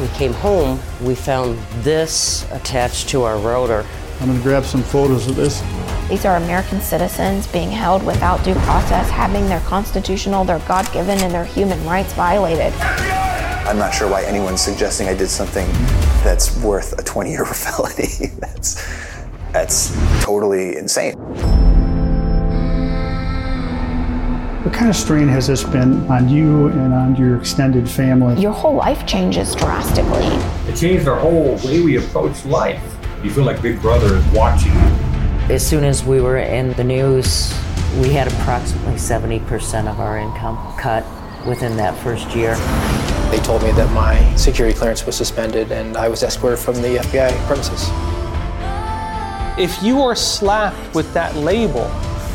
We 0.00 0.08
came 0.08 0.32
home, 0.32 0.80
we 1.00 1.14
found 1.14 1.56
this 1.84 2.50
attached 2.50 3.08
to 3.10 3.22
our 3.22 3.38
rotor. 3.38 3.86
I'm 4.20 4.26
going 4.26 4.38
to 4.38 4.42
grab 4.42 4.64
some 4.64 4.82
photos 4.82 5.28
of 5.28 5.36
this. 5.36 5.62
These 6.08 6.24
are 6.24 6.36
American 6.36 6.80
citizens 6.80 7.46
being 7.46 7.70
held 7.70 8.04
without 8.04 8.42
due 8.42 8.54
process, 8.54 9.08
having 9.08 9.46
their 9.46 9.60
constitutional, 9.60 10.44
their 10.44 10.58
God 10.66 10.92
given, 10.92 11.20
and 11.20 11.32
their 11.32 11.44
human 11.44 11.82
rights 11.86 12.12
violated. 12.14 12.72
I'm 13.66 13.78
not 13.78 13.94
sure 13.94 14.10
why 14.10 14.22
anyone's 14.24 14.60
suggesting 14.60 15.08
I 15.08 15.14
did 15.14 15.30
something 15.30 15.66
that's 16.22 16.54
worth 16.58 16.98
a 16.98 17.02
20 17.02 17.30
year 17.30 17.44
felony. 17.46 18.26
that's, 18.38 18.74
that's 19.52 19.96
totally 20.22 20.76
insane. 20.76 21.14
What 24.64 24.74
kind 24.74 24.90
of 24.90 24.96
strain 24.96 25.28
has 25.28 25.46
this 25.46 25.64
been 25.64 26.06
on 26.10 26.28
you 26.28 26.66
and 26.68 26.92
on 26.92 27.16
your 27.16 27.38
extended 27.38 27.88
family? 27.88 28.38
Your 28.38 28.52
whole 28.52 28.74
life 28.74 29.06
changes 29.06 29.54
drastically. 29.54 30.26
It 30.70 30.76
changed 30.76 31.08
our 31.08 31.18
whole 31.18 31.56
way 31.64 31.80
we 31.80 31.96
approach 31.96 32.44
life. 32.44 32.82
You 33.22 33.30
feel 33.30 33.44
like 33.44 33.62
Big 33.62 33.80
Brother 33.80 34.16
is 34.16 34.26
watching 34.26 34.72
you. 34.72 35.54
As 35.54 35.66
soon 35.66 35.84
as 35.84 36.04
we 36.04 36.20
were 36.20 36.36
in 36.36 36.74
the 36.74 36.84
news, 36.84 37.50
we 37.98 38.10
had 38.10 38.28
approximately 38.28 38.96
70% 38.96 39.90
of 39.90 40.00
our 40.00 40.18
income 40.18 40.58
cut 40.78 41.04
within 41.46 41.78
that 41.78 41.96
first 42.02 42.34
year. 42.36 42.56
They 43.34 43.40
told 43.40 43.64
me 43.64 43.72
that 43.72 43.90
my 43.90 44.32
security 44.36 44.78
clearance 44.78 45.04
was 45.06 45.16
suspended 45.16 45.72
and 45.72 45.96
I 45.96 46.06
was 46.06 46.22
escorted 46.22 46.56
from 46.56 46.76
the 46.76 46.98
FBI 46.98 47.36
premises. 47.48 47.88
If 49.58 49.82
you 49.82 50.02
are 50.02 50.14
slapped 50.14 50.94
with 50.94 51.12
that 51.14 51.34
label 51.34 51.90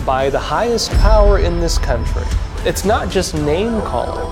by 0.06 0.30
the 0.30 0.40
highest 0.40 0.92
power 0.96 1.40
in 1.40 1.62
this 1.62 1.78
country, 1.78 2.24
it's 2.66 2.84
not 2.84 3.10
just 3.10 3.34
name 3.34 3.80
calling. 3.84 4.28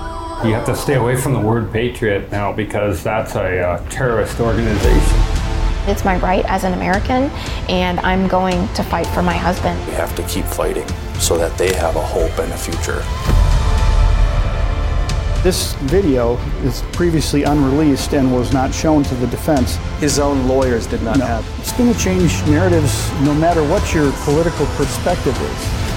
You 0.46 0.52
have 0.52 0.66
to 0.66 0.76
stay 0.76 0.96
away 0.96 1.16
from 1.16 1.32
the 1.32 1.40
word 1.40 1.72
patriot 1.72 2.30
now 2.30 2.52
because 2.52 3.02
that's 3.02 3.34
a 3.34 3.60
uh, 3.60 3.88
terrorist 3.88 4.38
organization. 4.38 5.18
It's 5.86 6.04
my 6.04 6.18
right 6.18 6.44
as 6.44 6.64
an 6.64 6.74
American, 6.74 7.30
and 7.70 7.98
I'm 8.00 8.28
going 8.28 8.68
to 8.74 8.82
fight 8.82 9.06
for 9.06 9.22
my 9.22 9.32
husband. 9.32 9.80
We 9.86 9.94
have 9.94 10.14
to 10.16 10.22
keep 10.24 10.44
fighting 10.44 10.86
so 11.18 11.38
that 11.38 11.56
they 11.56 11.72
have 11.76 11.96
a 11.96 12.04
hope 12.04 12.38
and 12.38 12.52
a 12.52 12.58
future. 12.58 13.02
This 15.44 15.74
video 15.74 16.36
is 16.64 16.82
previously 16.92 17.44
unreleased 17.44 18.12
and 18.12 18.34
was 18.34 18.52
not 18.52 18.74
shown 18.74 19.04
to 19.04 19.14
the 19.14 19.26
defense. 19.28 19.76
His 20.00 20.18
own 20.18 20.48
lawyers 20.48 20.84
did 20.88 21.00
not 21.02 21.16
No. 21.18 21.26
have. 21.26 21.46
It's 21.60 21.72
going 21.72 21.92
to 21.94 21.98
change 21.98 22.44
narratives 22.46 23.08
no 23.22 23.32
matter 23.34 23.62
what 23.62 23.94
your 23.94 24.10
political 24.24 24.66
perspective 24.76 25.40
is. 25.40 25.87